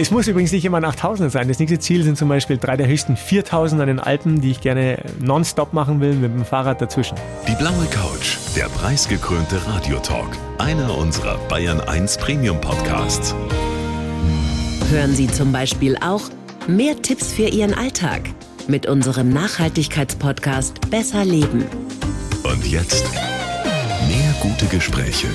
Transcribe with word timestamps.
Es 0.00 0.10
muss 0.10 0.26
übrigens 0.28 0.50
nicht 0.50 0.64
immer 0.64 0.78
ein 0.78 0.86
8000er 0.86 1.28
sein. 1.28 1.46
Das 1.46 1.58
nächste 1.58 1.78
Ziel 1.78 2.02
sind 2.04 2.16
zum 2.16 2.30
Beispiel 2.30 2.56
drei 2.56 2.74
der 2.74 2.86
höchsten 2.86 3.18
4000 3.18 3.82
an 3.82 3.86
den 3.86 4.00
Alpen, 4.00 4.40
die 4.40 4.50
ich 4.50 4.62
gerne 4.62 5.04
nonstop 5.20 5.74
machen 5.74 6.00
will 6.00 6.14
mit 6.14 6.32
dem 6.32 6.46
Fahrrad 6.46 6.80
dazwischen. 6.80 7.18
Die 7.46 7.54
blaue 7.56 7.84
Couch, 7.90 8.38
der 8.56 8.70
preisgekrönte 8.70 9.60
Radiotalk. 9.66 10.30
Einer 10.56 10.96
unserer 10.96 11.36
Bayern 11.48 11.82
1 11.82 12.16
Premium 12.16 12.58
Podcasts. 12.62 13.34
Hören 14.90 15.14
Sie 15.14 15.26
zum 15.26 15.52
Beispiel 15.52 15.98
auch 15.98 16.22
mehr 16.66 16.96
Tipps 17.02 17.34
für 17.34 17.48
Ihren 17.48 17.74
Alltag 17.74 18.22
mit 18.68 18.86
unserem 18.86 19.28
Nachhaltigkeitspodcast 19.28 20.90
Besser 20.90 21.26
Leben. 21.26 21.66
Und 22.42 22.66
jetzt 22.66 23.04
mehr 24.08 24.34
gute 24.40 24.64
Gespräche. 24.64 25.28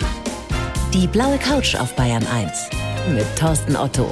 Die 0.91 1.05
blaue 1.05 1.37
Couch 1.37 1.75
auf 1.75 1.95
Bayern 1.95 2.25
1 2.33 2.69
mit 3.13 3.25
Thorsten 3.37 3.75
Otto. 3.75 4.09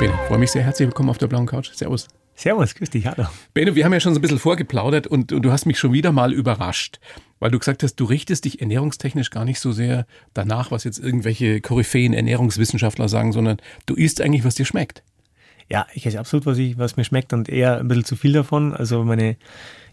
Bene, 0.00 0.18
freue 0.28 0.38
mich 0.38 0.50
sehr. 0.50 0.62
Herzlich 0.62 0.88
willkommen 0.88 1.10
auf 1.10 1.18
der 1.18 1.26
blauen 1.26 1.44
Couch. 1.44 1.72
Servus. 1.74 2.08
Servus, 2.34 2.74
grüß 2.74 2.88
dich, 2.88 3.04
hallo. 3.04 3.26
Bene, 3.52 3.74
wir 3.74 3.84
haben 3.84 3.92
ja 3.92 4.00
schon 4.00 4.14
so 4.14 4.18
ein 4.18 4.22
bisschen 4.22 4.38
vorgeplaudert 4.38 5.06
und, 5.06 5.30
und, 5.30 5.42
du 5.42 5.52
hast 5.52 5.66
mich 5.66 5.78
schon 5.78 5.92
wieder 5.92 6.10
mal 6.10 6.32
überrascht, 6.32 7.00
weil 7.38 7.50
du 7.50 7.58
gesagt 7.58 7.82
hast, 7.82 7.96
du 7.96 8.06
richtest 8.06 8.46
dich 8.46 8.62
ernährungstechnisch 8.62 9.28
gar 9.28 9.44
nicht 9.44 9.60
so 9.60 9.72
sehr 9.72 10.06
danach, 10.32 10.70
was 10.70 10.84
jetzt 10.84 10.98
irgendwelche 10.98 11.60
Koryphäen 11.60 12.14
Ernährungswissenschaftler 12.14 13.10
sagen, 13.10 13.32
sondern 13.32 13.58
du 13.84 13.94
isst 13.94 14.22
eigentlich, 14.22 14.42
was 14.42 14.54
dir 14.54 14.64
schmeckt. 14.64 15.02
Ja, 15.68 15.86
ich 15.92 16.06
esse 16.06 16.18
absolut, 16.18 16.46
was, 16.46 16.56
ich, 16.56 16.78
was 16.78 16.96
mir 16.96 17.04
schmeckt 17.04 17.34
und 17.34 17.50
eher 17.50 17.78
ein 17.78 17.88
bisschen 17.88 18.06
zu 18.06 18.16
viel 18.16 18.32
davon. 18.32 18.72
Also 18.72 19.04
meine 19.04 19.36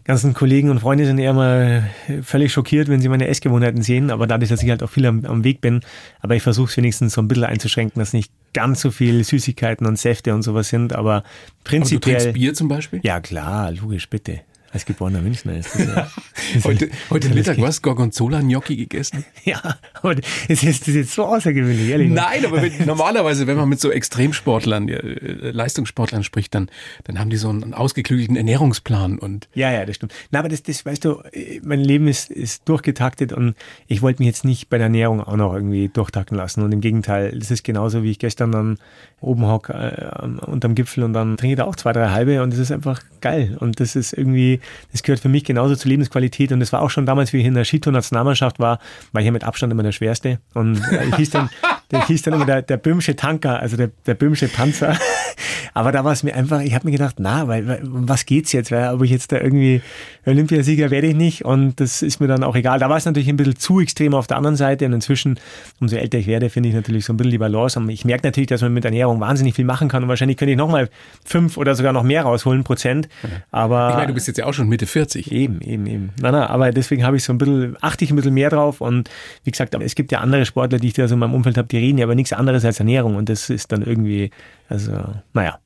ganzen 0.08 0.32
Kollegen 0.32 0.70
und 0.70 0.80
Freunde 0.80 1.04
sind 1.04 1.18
eher 1.18 1.34
mal 1.34 1.88
völlig 2.22 2.50
schockiert, 2.50 2.88
wenn 2.88 3.02
sie 3.02 3.10
meine 3.10 3.28
Essgewohnheiten 3.28 3.82
sehen. 3.82 4.10
Aber 4.10 4.26
dadurch, 4.26 4.48
dass 4.48 4.62
ich 4.62 4.70
halt 4.70 4.82
auch 4.82 4.88
viel 4.88 5.04
am, 5.04 5.24
am 5.26 5.44
Weg 5.44 5.60
bin, 5.60 5.82
aber 6.20 6.34
ich 6.34 6.42
versuche 6.42 6.70
es 6.70 6.76
wenigstens 6.78 7.12
so 7.12 7.20
ein 7.20 7.28
bisschen 7.28 7.44
einzuschränken, 7.44 8.00
dass 8.00 8.14
nicht 8.14 8.32
ganz 8.54 8.80
so 8.80 8.90
viel 8.90 9.22
Süßigkeiten 9.22 9.86
und 9.86 9.98
Säfte 9.98 10.34
und 10.34 10.42
sowas 10.42 10.70
sind. 10.70 10.94
Aber 10.94 11.24
prinzipiell. 11.62 12.16
Aber 12.16 12.18
du 12.18 12.24
trinkst 12.24 12.40
Bier 12.40 12.54
zum 12.54 12.68
Beispiel? 12.68 13.00
Ja, 13.02 13.20
klar, 13.20 13.70
logisch, 13.70 14.08
bitte. 14.08 14.40
Als 14.70 14.84
geborener 14.84 15.22
Münchner 15.22 15.56
ist 15.56 15.74
das 15.74 15.86
ja. 15.86 16.10
heute 16.64 16.90
heute 17.08 17.30
Mittag 17.30 17.58
was? 17.58 17.80
Gorgonzola-Gnocchi 17.80 18.76
gegessen? 18.76 19.24
Ja, 19.44 19.78
aber 19.94 20.16
es 20.48 20.62
ist, 20.62 20.82
das 20.82 20.88
ist 20.88 20.94
jetzt 20.94 21.12
so 21.14 21.24
außergewöhnlich, 21.24 21.88
ehrlich. 21.88 22.10
Nein, 22.10 22.44
aber 22.44 22.60
wenn, 22.60 22.72
normalerweise, 22.86 23.46
wenn 23.46 23.56
man 23.56 23.66
mit 23.66 23.80
so 23.80 23.90
Extremsportlern, 23.90 24.88
äh, 24.90 25.50
Leistungssportlern 25.52 26.22
spricht, 26.22 26.54
dann, 26.54 26.68
dann 27.04 27.18
haben 27.18 27.30
die 27.30 27.38
so 27.38 27.48
einen 27.48 27.72
ausgeklügelten 27.72 28.36
Ernährungsplan 28.36 29.18
und. 29.18 29.48
Ja, 29.54 29.72
ja, 29.72 29.86
das 29.86 29.96
stimmt. 29.96 30.12
Na, 30.32 30.40
aber 30.40 30.50
das, 30.50 30.62
das, 30.62 30.84
weißt 30.84 31.02
du, 31.04 31.22
mein 31.62 31.80
Leben 31.80 32.08
ist, 32.08 32.30
ist 32.30 32.68
durchgetaktet 32.68 33.32
und 33.32 33.54
ich 33.86 34.02
wollte 34.02 34.20
mich 34.20 34.26
jetzt 34.26 34.44
nicht 34.44 34.68
bei 34.68 34.76
der 34.76 34.86
Ernährung 34.86 35.22
auch 35.22 35.36
noch 35.36 35.54
irgendwie 35.54 35.88
durchtakten 35.88 36.36
lassen. 36.36 36.62
Und 36.62 36.72
im 36.72 36.82
Gegenteil, 36.82 37.38
das 37.38 37.50
ist 37.50 37.64
genauso, 37.64 38.02
wie 38.02 38.10
ich 38.10 38.18
gestern 38.18 38.52
dann 38.52 38.78
oben 39.20 39.46
hocke 39.46 39.72
äh, 39.72 40.46
unterm 40.46 40.74
Gipfel 40.74 41.04
und 41.04 41.12
dann 41.12 41.36
trinke 41.36 41.54
ich 41.54 41.56
da 41.56 41.64
auch 41.64 41.76
zwei, 41.76 41.92
drei 41.92 42.10
halbe 42.10 42.42
und 42.42 42.52
das 42.52 42.58
ist 42.58 42.70
einfach 42.70 43.00
geil. 43.20 43.56
Und 43.58 43.80
das 43.80 43.96
ist 43.96 44.12
irgendwie, 44.12 44.57
das 44.92 45.02
gehört 45.02 45.20
für 45.20 45.28
mich 45.28 45.44
genauso 45.44 45.76
zur 45.76 45.88
Lebensqualität. 45.90 46.52
Und 46.52 46.60
das 46.60 46.72
war 46.72 46.82
auch 46.82 46.90
schon 46.90 47.06
damals, 47.06 47.32
wie 47.32 47.38
ich 47.38 47.46
in 47.46 47.54
der 47.54 47.64
Skitour-Nationalmannschaft 47.64 48.58
war, 48.58 48.78
war 49.12 49.20
ich 49.20 49.26
ja 49.26 49.32
mit 49.32 49.44
Abstand 49.44 49.72
immer 49.72 49.82
der 49.82 49.92
Schwerste. 49.92 50.40
Und 50.54 50.80
äh, 50.92 51.06
ich 51.08 51.16
hieß 51.16 51.30
dann, 51.30 51.50
der 51.90 52.06
hieß 52.06 52.22
dann 52.22 52.34
immer 52.34 52.44
der, 52.44 52.62
der 52.62 52.76
böhmische 52.76 53.16
Tanker, 53.16 53.60
also 53.60 53.76
der, 53.76 53.90
der 54.06 54.14
böhmische 54.14 54.48
Panzer. 54.48 54.96
Aber 55.74 55.92
da 55.92 56.04
war 56.04 56.12
es 56.12 56.22
mir 56.22 56.34
einfach, 56.34 56.60
ich 56.60 56.74
habe 56.74 56.86
mir 56.86 56.92
gedacht, 56.92 57.16
na, 57.18 57.46
weil, 57.48 57.66
weil 57.66 57.84
um 57.84 58.08
was 58.08 58.26
geht's 58.26 58.52
jetzt? 58.52 58.70
Weil, 58.72 58.92
ob 58.92 59.02
ich 59.02 59.10
jetzt 59.10 59.32
da 59.32 59.40
irgendwie 59.40 59.80
Olympiasieger 60.26 60.90
werde 60.90 61.06
ich 61.06 61.14
nicht 61.14 61.44
und 61.44 61.80
das 61.80 62.02
ist 62.02 62.20
mir 62.20 62.26
dann 62.26 62.44
auch 62.44 62.56
egal. 62.56 62.78
Da 62.78 62.90
war 62.90 62.96
es 62.96 63.04
natürlich 63.04 63.28
ein 63.28 63.36
bisschen 63.36 63.56
zu 63.56 63.80
extrem 63.80 64.14
auf 64.14 64.26
der 64.26 64.36
anderen 64.36 64.56
Seite 64.56 64.86
und 64.86 64.92
inzwischen, 64.92 65.38
umso 65.80 65.96
älter 65.96 66.18
ich 66.18 66.26
werde, 66.26 66.50
finde 66.50 66.68
ich 66.68 66.74
natürlich 66.74 67.04
so 67.04 67.12
ein 67.12 67.16
bisschen 67.16 67.30
die 67.30 67.38
Balance. 67.38 67.78
Und 67.78 67.88
ich 67.88 68.04
merke 68.04 68.26
natürlich, 68.26 68.48
dass 68.48 68.60
man 68.60 68.74
mit 68.74 68.84
Ernährung 68.84 69.20
wahnsinnig 69.20 69.54
viel 69.54 69.64
machen 69.64 69.88
kann 69.88 70.02
und 70.02 70.08
wahrscheinlich 70.08 70.36
könnte 70.36 70.52
ich 70.52 70.58
nochmal 70.58 70.90
fünf 71.24 71.56
oder 71.56 71.74
sogar 71.74 71.92
noch 71.92 72.02
mehr 72.02 72.22
rausholen, 72.22 72.64
Prozent. 72.64 73.08
Aber. 73.50 73.90
Ich 73.90 73.94
meine, 73.94 74.08
du 74.08 74.14
bist 74.14 74.26
jetzt 74.26 74.38
ja 74.38 74.46
auch 74.46 74.54
schon 74.54 74.68
Mitte 74.68 74.86
40. 74.86 75.32
Eben, 75.32 75.60
eben, 75.60 75.86
eben. 75.86 76.10
Na, 76.20 76.32
na, 76.32 76.50
aber 76.50 76.70
deswegen 76.72 77.04
habe 77.04 77.16
ich 77.16 77.24
so 77.24 77.32
ein 77.32 77.38
bisschen, 77.38 77.76
achte 77.80 78.04
ich 78.04 78.10
ein 78.10 78.16
bisschen 78.16 78.34
mehr 78.34 78.50
drauf 78.50 78.80
und 78.80 79.08
wie 79.44 79.50
gesagt, 79.50 79.74
es 79.74 79.94
gibt 79.94 80.12
ja 80.12 80.20
andere 80.20 80.44
Sportler, 80.44 80.78
die 80.78 80.88
ich 80.88 80.94
da 80.94 81.08
so 81.08 81.14
in 81.14 81.20
meinem 81.20 81.34
Umfeld 81.34 81.56
habe, 81.56 81.68
die 81.68 81.77
reden 81.78 81.98
ja 81.98 82.06
aber 82.06 82.14
nichts 82.14 82.32
anderes 82.32 82.64
als 82.64 82.78
Ernährung 82.78 83.16
und 83.16 83.28
das 83.28 83.50
ist 83.50 83.72
dann 83.72 83.82
irgendwie, 83.82 84.30
also, 84.68 84.92
naja. 85.32 85.58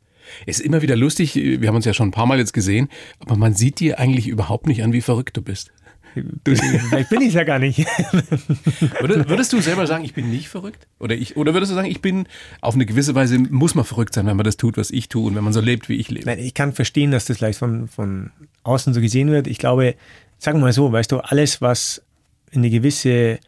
Es 0.47 0.61
ist 0.61 0.67
immer 0.67 0.81
wieder 0.81 0.97
lustig, 0.97 1.35
wir 1.35 1.69
haben 1.69 1.77
uns 1.77 1.85
ja 1.85 1.93
schon 1.93 2.09
ein 2.09 2.13
paar 2.13 2.27
Mal 2.27 2.39
jetzt 2.39 2.55
gesehen, 2.55 2.89
aber 3.19 3.37
man 3.37 3.55
sieht 3.55 3.81
dir 3.81 3.99
eigentlich 3.99 4.29
überhaupt 4.29 4.67
nicht 4.67 4.83
an, 4.83 4.93
wie 4.93 5.03
verrückt 5.03 5.37
du 5.37 5.43
bist. 5.43 5.73
Du, 6.15 6.55
Vielleicht 6.55 7.09
bin 7.09 7.23
ich 7.23 7.29
es 7.29 7.35
ja 7.35 7.45
gar 7.45 7.59
nicht. 7.59 7.79
würdest, 9.01 9.29
würdest, 9.29 9.53
du 9.53 9.61
selber 9.61 9.87
sagen, 9.87 10.05
ich 10.05 10.13
bin 10.13 10.31
nicht 10.31 10.49
verrückt? 10.49 10.87
Oder, 10.99 11.15
ich, 11.15 11.37
oder 11.37 11.55
würdest 11.55 11.73
du 11.73 11.75
sagen, 11.75 11.89
ich 11.89 12.03
bin 12.03 12.27
auf 12.61 12.75
eine 12.75 12.85
gewisse 12.85 13.15
Weise, 13.15 13.39
muss 13.39 13.75
man 13.75 13.85
verrückt 13.85 14.13
sein, 14.15 14.27
wenn 14.27 14.37
man 14.37 14.45
das 14.45 14.59
tut, 14.59 14.77
was 14.77 14.91
ich 14.91 15.09
tue 15.09 15.27
und 15.27 15.35
wenn 15.35 15.45
man 15.45 15.53
so 15.53 15.61
lebt, 15.61 15.89
wie 15.89 15.95
ich 15.95 16.11
lebe? 16.11 16.27
Nein, 16.27 16.39
ich 16.39 16.55
kann 16.55 16.73
verstehen, 16.73 17.11
dass 17.11 17.25
das 17.25 17.39
vielleicht 17.39 17.59
von, 17.59 17.89
von 17.89 18.31
außen 18.63 18.93
so 18.93 19.01
gesehen 19.01 19.31
wird. 19.31 19.47
Ich 19.47 19.59
glaube, 19.59 19.95
sagen 20.39 20.59
wir 20.59 20.67
mal 20.67 20.73
so, 20.73 20.93
weißt 20.93 21.11
du, 21.13 21.19
alles, 21.19 21.63
was 21.63 22.03
in 22.51 22.61
eine 22.61 22.71
gewisse 22.71 23.39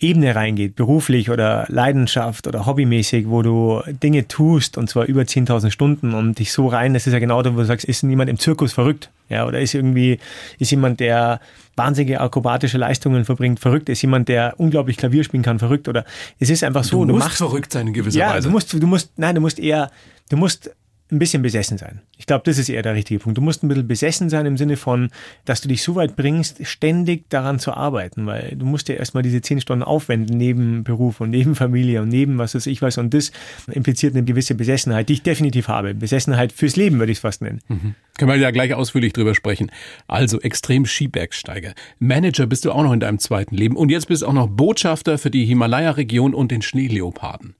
Ebene 0.00 0.34
reingeht, 0.34 0.76
beruflich 0.76 1.28
oder 1.30 1.66
Leidenschaft 1.68 2.46
oder 2.46 2.66
hobbymäßig, 2.66 3.28
wo 3.28 3.42
du 3.42 3.82
Dinge 4.02 4.28
tust 4.28 4.78
und 4.78 4.88
zwar 4.88 5.06
über 5.06 5.22
10.000 5.22 5.70
Stunden 5.70 6.14
und 6.14 6.38
dich 6.38 6.52
so 6.52 6.68
rein, 6.68 6.94
das 6.94 7.06
ist 7.06 7.12
ja 7.12 7.18
genau 7.18 7.42
da, 7.42 7.52
wo 7.52 7.58
du 7.58 7.64
sagst, 7.64 7.84
ist 7.84 8.04
niemand 8.04 8.30
im 8.30 8.38
Zirkus 8.38 8.72
verrückt? 8.72 9.10
Ja, 9.28 9.46
oder 9.46 9.60
ist 9.60 9.74
irgendwie, 9.74 10.18
ist 10.58 10.70
jemand, 10.70 11.00
der 11.00 11.40
wahnsinnige 11.76 12.20
akrobatische 12.20 12.78
Leistungen 12.78 13.24
verbringt, 13.24 13.60
verrückt? 13.60 13.88
Ist 13.88 14.00
jemand, 14.02 14.28
der 14.28 14.54
unglaublich 14.58 14.96
Klavier 14.96 15.24
spielen 15.24 15.42
kann, 15.42 15.58
verrückt? 15.58 15.88
Oder 15.88 16.04
es 16.38 16.48
ist 16.48 16.64
einfach 16.64 16.84
so, 16.84 17.04
du, 17.04 17.12
musst 17.12 17.24
du 17.24 17.28
machst 17.28 17.38
verrückt 17.38 17.72
sein 17.72 17.88
in 17.88 17.92
gewisser 17.92 18.18
ja, 18.18 18.34
Weise. 18.34 18.48
Du 18.48 18.52
musst, 18.52 18.72
du 18.72 18.86
musst, 18.86 19.10
nein, 19.18 19.34
du 19.34 19.40
musst 19.40 19.58
eher, 19.58 19.90
du 20.30 20.36
musst 20.36 20.70
ein 21.10 21.18
bisschen 21.18 21.42
besessen 21.42 21.78
sein. 21.78 22.00
Ich 22.18 22.26
glaube, 22.26 22.42
das 22.44 22.58
ist 22.58 22.68
eher 22.68 22.82
der 22.82 22.94
richtige 22.94 23.20
Punkt. 23.20 23.38
Du 23.38 23.42
musst 23.42 23.62
ein 23.62 23.68
bisschen 23.68 23.88
besessen 23.88 24.28
sein 24.28 24.44
im 24.46 24.56
Sinne 24.56 24.76
von, 24.76 25.10
dass 25.44 25.60
du 25.60 25.68
dich 25.68 25.82
so 25.82 25.94
weit 25.94 26.16
bringst, 26.16 26.66
ständig 26.66 27.30
daran 27.30 27.58
zu 27.58 27.72
arbeiten, 27.72 28.26
weil 28.26 28.56
du 28.56 28.66
musst 28.66 28.88
ja 28.88 28.96
erstmal 28.96 29.22
diese 29.22 29.40
zehn 29.40 29.60
Stunden 29.60 29.82
aufwenden 29.82 30.36
neben 30.36 30.84
Beruf 30.84 31.20
und 31.20 31.30
neben 31.30 31.54
Familie 31.54 32.02
und 32.02 32.08
neben 32.08 32.38
was 32.38 32.54
weiß 32.54 32.66
ich 32.66 32.82
was 32.82 32.98
und 32.98 33.14
das 33.14 33.32
impliziert 33.70 34.14
eine 34.14 34.24
gewisse 34.24 34.54
Besessenheit, 34.54 35.08
die 35.08 35.14
ich 35.14 35.22
definitiv 35.22 35.68
habe. 35.68 35.94
Besessenheit 35.94 36.52
fürs 36.52 36.76
Leben 36.76 36.98
würde 36.98 37.12
ich 37.12 37.18
es 37.18 37.22
fast 37.22 37.42
nennen. 37.42 37.60
Mhm. 37.68 37.94
Können 38.18 38.30
wir 38.30 38.36
ja 38.36 38.50
gleich 38.50 38.74
ausführlich 38.74 39.12
drüber 39.12 39.34
sprechen. 39.34 39.70
Also 40.08 40.40
extrem 40.40 40.84
Skibergsteiger. 40.84 41.72
Manager 41.98 42.46
bist 42.46 42.64
du 42.64 42.72
auch 42.72 42.82
noch 42.82 42.92
in 42.92 43.00
deinem 43.00 43.18
zweiten 43.18 43.54
Leben 43.54 43.76
und 43.76 43.90
jetzt 43.90 44.08
bist 44.08 44.22
du 44.22 44.26
auch 44.26 44.32
noch 44.32 44.48
Botschafter 44.48 45.18
für 45.18 45.30
die 45.30 45.46
Himalaya-Region 45.46 46.34
und 46.34 46.50
den 46.50 46.62
Schneeleoparden. 46.62 47.54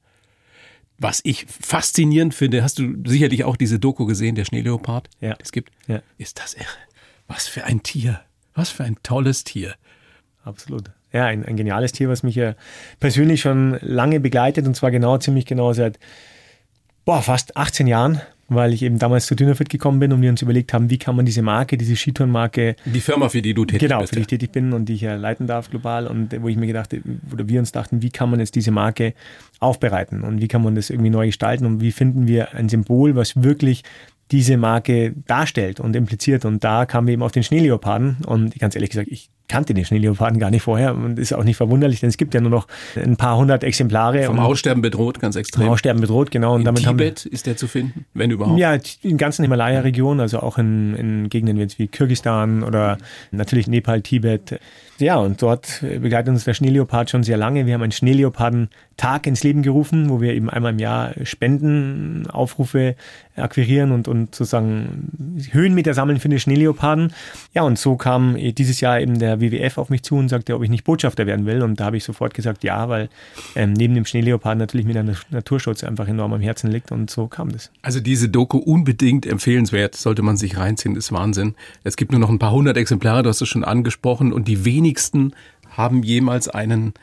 Was 0.98 1.20
ich 1.22 1.46
faszinierend 1.48 2.34
finde, 2.34 2.62
hast 2.62 2.78
du 2.78 2.94
sicherlich 3.06 3.44
auch 3.44 3.56
diese 3.56 3.78
Doku 3.78 4.04
gesehen, 4.04 4.34
der 4.34 4.44
Schneeleopard, 4.44 5.08
ja. 5.20 5.36
es 5.38 5.52
gibt? 5.52 5.70
Ja. 5.86 6.02
Ist 6.18 6.40
das 6.40 6.54
irre? 6.54 6.66
Was 7.28 7.46
für 7.46 7.64
ein 7.64 7.82
Tier. 7.82 8.20
Was 8.54 8.70
für 8.70 8.82
ein 8.84 8.96
tolles 9.02 9.44
Tier. 9.44 9.74
Absolut. 10.42 10.90
Ja, 11.12 11.26
ein, 11.26 11.44
ein 11.44 11.56
geniales 11.56 11.92
Tier, 11.92 12.08
was 12.08 12.22
mich 12.22 12.34
ja 12.34 12.54
persönlich 13.00 13.40
schon 13.40 13.78
lange 13.80 14.18
begleitet 14.18 14.66
und 14.66 14.74
zwar 14.74 14.90
genau, 14.90 15.18
ziemlich 15.18 15.46
genau 15.46 15.72
seit 15.72 15.98
boah, 17.04 17.22
fast 17.22 17.56
18 17.56 17.86
Jahren 17.86 18.20
weil 18.48 18.72
ich 18.72 18.82
eben 18.82 18.98
damals 18.98 19.26
zu 19.26 19.34
Dynafit 19.34 19.68
gekommen 19.68 20.00
bin 20.00 20.12
und 20.12 20.22
wir 20.22 20.30
uns 20.30 20.42
überlegt 20.42 20.72
haben, 20.72 20.90
wie 20.90 20.98
kann 20.98 21.14
man 21.14 21.26
diese 21.26 21.42
Marke, 21.42 21.76
diese 21.76 21.96
Skitourenmarke. 21.96 22.76
Die 22.86 23.00
Firma, 23.00 23.28
für 23.28 23.42
die 23.42 23.54
du 23.54 23.64
tätig 23.64 23.88
genau, 23.88 24.00
bist. 24.00 24.12
Genau, 24.12 24.22
für 24.22 24.26
die 24.26 24.34
ich 24.34 24.38
tätig 24.38 24.52
bin 24.52 24.72
und 24.72 24.86
die 24.86 24.94
ich 24.94 25.02
ja 25.02 25.16
leiten 25.16 25.46
darf 25.46 25.70
global 25.70 26.06
und 26.06 26.40
wo 26.40 26.48
ich 26.48 26.56
mir 26.56 26.66
gedacht, 26.66 26.96
oder 27.32 27.48
wir 27.48 27.60
uns 27.60 27.72
dachten, 27.72 28.02
wie 28.02 28.10
kann 28.10 28.30
man 28.30 28.40
jetzt 28.40 28.54
diese 28.54 28.70
Marke 28.70 29.14
aufbereiten 29.60 30.22
und 30.22 30.40
wie 30.40 30.48
kann 30.48 30.62
man 30.62 30.74
das 30.74 30.90
irgendwie 30.90 31.10
neu 31.10 31.26
gestalten 31.26 31.66
und 31.66 31.80
wie 31.80 31.92
finden 31.92 32.26
wir 32.26 32.54
ein 32.54 32.68
Symbol, 32.68 33.14
was 33.14 33.42
wirklich 33.42 33.84
diese 34.30 34.56
Marke 34.56 35.14
darstellt 35.26 35.80
und 35.80 35.96
impliziert. 35.96 36.44
Und 36.44 36.64
da 36.64 36.86
kamen 36.86 37.06
wir 37.06 37.14
eben 37.14 37.22
auf 37.22 37.32
den 37.32 37.42
Schneeleoparden. 37.42 38.18
Und 38.26 38.58
ganz 38.58 38.74
ehrlich 38.74 38.90
gesagt, 38.90 39.08
ich 39.10 39.30
kannte 39.48 39.74
den 39.74 39.84
Schneeleoparden 39.84 40.38
gar 40.38 40.50
nicht 40.50 40.62
vorher 40.62 40.94
und 40.94 41.18
ist 41.18 41.32
auch 41.32 41.44
nicht 41.44 41.56
verwunderlich, 41.56 42.00
denn 42.00 42.08
es 42.08 42.16
gibt 42.16 42.34
ja 42.34 42.40
nur 42.40 42.50
noch 42.50 42.68
ein 42.96 43.16
paar 43.16 43.36
hundert 43.36 43.64
Exemplare. 43.64 44.24
Vom 44.24 44.38
Aussterben 44.38 44.82
bedroht, 44.82 45.20
ganz 45.20 45.36
extrem. 45.36 45.64
Vom 45.64 45.72
Aussterben 45.72 46.00
bedroht, 46.00 46.30
genau. 46.30 46.54
Und 46.54 46.60
in 46.60 46.64
damit 46.66 46.84
Tibet 46.84 47.20
haben, 47.20 47.32
ist 47.32 47.46
der 47.46 47.56
zu 47.56 47.66
finden, 47.66 48.04
wenn 48.14 48.30
überhaupt? 48.30 48.58
Ja, 48.58 48.76
in 49.02 49.16
ganzen 49.16 49.42
Himalaya-Regionen, 49.42 50.20
also 50.20 50.40
auch 50.40 50.58
in, 50.58 50.94
in 50.94 51.28
Gegenden 51.28 51.58
wie 51.58 51.88
Kirgistan 51.88 52.62
oder 52.62 52.98
natürlich 53.30 53.66
Nepal, 53.66 54.02
Tibet. 54.02 54.60
Ja, 54.98 55.16
und 55.16 55.40
dort 55.42 55.80
begleitet 55.80 56.28
uns 56.30 56.44
der 56.44 56.54
Schneeleopard 56.54 57.08
schon 57.08 57.22
sehr 57.22 57.36
lange. 57.36 57.66
Wir 57.66 57.74
haben 57.74 57.82
einen 57.82 57.92
Schneeleoparden-Tag 57.92 59.26
ins 59.28 59.44
Leben 59.44 59.62
gerufen, 59.62 60.10
wo 60.10 60.20
wir 60.20 60.34
eben 60.34 60.50
einmal 60.50 60.72
im 60.72 60.80
Jahr 60.80 61.12
Spendenaufrufe 61.22 62.96
akquirieren 63.36 63.92
und, 63.92 64.08
und 64.08 64.34
sozusagen 64.34 65.38
Höhenmeter 65.52 65.94
sammeln 65.94 66.18
für 66.18 66.28
die 66.28 66.40
Schneeleoparden. 66.40 67.12
Ja, 67.54 67.62
und 67.62 67.78
so 67.78 67.96
kam 67.96 68.36
dieses 68.36 68.80
Jahr 68.80 69.00
eben 69.00 69.20
der 69.20 69.37
WWF 69.40 69.78
auf 69.78 69.90
mich 69.90 70.02
zu 70.02 70.16
und 70.16 70.28
sagte, 70.28 70.54
ob 70.54 70.62
ich 70.62 70.70
nicht 70.70 70.84
Botschafter 70.84 71.26
werden 71.26 71.46
will. 71.46 71.62
Und 71.62 71.80
da 71.80 71.86
habe 71.86 71.96
ich 71.96 72.04
sofort 72.04 72.34
gesagt, 72.34 72.64
ja, 72.64 72.88
weil 72.88 73.08
ähm, 73.54 73.72
neben 73.72 73.94
dem 73.94 74.04
Schneeleoparden 74.04 74.58
natürlich 74.58 74.86
mir 74.86 74.94
der 74.94 75.16
Naturschutz 75.30 75.84
einfach 75.84 76.08
enorm 76.08 76.32
am 76.32 76.40
Herzen 76.40 76.70
liegt. 76.70 76.92
Und 76.92 77.10
so 77.10 77.26
kam 77.26 77.52
das. 77.52 77.70
Also 77.82 78.00
diese 78.00 78.28
Doku 78.28 78.58
unbedingt 78.58 79.26
empfehlenswert, 79.26 79.94
sollte 79.94 80.22
man 80.22 80.36
sich 80.36 80.56
reinziehen, 80.56 80.96
ist 80.96 81.12
Wahnsinn. 81.12 81.54
Es 81.84 81.96
gibt 81.96 82.12
nur 82.12 82.20
noch 82.20 82.30
ein 82.30 82.38
paar 82.38 82.52
hundert 82.52 82.76
Exemplare, 82.76 83.22
du 83.22 83.28
hast 83.28 83.40
es 83.40 83.48
schon 83.48 83.64
angesprochen, 83.64 84.32
und 84.32 84.48
die 84.48 84.64
wenigsten 84.64 85.32
haben 85.70 86.02
jemals 86.02 86.48
einen 86.48 86.94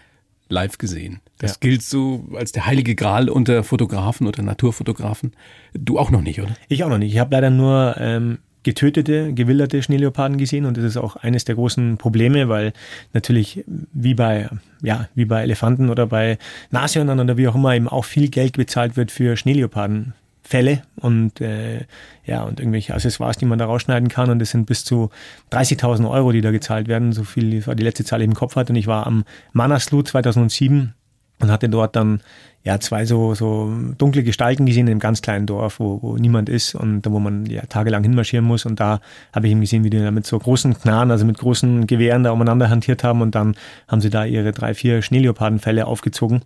live 0.50 0.78
gesehen. 0.78 1.22
Das 1.38 1.52
ja. 1.52 1.58
gilt 1.60 1.82
so 1.82 2.26
als 2.36 2.52
der 2.52 2.66
heilige 2.66 2.96
Gral 2.96 3.30
unter 3.30 3.64
Fotografen 3.64 4.28
oder 4.28 4.44
Naturfotografen. 4.44 5.34
Du 5.74 5.98
auch 5.98 6.12
noch 6.12 6.22
nicht, 6.22 6.42
oder? 6.42 6.56
Ich 6.68 6.84
auch 6.84 6.90
noch 6.90 6.98
nicht. 6.98 7.14
Ich 7.14 7.20
habe 7.20 7.34
leider 7.36 7.50
nur 7.50 7.96
ähm, 8.00 8.40
getötete, 8.66 9.32
gewilderte 9.34 9.82
Schneeleoparden 9.82 10.38
gesehen 10.38 10.66
und 10.66 10.76
das 10.76 10.84
ist 10.84 10.98
auch 10.98 11.16
eines 11.16 11.46
der 11.46 11.56
großen 11.56 11.98
Probleme, 11.98 12.50
weil 12.50 12.74
natürlich 13.14 13.64
wie 13.94 14.16
bei 14.16 14.50
ja, 14.82 15.08
wie 15.16 15.26
bei 15.26 15.44
Elefanten 15.44 15.90
oder 15.90 16.08
bei 16.08 16.38
Nashörnern 16.72 17.20
oder 17.20 17.38
wie 17.38 17.48
auch 17.48 17.56
immer 17.56 17.76
eben 17.76 17.88
auch 17.88 18.04
viel 18.04 18.28
Geld 18.28 18.58
bezahlt 18.58 18.98
wird 18.98 19.12
für 19.12 19.38
Schneeleoparden. 19.38 20.14
Fälle 20.48 20.84
und 20.98 21.42
äh, 21.42 21.86
ja 22.24 22.44
und 22.44 22.60
irgendwelche 22.60 22.94
Accessoires, 22.94 23.38
die 23.38 23.46
man 23.46 23.58
da 23.58 23.66
rausschneiden 23.66 24.10
kann 24.10 24.30
und 24.30 24.38
das 24.38 24.52
sind 24.52 24.68
bis 24.68 24.86
zu 24.86 25.10
30.000 25.52 26.08
Euro, 26.08 26.32
die 26.32 26.42
da 26.42 26.52
gezahlt 26.52 26.88
werden. 26.88 27.14
So 27.14 27.24
viel 27.24 27.66
war 27.66 27.74
die 27.74 27.84
letzte 27.84 28.04
Zahl, 28.04 28.20
die 28.20 28.26
ich 28.26 28.30
im 28.30 28.36
Kopf 28.36 28.56
hatte 28.56 28.72
und 28.72 28.76
ich 28.76 28.86
war 28.86 29.08
am 29.08 29.24
Manaslu 29.54 30.04
2007 30.04 30.94
und 31.40 31.52
hatte 31.52 31.70
dort 31.70 31.96
dann 31.96 32.22
ja 32.64 32.80
zwei 32.80 33.06
so, 33.06 33.36
so 33.36 33.72
dunkle 33.98 34.24
Gestalten 34.24 34.66
gesehen 34.66 34.88
in 34.88 34.94
einem 34.94 35.00
ganz 35.00 35.22
kleinen 35.22 35.46
Dorf, 35.46 35.80
wo, 35.80 36.02
wo 36.02 36.18
niemand 36.18 36.50
ist 36.50 36.74
und 36.74 37.06
wo 37.06 37.20
man 37.20 37.46
ja 37.46 37.62
tagelang 37.68 38.04
hinmarschieren 38.04 38.46
muss. 38.46 38.66
Und 38.66 38.80
da 38.80 39.02
habe 39.34 39.46
ich 39.46 39.52
eben 39.52 39.62
gesehen, 39.62 39.84
wie 39.84 39.92
die 39.92 40.00
da 40.00 40.10
mit 40.10 40.26
so 40.26 40.40
großen 40.40 40.74
Knarren, 40.80 41.12
also 41.12 41.26
mit 41.26 41.38
großen 41.38 41.86
Gewehren 41.86 42.24
da 42.24 42.32
umeinander 42.32 42.70
hantiert 42.70 43.04
haben 43.04 43.22
und 43.22 43.36
dann 43.36 43.56
haben 43.88 44.02
sie 44.02 44.10
da 44.10 44.26
ihre 44.26 44.52
drei, 44.52 44.74
vier 44.74 45.04
Schneeleopardenfälle 45.04 45.86
aufgezogen. 45.86 46.42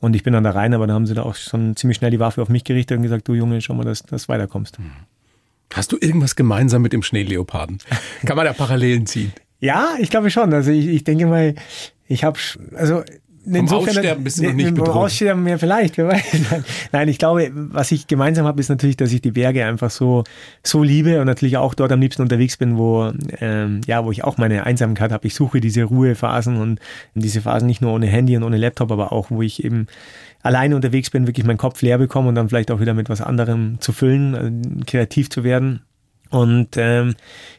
Und 0.00 0.16
ich 0.16 0.22
bin 0.22 0.32
dann 0.32 0.44
da 0.44 0.52
rein, 0.52 0.72
aber 0.72 0.86
da 0.86 0.94
haben 0.94 1.06
sie 1.06 1.14
da 1.14 1.22
auch 1.24 1.34
schon 1.34 1.76
ziemlich 1.76 1.98
schnell 1.98 2.10
die 2.10 2.20
Waffe 2.20 2.40
auf 2.40 2.48
mich 2.48 2.64
gerichtet 2.64 2.96
und 2.96 3.02
gesagt, 3.02 3.28
du 3.28 3.34
Junge, 3.34 3.60
schau 3.60 3.74
mal, 3.74 3.84
dass 3.84 4.04
du 4.04 4.16
weiterkommst. 4.28 4.78
Hast 5.74 5.92
du 5.92 5.98
irgendwas 6.00 6.34
gemeinsam 6.34 6.80
mit 6.80 6.94
dem 6.94 7.02
Schneeleoparden? 7.02 7.78
Kann 8.24 8.36
man 8.36 8.46
da 8.46 8.52
Parallelen 8.52 9.06
ziehen? 9.06 9.32
Ja, 9.60 9.96
ich 9.98 10.08
glaube 10.08 10.30
schon. 10.30 10.54
Also 10.54 10.70
ich, 10.70 10.86
ich 10.86 11.02
denke 11.02 11.26
mal, 11.26 11.56
ich 12.06 12.22
habe, 12.22 12.38
also 12.76 13.02
Insofern, 13.52 13.96
Aussterben 13.96 14.24
bist 14.24 14.38
du 14.38 14.44
noch 14.44 14.52
nicht 14.52 14.74
bedroht. 14.74 14.94
Aussterben 14.94 15.42
mehr 15.42 15.58
vielleicht, 15.58 15.98
wer 15.98 16.08
weiß. 16.08 16.22
Nein, 16.92 17.08
ich 17.08 17.18
glaube, 17.18 17.50
was 17.52 17.92
ich 17.92 18.06
gemeinsam 18.06 18.46
habe, 18.46 18.60
ist 18.60 18.68
natürlich, 18.68 18.96
dass 18.96 19.12
ich 19.12 19.20
die 19.20 19.30
Berge 19.30 19.64
einfach 19.64 19.90
so, 19.90 20.24
so 20.62 20.82
liebe 20.82 21.20
und 21.20 21.26
natürlich 21.26 21.56
auch 21.56 21.74
dort 21.74 21.92
am 21.92 22.00
liebsten 22.00 22.22
unterwegs 22.22 22.56
bin, 22.56 22.76
wo, 22.76 23.12
ähm, 23.40 23.80
ja, 23.86 24.04
wo 24.04 24.10
ich 24.10 24.24
auch 24.24 24.36
meine 24.38 24.64
Einsamkeit 24.64 25.12
habe. 25.12 25.26
Ich 25.26 25.34
suche 25.34 25.60
diese 25.60 25.84
Ruhephasen 25.84 26.56
und 26.56 26.80
diese 27.14 27.40
Phasen 27.40 27.66
nicht 27.66 27.80
nur 27.80 27.92
ohne 27.92 28.06
Handy 28.06 28.36
und 28.36 28.42
ohne 28.42 28.56
Laptop, 28.56 28.92
aber 28.92 29.12
auch, 29.12 29.30
wo 29.30 29.42
ich 29.42 29.64
eben 29.64 29.86
alleine 30.42 30.76
unterwegs 30.76 31.10
bin, 31.10 31.26
wirklich 31.26 31.46
meinen 31.46 31.58
Kopf 31.58 31.82
leer 31.82 31.98
bekomme 31.98 32.28
und 32.28 32.34
dann 32.34 32.48
vielleicht 32.48 32.70
auch 32.70 32.80
wieder 32.80 32.94
mit 32.94 33.08
was 33.08 33.20
anderem 33.20 33.80
zu 33.80 33.92
füllen, 33.92 34.80
äh, 34.80 34.84
kreativ 34.84 35.30
zu 35.30 35.44
werden. 35.44 35.82
Und 36.30 36.76
ähm, 36.76 37.14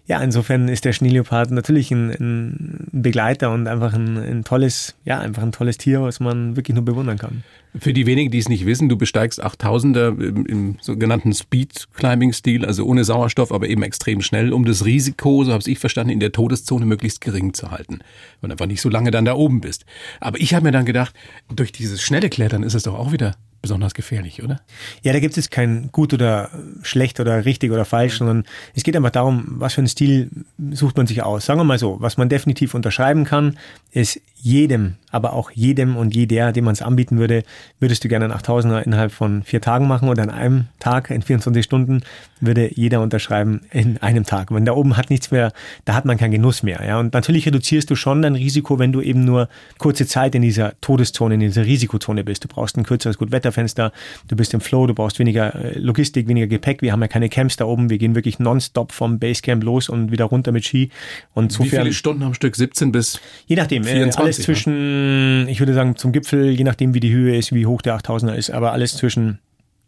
ja, 0.05 0.21
insofern 0.21 0.67
ist 0.67 0.85
der 0.85 0.93
Schneeleopard 0.93 1.51
natürlich 1.51 1.91
ein, 1.91 2.09
ein 2.11 2.87
Begleiter 2.91 3.51
und 3.51 3.67
einfach 3.67 3.93
ein, 3.93 4.17
ein, 4.17 4.43
tolles, 4.43 4.95
ja, 5.05 5.19
einfach 5.19 5.43
ein 5.43 5.51
tolles 5.51 5.77
Tier, 5.77 6.01
was 6.01 6.19
man 6.19 6.55
wirklich 6.55 6.75
nur 6.75 6.85
bewundern 6.85 7.17
kann. 7.17 7.43
Für 7.77 7.93
die 7.93 8.07
wenigen, 8.07 8.31
die 8.31 8.39
es 8.39 8.49
nicht 8.49 8.65
wissen, 8.65 8.89
du 8.89 8.97
besteigst 8.97 9.43
8000er 9.43 10.19
im, 10.19 10.45
im 10.47 10.77
sogenannten 10.81 11.33
Speed-Climbing-Stil, 11.33 12.65
also 12.65 12.83
ohne 12.85 13.03
Sauerstoff, 13.03 13.51
aber 13.51 13.69
eben 13.69 13.83
extrem 13.83 14.21
schnell, 14.21 14.53
um 14.53 14.65
das 14.65 14.85
Risiko, 14.85 15.43
so 15.43 15.53
habe 15.53 15.63
ich 15.69 15.77
verstanden, 15.77 16.11
in 16.11 16.19
der 16.19 16.31
Todeszone 16.31 16.87
möglichst 16.87 17.21
gering 17.21 17.53
zu 17.53 17.69
halten. 17.69 17.99
Und 18.41 18.51
einfach 18.51 18.65
nicht 18.65 18.81
so 18.81 18.89
lange 18.89 19.11
dann 19.11 19.25
da 19.25 19.35
oben 19.35 19.61
bist. 19.61 19.85
Aber 20.19 20.39
ich 20.39 20.55
habe 20.55 20.63
mir 20.63 20.71
dann 20.71 20.85
gedacht, 20.85 21.13
durch 21.53 21.71
dieses 21.71 22.01
schnelle 22.01 22.29
Klettern 22.29 22.63
ist 22.63 22.73
es 22.73 22.83
doch 22.83 22.95
auch 22.95 23.11
wieder 23.11 23.35
besonders 23.61 23.93
gefährlich, 23.93 24.41
oder? 24.43 24.61
Ja, 25.01 25.13
da 25.13 25.19
gibt 25.19 25.37
es 25.37 25.49
kein 25.49 25.91
gut 25.91 26.13
oder 26.13 26.49
schlecht 26.81 27.19
oder 27.19 27.45
richtig 27.45 27.71
oder 27.71 27.85
falsch, 27.85 28.17
sondern 28.17 28.45
es 28.73 28.83
geht 28.83 28.95
einfach 28.95 29.09
darum, 29.11 29.45
was 29.49 29.73
für 29.73 29.81
einen 29.81 29.87
Stil 29.87 30.29
sucht 30.71 30.97
man 30.97 31.07
sich 31.07 31.23
aus. 31.23 31.45
Sagen 31.45 31.59
wir 31.59 31.65
mal 31.65 31.79
so, 31.79 31.97
was 31.99 32.17
man 32.17 32.29
definitiv 32.29 32.73
unterschreiben 32.73 33.25
kann, 33.25 33.57
ist 33.91 34.21
jedem, 34.35 34.95
aber 35.11 35.33
auch 35.33 35.51
jedem 35.51 35.97
und 35.97 36.15
jeder, 36.15 36.51
dem 36.51 36.65
man 36.65 36.73
es 36.73 36.81
anbieten 36.81 37.17
würde, 37.17 37.43
würdest 37.79 38.03
du 38.03 38.07
gerne 38.07 38.25
einen 38.25 38.33
8000er 38.33 38.81
innerhalb 38.81 39.11
von 39.11 39.43
vier 39.43 39.61
Tagen 39.61 39.87
machen 39.87 40.09
oder 40.09 40.23
an 40.23 40.29
einem 40.29 40.65
Tag 40.79 41.09
in 41.09 41.21
24 41.21 41.63
Stunden, 41.63 42.01
würde 42.41 42.71
jeder 42.73 43.01
unterschreiben 43.01 43.61
in 43.71 43.97
einem 43.97 44.25
Tag. 44.25 44.53
Wenn 44.53 44.65
da 44.65 44.73
oben 44.73 44.97
hat 44.97 45.09
nichts 45.09 45.31
mehr, 45.31 45.51
da 45.85 45.93
hat 45.93 46.05
man 46.05 46.17
keinen 46.17 46.31
Genuss 46.31 46.63
mehr. 46.63 46.83
Ja? 46.85 46.99
Und 46.99 47.13
natürlich 47.13 47.45
reduzierst 47.45 47.89
du 47.89 47.95
schon 47.95 48.21
dein 48.21 48.35
Risiko, 48.35 48.79
wenn 48.79 48.91
du 48.91 49.01
eben 49.01 49.25
nur 49.25 49.49
kurze 49.77 50.05
Zeit 50.05 50.35
in 50.35 50.41
dieser 50.41 50.73
Todeszone, 50.81 51.35
in 51.35 51.39
dieser 51.41 51.65
Risikozone 51.65 52.23
bist. 52.23 52.43
Du 52.43 52.47
brauchst 52.47 52.77
ein 52.77 52.83
kürzeres 52.83 53.17
Gutwetterfenster, 53.17 53.91
du 54.27 54.35
bist 54.35 54.53
im 54.53 54.61
Flow, 54.61 54.87
du 54.87 54.93
brauchst 54.93 55.19
weniger 55.19 55.55
äh, 55.55 55.77
Logistik, 55.79 56.27
weniger 56.27 56.47
Gepäck. 56.47 56.81
Wir 56.81 56.91
haben 56.91 57.01
ja 57.01 57.07
keine 57.07 57.29
Camps 57.29 57.57
da 57.57 57.65
oben, 57.65 57.89
wir 57.89 57.97
gehen 57.97 58.15
wirklich 58.15 58.39
nonstop 58.39 58.91
vom 58.91 59.19
Basecamp 59.19 59.63
los 59.63 59.89
und 59.89 60.11
wieder 60.11 60.25
runter 60.25 60.51
mit 60.51 60.65
Ski. 60.65 60.89
Und 61.33 61.57
Wie 61.59 61.69
viele 61.69 61.93
Stunden 61.93 62.23
am 62.23 62.33
Stück? 62.33 62.55
17 62.55 62.91
bis 62.91 63.19
Je 63.47 63.55
nachdem, 63.55 63.83
24, 63.83 64.17
äh, 64.17 64.21
alles 64.21 64.37
ne? 64.37 64.45
zwischen, 64.45 64.98
ich 65.47 65.59
würde 65.59 65.73
sagen 65.73 65.95
zum 65.95 66.11
Gipfel, 66.11 66.49
je 66.49 66.63
nachdem 66.63 66.93
wie 66.93 66.99
die 66.99 67.11
Höhe 67.11 67.37
ist, 67.37 67.53
wie 67.53 67.65
hoch 67.65 67.81
der 67.81 67.97
8000er 67.97 68.33
ist, 68.33 68.51
aber 68.51 68.71
alles 68.71 68.97
zwischen 68.97 69.39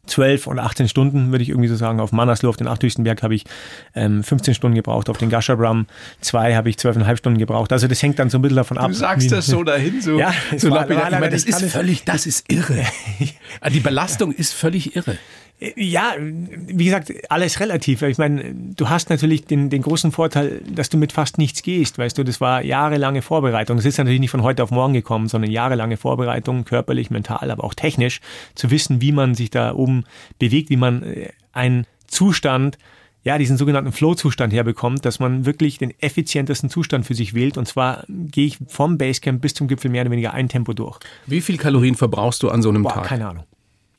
12 0.07 0.47
und 0.47 0.59
18 0.59 0.89
Stunden, 0.89 1.31
würde 1.31 1.43
ich 1.43 1.49
irgendwie 1.49 1.67
so 1.67 1.75
sagen. 1.75 1.99
Auf 1.99 2.11
Manaslu, 2.11 2.49
auf 2.49 2.57
den 2.57 2.67
achthöchsten 2.67 3.03
Berg, 3.03 3.23
habe 3.23 3.35
ich 3.35 3.45
ähm, 3.95 4.23
15 4.23 4.55
Stunden 4.55 4.75
gebraucht. 4.75 5.09
Auf 5.09 5.17
den 5.17 5.29
Gashabram 5.29 5.85
2 6.21 6.55
habe 6.55 6.69
ich 6.69 6.75
12,5 6.77 7.17
Stunden 7.17 7.39
gebraucht. 7.39 7.71
Also 7.71 7.87
das 7.87 8.01
hängt 8.01 8.17
dann 8.19 8.29
so 8.29 8.39
ein 8.39 8.41
bisschen 8.41 8.57
davon 8.57 8.77
ab. 8.77 8.87
Du 8.87 8.93
sagst 8.93 9.31
das 9.31 9.45
so 9.45 9.63
dahin, 9.63 10.01
so. 10.01 10.17
Ja, 10.17 10.33
so 10.57 10.71
war, 10.71 10.89
war, 10.89 11.11
war, 11.11 11.29
das 11.29 11.43
ist 11.43 11.63
völlig, 11.65 12.03
das 12.03 12.25
ist 12.25 12.51
irre. 12.51 12.83
Die 13.73 13.79
Belastung 13.79 14.31
ist 14.31 14.53
völlig 14.53 14.95
irre. 14.95 15.17
Ja, 15.75 16.15
wie 16.17 16.85
gesagt, 16.85 17.13
alles 17.29 17.59
relativ. 17.59 18.01
Ich 18.01 18.17
meine, 18.17 18.55
du 18.75 18.89
hast 18.89 19.11
natürlich 19.11 19.45
den, 19.45 19.69
den 19.69 19.83
großen 19.83 20.11
Vorteil, 20.11 20.59
dass 20.67 20.89
du 20.89 20.97
mit 20.97 21.11
fast 21.11 21.37
nichts 21.37 21.61
gehst. 21.61 21.99
Weißt 21.99 22.17
du, 22.17 22.23
das 22.23 22.41
war 22.41 22.63
jahrelange 22.63 23.21
Vorbereitung. 23.21 23.77
Es 23.77 23.85
ist 23.85 23.99
natürlich 23.99 24.19
nicht 24.19 24.31
von 24.31 24.41
heute 24.41 24.63
auf 24.63 24.71
morgen 24.71 24.93
gekommen, 24.93 25.27
sondern 25.27 25.51
jahrelange 25.51 25.97
Vorbereitung, 25.97 26.65
körperlich, 26.65 27.11
mental, 27.11 27.51
aber 27.51 27.63
auch 27.63 27.75
technisch, 27.75 28.21
zu 28.55 28.71
wissen, 28.71 29.01
wie 29.01 29.11
man 29.11 29.35
sich 29.35 29.51
da 29.51 29.75
oben 29.75 30.05
bewegt, 30.39 30.71
wie 30.71 30.77
man 30.77 31.03
äh, 31.03 31.29
einen 31.53 31.85
Zustand 32.07 32.79
ja, 33.23 33.37
diesen 33.37 33.55
sogenannten 33.55 33.91
Flow-Zustand 33.91 34.51
herbekommt, 34.51 35.05
dass 35.05 35.19
man 35.19 35.45
wirklich 35.45 35.77
den 35.77 35.93
effizientesten 35.99 36.71
Zustand 36.71 37.05
für 37.05 37.13
sich 37.13 37.35
wählt. 37.35 37.55
Und 37.55 37.67
zwar 37.67 38.03
gehe 38.07 38.47
ich 38.47 38.57
vom 38.67 38.97
Basecamp 38.97 39.41
bis 39.41 39.53
zum 39.53 39.67
Gipfel 39.67 39.91
mehr 39.91 40.01
oder 40.01 40.09
weniger 40.09 40.33
ein 40.33 40.49
Tempo 40.49 40.73
durch. 40.73 40.97
Wie 41.27 41.41
viel 41.41 41.57
Kalorien 41.57 41.93
verbrauchst 41.93 42.41
du 42.41 42.49
an 42.49 42.63
so 42.63 42.69
einem 42.69 42.81
Boah, 42.81 42.93
Tag? 42.93 43.03
Keine 43.05 43.27
Ahnung. 43.27 43.43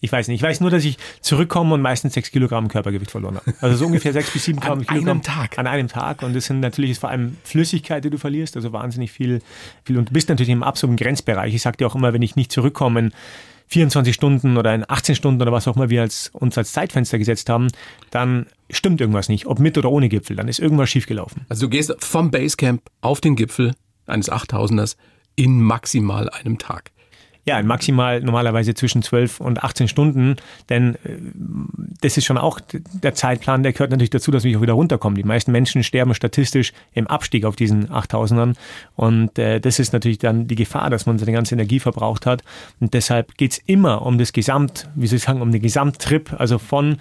Ich 0.05 0.11
weiß 0.11 0.27
nicht. 0.27 0.41
Ich 0.41 0.43
weiß 0.43 0.61
nur, 0.61 0.69
dass 0.69 0.85
ich 0.85 0.99
zurückkomme 1.21 1.75
und 1.75 1.81
meistens 1.81 2.15
sechs 2.15 2.33
Kilogramm 2.33 2.67
Körpergewicht 2.67 3.13
verloren 3.13 3.37
habe. 3.37 3.55
Also 3.61 3.77
so 3.77 3.87
ungefähr 3.87 4.13
sechs 4.13 4.31
bis 4.33 4.45
sieben 4.45 4.59
Gramm 4.61 4.81
an 4.81 4.87
Kilogramm. 4.87 5.09
einem 5.09 5.23
Tag. 5.23 5.59
An 5.61 5.69
einem 5.69 5.87
Tag. 5.87 6.23
Und 6.25 6.35
das 6.35 6.47
sind 6.47 6.59
natürlich 6.59 6.99
vor 6.99 7.09
allem 7.09 7.37
Flüssigkeit, 7.45 8.05
die 8.05 8.11
du 8.11 8.19
verlierst. 8.19 8.57
Also 8.57 8.73
wahnsinnig 8.73 9.13
viel, 9.13 9.43
viel. 9.85 9.97
Und 9.97 10.11
du 10.11 10.13
bist 10.13 10.29
natürlich 10.29 10.51
im 10.51 10.65
absoluten 10.65 10.97
Grenzbereich. 10.97 11.55
Ich 11.55 11.63
sag 11.63 11.79
dir 11.79 11.87
auch 11.87 11.95
immer, 11.95 12.13
wenn 12.13 12.21
ich 12.21 12.35
nicht 12.35 12.51
zurückkomme 12.51 12.99
in 12.99 13.13
24 13.69 14.13
Stunden 14.13 14.57
oder 14.57 14.75
in 14.75 14.85
18 14.87 15.15
Stunden 15.15 15.41
oder 15.41 15.53
was 15.53 15.69
auch 15.69 15.77
immer 15.77 15.89
wir 15.89 16.03
als, 16.03 16.31
uns 16.35 16.59
als 16.59 16.73
Zeitfenster 16.73 17.19
gesetzt 17.19 17.49
haben, 17.49 17.69
dann 18.11 18.47
stimmt 18.71 19.01
irgendwas 19.01 19.29
nicht. 19.29 19.47
Ob 19.47 19.61
mit 19.61 19.79
oder 19.79 19.91
ohne 19.93 20.09
Gipfel. 20.09 20.35
Dann 20.35 20.49
ist 20.49 20.59
irgendwas 20.59 20.91
schiefgelaufen. 20.91 21.47
Also 21.49 21.67
du 21.67 21.71
gehst 21.71 21.95
vom 22.01 22.33
Basecamp 22.33 22.83
auf 23.03 23.21
den 23.21 23.37
Gipfel 23.37 23.73
eines 24.07 24.33
8000ers 24.33 24.97
in 25.37 25.63
maximal 25.63 26.29
einem 26.29 26.59
Tag. 26.59 26.91
Ja, 27.45 27.61
maximal 27.61 28.21
normalerweise 28.21 28.73
zwischen 28.75 29.03
12 29.03 29.41
und 29.41 29.65
18 29.65 29.89
Stunden, 29.89 30.37
denn 30.69 30.95
äh, 30.95 31.17
das 32.01 32.17
ist 32.17 32.25
schon 32.25 32.39
auch 32.39 32.61
der 32.71 33.15
Zeitplan, 33.15 33.65
der 33.65 33.73
gehört 33.73 33.91
natürlich 33.91 34.11
dazu, 34.11 34.31
dass 34.31 34.45
wir 34.45 34.57
auch 34.57 34.63
wieder 34.63 34.75
runterkommen. 34.75 35.17
Die 35.17 35.25
meisten 35.25 35.51
Menschen 35.51 35.83
sterben 35.83 36.15
statistisch 36.15 36.73
im 36.93 37.09
Abstieg 37.09 37.45
auf 37.45 37.57
diesen 37.57 37.89
8000ern 37.89 38.55
und 38.95 39.41
äh, 39.41 39.61
das 39.61 39.81
ist 39.81 39.93
natürlich 39.93 40.19
dann 40.19 40.47
die 40.47 40.55
Gefahr, 40.55 40.89
dass 40.89 41.07
man 41.07 41.19
seine 41.19 41.33
ganze 41.33 41.57
Energie 41.57 41.81
verbraucht 41.81 42.27
hat 42.27 42.45
und 42.79 42.95
deshalb 42.95 43.37
geht's 43.37 43.61
immer 43.67 44.03
um 44.03 44.19
das 44.19 44.33
Gesamt, 44.33 44.89
wie 44.95 45.09
soll 45.09 45.17
ich 45.17 45.25
sagen, 45.25 45.43
um 45.43 45.51
den 45.51 45.63
Gesamttrip, 45.63 46.39
also 46.39 46.59
von 46.59 46.99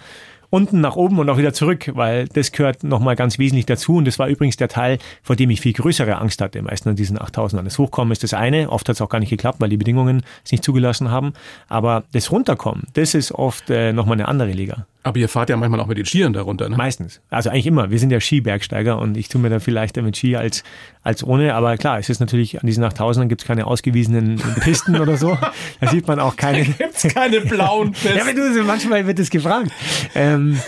unten 0.51 0.81
nach 0.81 0.95
oben 0.95 1.17
und 1.17 1.29
auch 1.29 1.37
wieder 1.37 1.53
zurück, 1.53 1.89
weil 1.95 2.27
das 2.27 2.51
gehört 2.51 2.83
nochmal 2.83 3.15
ganz 3.15 3.39
wesentlich 3.39 3.65
dazu. 3.65 3.95
Und 3.95 4.05
das 4.05 4.19
war 4.19 4.27
übrigens 4.27 4.57
der 4.57 4.67
Teil, 4.67 4.99
vor 5.23 5.35
dem 5.35 5.49
ich 5.49 5.61
viel 5.61 5.73
größere 5.73 6.17
Angst 6.17 6.41
hatte, 6.41 6.61
meistens 6.61 6.91
an 6.91 6.95
diesen 6.95 7.17
8000ern. 7.17 7.63
Das 7.63 7.79
Hochkommen 7.79 8.11
ist 8.11 8.21
das 8.21 8.35
eine, 8.35 8.69
oft 8.69 8.87
hat 8.87 8.95
es 8.95 9.01
auch 9.01 9.09
gar 9.09 9.19
nicht 9.19 9.29
geklappt, 9.29 9.59
weil 9.59 9.69
die 9.69 9.77
Bedingungen 9.77 10.23
es 10.45 10.51
nicht 10.51 10.63
zugelassen 10.63 11.09
haben. 11.09 11.33
Aber 11.67 12.03
das 12.11 12.31
Runterkommen, 12.31 12.83
das 12.93 13.15
ist 13.15 13.31
oft 13.31 13.69
äh, 13.69 13.93
nochmal 13.93 14.17
eine 14.17 14.27
andere 14.27 14.51
Liga. 14.51 14.85
Aber 15.03 15.17
ihr 15.17 15.29
fahrt 15.29 15.49
ja 15.49 15.57
manchmal 15.57 15.79
auch 15.79 15.87
mit 15.87 15.97
den 15.97 16.05
Skiern 16.05 16.31
darunter, 16.31 16.69
ne? 16.69 16.77
Meistens. 16.77 17.21
Also 17.31 17.49
eigentlich 17.49 17.65
immer. 17.65 17.89
Wir 17.89 17.97
sind 17.97 18.11
ja 18.11 18.19
Skibergsteiger 18.19 18.99
und 18.99 19.17
ich 19.17 19.29
tue 19.29 19.41
mir 19.41 19.49
da 19.49 19.59
viel 19.59 19.73
leichter 19.73 20.03
mit 20.03 20.15
Ski 20.15 20.35
als, 20.35 20.63
als 21.01 21.23
ohne. 21.23 21.55
Aber 21.55 21.75
klar, 21.77 21.97
es 21.97 22.09
ist 22.09 22.19
natürlich 22.19 22.61
an 22.61 22.67
diesen 22.67 22.83
8000ern 22.83 23.25
gibt 23.25 23.41
es 23.41 23.47
keine 23.47 23.65
ausgewiesenen 23.65 24.35
Pisten 24.59 24.99
oder 24.99 25.17
so. 25.17 25.37
Da 25.79 25.87
sieht 25.87 26.07
man 26.07 26.19
auch 26.19 26.35
keine. 26.35 26.65
Da 26.65 26.85
gibt 26.85 26.95
es 26.95 27.13
keine 27.13 27.41
blauen 27.41 27.91
Pisten. 27.93 28.17
ja, 28.17 28.27
wenn 28.27 28.35
du, 28.35 28.63
manchmal 28.63 29.07
wird 29.07 29.17
das 29.17 29.31
gefragt. 29.31 29.71
Ähm, 30.13 30.59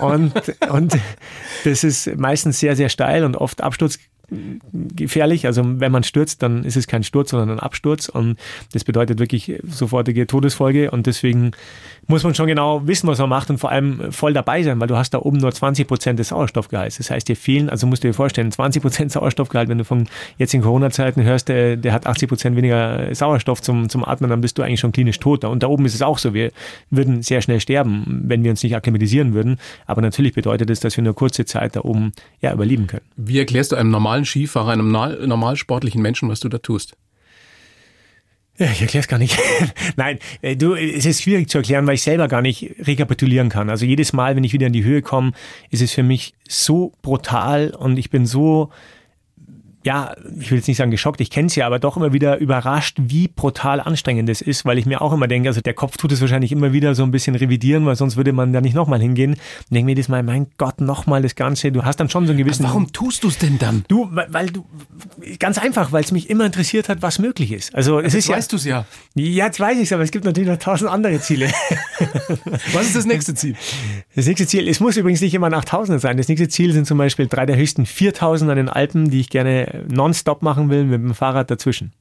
und, 0.00 0.32
und 0.68 0.98
das 1.64 1.84
ist 1.84 2.16
meistens 2.16 2.58
sehr, 2.58 2.74
sehr 2.74 2.88
steil 2.88 3.24
und 3.24 3.36
oft 3.36 3.60
Absturz 3.60 4.00
gefährlich. 4.72 5.46
Also 5.46 5.62
wenn 5.64 5.92
man 5.92 6.02
stürzt, 6.02 6.42
dann 6.42 6.64
ist 6.64 6.76
es 6.76 6.86
kein 6.86 7.04
Sturz, 7.04 7.30
sondern 7.30 7.50
ein 7.50 7.60
Absturz 7.60 8.08
und 8.08 8.38
das 8.72 8.84
bedeutet 8.84 9.20
wirklich 9.20 9.60
sofortige 9.64 10.26
Todesfolge 10.26 10.90
und 10.90 11.06
deswegen 11.06 11.52
muss 12.08 12.22
man 12.22 12.34
schon 12.34 12.46
genau 12.46 12.86
wissen, 12.86 13.08
was 13.08 13.18
man 13.18 13.28
macht 13.28 13.50
und 13.50 13.58
vor 13.58 13.70
allem 13.70 14.12
voll 14.12 14.32
dabei 14.32 14.62
sein, 14.62 14.80
weil 14.80 14.88
du 14.88 14.96
hast 14.96 15.10
da 15.10 15.18
oben 15.18 15.38
nur 15.38 15.52
20 15.52 15.88
Prozent 15.88 16.18
des 16.18 16.28
Sauerstoffgehalts. 16.28 16.98
Das 16.98 17.10
heißt, 17.10 17.28
dir 17.28 17.36
fehlen, 17.36 17.68
also 17.68 17.86
musst 17.86 18.04
du 18.04 18.08
dir 18.08 18.14
vorstellen, 18.14 18.52
20 18.52 18.82
Prozent 18.82 19.12
Sauerstoffgehalt, 19.12 19.68
wenn 19.68 19.78
du 19.78 19.84
von 19.84 20.06
jetzt 20.38 20.54
in 20.54 20.62
Corona-Zeiten 20.62 21.22
hörst, 21.22 21.48
der, 21.48 21.76
der 21.76 21.92
hat 21.92 22.06
80 22.06 22.28
Prozent 22.28 22.56
weniger 22.56 23.14
Sauerstoff 23.14 23.60
zum, 23.60 23.88
zum 23.88 24.04
Atmen, 24.04 24.30
dann 24.30 24.40
bist 24.40 24.58
du 24.58 24.62
eigentlich 24.62 24.80
schon 24.80 24.92
klinisch 24.92 25.18
tot. 25.18 25.44
Und 25.44 25.62
da 25.62 25.66
oben 25.66 25.84
ist 25.84 25.94
es 25.94 26.02
auch 26.02 26.18
so. 26.18 26.34
Wir 26.34 26.52
würden 26.90 27.22
sehr 27.22 27.42
schnell 27.42 27.60
sterben, 27.60 28.22
wenn 28.24 28.44
wir 28.44 28.50
uns 28.50 28.62
nicht 28.62 28.76
akklimatisieren 28.76 29.34
würden. 29.34 29.58
Aber 29.86 30.02
natürlich 30.02 30.34
bedeutet 30.34 30.70
es, 30.70 30.80
dass 30.80 30.96
wir 30.96 31.04
nur 31.04 31.14
kurze 31.14 31.44
Zeit 31.44 31.76
da 31.76 31.80
oben 31.80 32.12
ja, 32.40 32.52
überleben 32.52 32.86
können. 32.86 33.04
Wie 33.16 33.38
erklärst 33.38 33.72
du 33.72 33.76
einem 33.76 33.90
normalen 33.90 34.24
Skifahrer, 34.24 34.72
einem 34.72 34.90
normal 34.90 35.56
sportlichen 35.56 36.02
Menschen, 36.02 36.28
was 36.28 36.40
du 36.40 36.48
da 36.48 36.58
tust? 36.58 36.96
Ich 38.58 38.80
erkläre 38.80 39.02
es 39.02 39.08
gar 39.08 39.18
nicht. 39.18 39.38
Nein, 39.96 40.18
äh, 40.40 40.56
du, 40.56 40.74
es 40.74 41.04
ist 41.04 41.22
schwierig 41.22 41.48
zu 41.48 41.58
erklären, 41.58 41.86
weil 41.86 41.94
ich 41.94 42.02
selber 42.02 42.26
gar 42.26 42.42
nicht 42.42 42.74
rekapitulieren 42.86 43.48
kann. 43.48 43.68
Also 43.68 43.84
jedes 43.84 44.12
Mal, 44.12 44.34
wenn 44.36 44.44
ich 44.44 44.52
wieder 44.52 44.66
in 44.66 44.72
die 44.72 44.84
Höhe 44.84 45.02
komme, 45.02 45.32
ist 45.70 45.82
es 45.82 45.92
für 45.92 46.02
mich 46.02 46.34
so 46.48 46.92
brutal 47.02 47.70
und 47.70 47.98
ich 47.98 48.10
bin 48.10 48.24
so 48.24 48.70
ja, 49.86 50.16
ich 50.40 50.50
will 50.50 50.58
jetzt 50.58 50.66
nicht 50.66 50.78
sagen 50.78 50.90
geschockt, 50.90 51.20
ich 51.20 51.30
kenne 51.30 51.46
es 51.46 51.54
ja, 51.54 51.64
aber 51.64 51.78
doch 51.78 51.96
immer 51.96 52.12
wieder 52.12 52.38
überrascht, 52.38 52.98
wie 53.00 53.28
brutal 53.28 53.80
anstrengend 53.80 54.28
es 54.28 54.40
ist, 54.40 54.64
weil 54.64 54.78
ich 54.78 54.84
mir 54.84 55.00
auch 55.00 55.12
immer 55.12 55.28
denke, 55.28 55.48
also 55.48 55.60
der 55.60 55.74
Kopf 55.74 55.96
tut 55.96 56.10
es 56.10 56.20
wahrscheinlich 56.20 56.50
immer 56.50 56.72
wieder 56.72 56.96
so 56.96 57.04
ein 57.04 57.12
bisschen 57.12 57.36
revidieren, 57.36 57.86
weil 57.86 57.94
sonst 57.94 58.16
würde 58.16 58.32
man 58.32 58.52
da 58.52 58.60
nicht 58.60 58.74
nochmal 58.74 59.00
hingehen. 59.00 59.34
Und 59.34 59.40
denke 59.70 59.84
mir 59.84 59.92
jedes 59.92 60.08
Mal, 60.08 60.24
mein 60.24 60.48
Gott, 60.58 60.80
nochmal 60.80 61.22
das 61.22 61.36
Ganze. 61.36 61.70
Du 61.70 61.84
hast 61.84 62.00
dann 62.00 62.10
schon 62.10 62.26
so 62.26 62.32
einen 62.32 62.38
gewissen. 62.38 62.64
Aber 62.64 62.74
warum 62.74 62.92
tust 62.92 63.22
du 63.22 63.28
es 63.28 63.38
denn 63.38 63.60
dann? 63.60 63.84
Du, 63.86 64.08
weil, 64.10 64.26
weil 64.30 64.46
du, 64.46 64.66
ganz 65.38 65.56
einfach, 65.56 65.92
weil 65.92 66.02
es 66.02 66.10
mich 66.10 66.28
immer 66.30 66.44
interessiert 66.44 66.88
hat, 66.88 67.00
was 67.02 67.20
möglich 67.20 67.52
ist. 67.52 67.72
Also 67.72 68.00
es 68.00 68.12
ist 68.12 68.26
ja, 68.26 68.36
weißt 68.36 68.52
du 68.52 68.56
es 68.56 68.64
ja. 68.64 68.86
Ja, 69.14 69.46
jetzt 69.46 69.60
weiß 69.60 69.76
ich 69.76 69.84
es, 69.84 69.92
aber 69.92 70.02
es 70.02 70.10
gibt 70.10 70.24
natürlich 70.24 70.50
noch 70.50 70.58
tausend 70.58 70.90
andere 70.90 71.20
Ziele. 71.20 71.46
was 72.72 72.86
ist 72.86 72.96
das 72.96 73.06
nächste 73.06 73.34
Ziel? 73.34 73.54
Das 74.16 74.26
nächste 74.26 74.48
Ziel, 74.48 74.66
es 74.66 74.80
muss 74.80 74.96
übrigens 74.96 75.20
nicht 75.20 75.34
immer 75.34 75.48
nach 75.48 75.64
Tausenden 75.64 76.00
sein. 76.00 76.16
Das 76.16 76.26
nächste 76.26 76.48
Ziel 76.48 76.72
sind 76.72 76.88
zum 76.88 76.98
Beispiel 76.98 77.28
drei 77.28 77.46
der 77.46 77.56
höchsten 77.56 77.86
4000 77.86 78.50
an 78.50 78.56
den 78.56 78.68
Alpen, 78.68 79.10
die 79.10 79.20
ich 79.20 79.30
gerne 79.30 79.75
nonstop 79.88 80.42
machen 80.42 80.70
will 80.70 80.84
mit 80.84 81.02
dem 81.02 81.14
Fahrrad 81.14 81.50
dazwischen. 81.50 81.92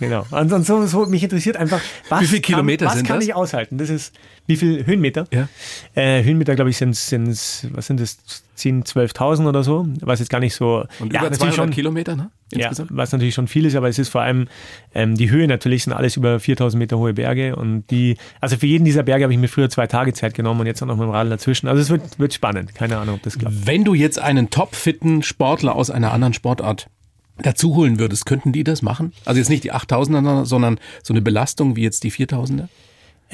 Genau. 0.00 0.26
Ansonsten 0.30 0.86
so, 0.86 1.06
mich 1.06 1.22
interessiert 1.22 1.56
einfach, 1.56 1.80
was 2.08 2.22
wie 2.22 2.26
viele 2.26 2.40
Kilometer 2.40 2.86
kann, 2.86 2.98
was 2.98 3.04
kann 3.04 3.16
das? 3.18 3.26
ich 3.26 3.34
aushalten? 3.34 3.78
Das 3.78 3.90
ist, 3.90 4.14
wie 4.46 4.56
viel 4.56 4.84
Höhenmeter? 4.86 5.26
Ja. 5.32 5.48
Äh, 5.94 6.24
Höhenmeter, 6.24 6.54
glaube 6.54 6.70
ich, 6.70 6.76
sind, 6.76 6.96
sind, 6.96 7.28
was 7.72 7.86
sind 7.86 8.00
das, 8.00 8.18
10, 8.54 8.84
12.000 8.84 9.48
oder 9.48 9.64
so, 9.64 9.86
was 10.00 10.20
jetzt 10.20 10.28
gar 10.28 10.40
nicht 10.40 10.54
so. 10.54 10.84
Und 11.00 11.12
ja, 11.12 11.20
über 11.20 11.30
natürlich 11.30 11.38
200 11.38 11.54
schon, 11.56 11.70
Kilometer, 11.70 12.16
ne? 12.16 12.30
ja, 12.52 12.68
Insgesamt? 12.68 12.90
was 12.92 13.12
natürlich 13.12 13.34
schon 13.34 13.48
viel 13.48 13.64
ist, 13.66 13.74
aber 13.74 13.88
es 13.88 13.98
ist 13.98 14.08
vor 14.08 14.22
allem 14.22 14.46
ähm, 14.94 15.16
die 15.16 15.30
Höhe 15.30 15.48
natürlich 15.48 15.84
sind 15.84 15.92
alles 15.92 16.16
über 16.16 16.38
4000 16.38 16.78
Meter 16.78 16.98
hohe 16.98 17.14
Berge 17.14 17.56
und 17.56 17.84
die, 17.90 18.16
also 18.40 18.56
für 18.56 18.66
jeden 18.66 18.84
dieser 18.84 19.02
Berge 19.02 19.24
habe 19.24 19.32
ich 19.32 19.38
mir 19.38 19.48
früher 19.48 19.70
zwei 19.70 19.86
Tage 19.86 20.12
Zeit 20.12 20.34
genommen 20.34 20.60
und 20.60 20.66
jetzt 20.66 20.82
auch 20.82 20.86
noch 20.86 20.96
mit 20.96 21.04
dem 21.04 21.10
Radl 21.10 21.30
dazwischen. 21.30 21.68
Also 21.68 21.82
es 21.82 21.90
wird, 21.90 22.18
wird 22.18 22.32
spannend. 22.32 22.74
Keine 22.74 22.98
Ahnung, 22.98 23.16
ob 23.16 23.22
das 23.22 23.38
klappt. 23.38 23.66
Wenn 23.66 23.84
du 23.84 23.94
jetzt 23.94 24.18
einen 24.18 24.50
topfitten 24.50 25.22
Sportler 25.22 25.74
aus 25.74 25.90
einer 25.90 26.12
anderen 26.12 26.34
Sportart 26.34 26.88
dazu 27.38 27.74
holen 27.74 27.98
würdest, 27.98 28.26
könnten 28.26 28.52
die 28.52 28.64
das 28.64 28.82
machen? 28.82 29.12
Also 29.24 29.38
jetzt 29.38 29.50
nicht 29.50 29.64
die 29.64 29.72
8000er, 29.72 30.44
sondern 30.44 30.78
so 31.02 31.12
eine 31.12 31.22
Belastung 31.22 31.76
wie 31.76 31.82
jetzt 31.82 32.04
die 32.04 32.12
4000er? 32.12 32.68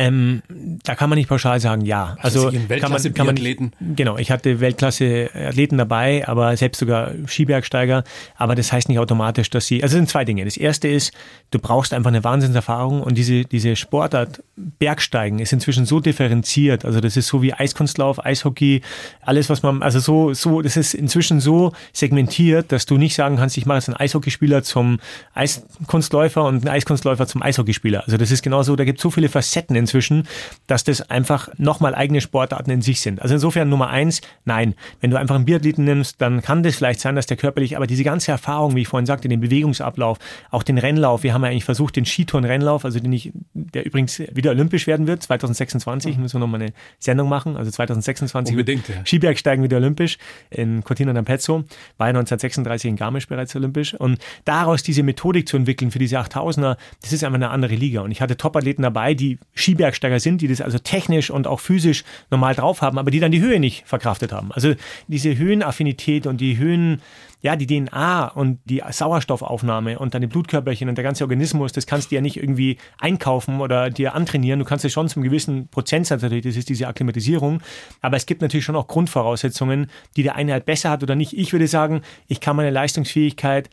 Ähm, 0.01 0.41
da 0.83 0.95
kann 0.95 1.11
man 1.11 1.19
nicht 1.19 1.29
pauschal 1.29 1.61
sagen, 1.61 1.85
ja. 1.85 2.17
Also 2.21 2.45
kann 2.45 2.53
man, 2.53 2.69
kann 2.81 2.91
man 2.91 3.03
Weltklasse-Biathleten? 3.03 3.73
genau. 3.95 4.17
Ich 4.17 4.31
hatte 4.31 4.61
Weltklasse-Athleten 4.61 5.77
dabei, 5.77 6.27
aber 6.27 6.57
selbst 6.57 6.79
sogar 6.79 7.13
Skibergsteiger. 7.27 8.05
Aber 8.37 8.55
das 8.55 8.73
heißt 8.73 8.89
nicht 8.89 8.99
automatisch, 8.99 9.51
dass 9.51 9.67
sie. 9.67 9.83
Also 9.83 9.97
es 9.97 9.99
sind 9.99 10.09
zwei 10.09 10.25
Dinge. 10.25 10.47
Das 10.47 10.57
erste 10.57 10.89
ist, 10.89 11.13
du 11.51 11.59
brauchst 11.59 11.93
einfach 11.93 12.09
eine 12.09 12.25
Wahnsinnserfahrung 12.25 13.03
und 13.03 13.19
diese 13.19 13.45
diese 13.45 13.77
Sportart 13.77 14.43
Bergsteigen 14.57 15.39
ist 15.39 15.53
inzwischen 15.53 15.85
so 15.85 16.01
differenziert. 16.01 16.87
Also 16.87 17.01
das 17.01 17.19
ist 17.19 17.27
so 17.27 17.43
wie 17.43 17.53
Eiskunstlauf, 17.53 18.25
Eishockey, 18.25 18.81
alles 19.21 19.51
was 19.51 19.63
man. 19.63 19.83
Also 19.83 20.01
so 20.01 20.33
so. 20.33 20.63
Das 20.63 20.79
ist 20.79 20.95
inzwischen 20.95 21.41
so 21.41 21.73
segmentiert, 21.93 22.73
dass 22.73 22.87
du 22.87 22.97
nicht 22.97 23.15
sagen 23.15 23.37
kannst, 23.37 23.59
ich 23.59 23.67
mache 23.67 23.77
jetzt 23.77 23.89
einen 23.89 23.99
Eishockeyspieler 23.99 24.63
zum 24.63 24.99
Eiskunstläufer 25.35 26.43
und 26.43 26.65
einen 26.65 26.69
Eiskunstläufer 26.69 27.27
zum 27.27 27.43
Eishockeyspieler. 27.43 28.05
Also 28.05 28.17
das 28.17 28.31
ist 28.31 28.41
genauso. 28.41 28.77
Da 28.77 28.85
gibt 28.85 28.99
es 28.99 29.03
so 29.03 29.11
viele 29.11 29.29
Facetten 29.29 29.77
inzwischen, 29.91 30.25
dass 30.67 30.85
das 30.85 31.11
einfach 31.11 31.49
nochmal 31.59 31.95
eigene 31.95 32.21
Sportarten 32.21 32.71
in 32.71 32.83
sich 32.83 33.01
sind. 33.01 33.21
Also 33.21 33.35
insofern 33.35 33.69
Nummer 33.69 33.89
eins, 33.89 34.21
nein. 34.45 34.75
Wenn 35.01 35.11
du 35.11 35.19
einfach 35.19 35.35
einen 35.35 35.45
Biathleten 35.45 35.85
nimmst, 35.85 36.21
dann 36.21 36.43
kann 36.43 36.63
das 36.63 36.77
vielleicht 36.77 37.01
sein, 37.01 37.17
dass 37.17 37.27
der 37.27 37.37
körperlich, 37.37 37.77
aber 37.77 37.87
diese 37.87 38.05
ganze 38.05 38.31
Erfahrung, 38.31 38.77
wie 38.77 38.83
ich 38.83 38.89
vorhin 38.89 39.07
sagte, 39.07 39.29
den 39.29 39.41
Bewegungsablauf, 39.41 40.19
auch 40.51 40.63
den 40.63 40.79
Rennlauf, 40.79 41.25
wir 41.25 41.35
haben 41.35 41.43
ja 41.43 41.51
eigentlich 41.51 41.65
versucht, 41.65 41.97
den 41.97 42.05
Skitouren-Rennlauf, 42.05 42.85
also 42.85 43.01
den 43.01 43.13
ich, 43.13 43.33
der 43.53 43.85
übrigens 43.85 44.21
wieder 44.33 44.51
olympisch 44.51 44.87
werden 44.87 45.07
wird, 45.07 45.23
2026, 45.23 46.19
müssen 46.19 46.37
wir 46.37 46.41
nochmal 46.41 46.63
eine 46.63 46.73
Sendung 46.99 47.29
machen, 47.29 47.57
also 47.57 47.71
2026 47.71 48.55
Unbedingt, 48.55 48.89
ja. 48.89 49.05
Skibergsteigen 49.05 49.65
wieder 49.65 49.79
olympisch 49.79 50.19
in 50.51 50.85
Cortina 50.85 51.13
d'Ampezzo, 51.13 51.65
war 51.99 52.07
ja 52.07 52.11
1936 52.11 52.91
in 52.91 52.97
Garmisch 52.97 53.27
bereits 53.27 53.57
olympisch 53.57 53.95
und 53.95 54.19
daraus 54.45 54.83
diese 54.83 55.03
Methodik 55.03 55.49
zu 55.49 55.57
entwickeln 55.57 55.91
für 55.91 55.99
diese 55.99 56.21
8000er, 56.21 56.77
das 57.03 57.13
ist 57.13 57.25
einfach 57.25 57.37
eine 57.37 57.51
andere 57.51 57.75
Liga 57.75 58.03
und 58.03 58.13
ich 58.13 58.21
hatte 58.21 58.37
Topathleten 58.37 58.83
dabei, 58.83 59.15
die 59.15 59.39
Skibergsteiger 59.71 60.21
sind, 60.21 60.41
die 60.41 60.49
das 60.49 60.61
also 60.61 60.79
technisch 60.79 61.31
und 61.31 61.47
auch 61.47 61.61
physisch 61.61 62.05
normal 62.31 62.55
drauf 62.55 62.83
haben, 62.83 62.99
aber 62.99 63.11
die 63.11 63.21
dann 63.21 63.31
die 63.31 63.41
Höhe 63.41 63.61
nicht 63.61 63.87
verkraftet 63.87 64.33
haben. 64.33 64.51
Also 64.53 64.75
diese 65.07 65.37
Höhenaffinität 65.37 66.27
und 66.27 66.41
die 66.41 66.59
Höhen, 66.59 67.01
ja, 67.41 67.57
die 67.57 67.67
DNA 67.67 68.29
und 68.29 68.59
die 68.65 68.83
Sauerstoffaufnahme 68.91 69.99
und 69.99 70.15
deine 70.15 70.29
Blutkörperchen 70.29 70.89
und 70.89 70.97
der 70.97 71.05
ganze 71.05 71.25
Organismus, 71.25 71.73
das 71.73 71.87
kannst 71.87 72.11
du 72.11 72.17
ja 72.17 72.21
nicht 72.21 72.37
irgendwie 72.37 72.79
einkaufen 72.99 73.61
oder 73.61 73.91
dir 73.91 74.15
antrainieren. 74.15 74.59
Du 74.59 74.65
kannst 74.65 74.85
es 74.85 74.93
schon 74.93 75.09
zum 75.09 75.23
gewissen 75.23 75.69
Prozentsatz 75.69 76.23
natürlich, 76.23 76.45
das 76.45 76.57
ist 76.57 76.69
diese 76.69 76.89
Akklimatisierung. 76.89 77.63
Aber 78.01 78.17
es 78.17 78.27
gibt 78.27 78.43
natürlich 78.43 78.65
schon 78.65 78.77
auch 78.77 78.89
Grundvoraussetzungen, 78.89 79.91
die 80.17 80.23
der 80.23 80.35
eine 80.35 80.53
halt 80.53 80.67
besser 80.67 80.91
hat 80.91 81.03
oder 81.03 81.15
nicht. 81.15 81.37
Ich 81.37 81.53
würde 81.53 81.69
sagen, 81.69 82.03
ich 82.27 82.41
kann 82.41 82.57
meine 82.57 82.71
Leistungsfähigkeit 82.71 83.71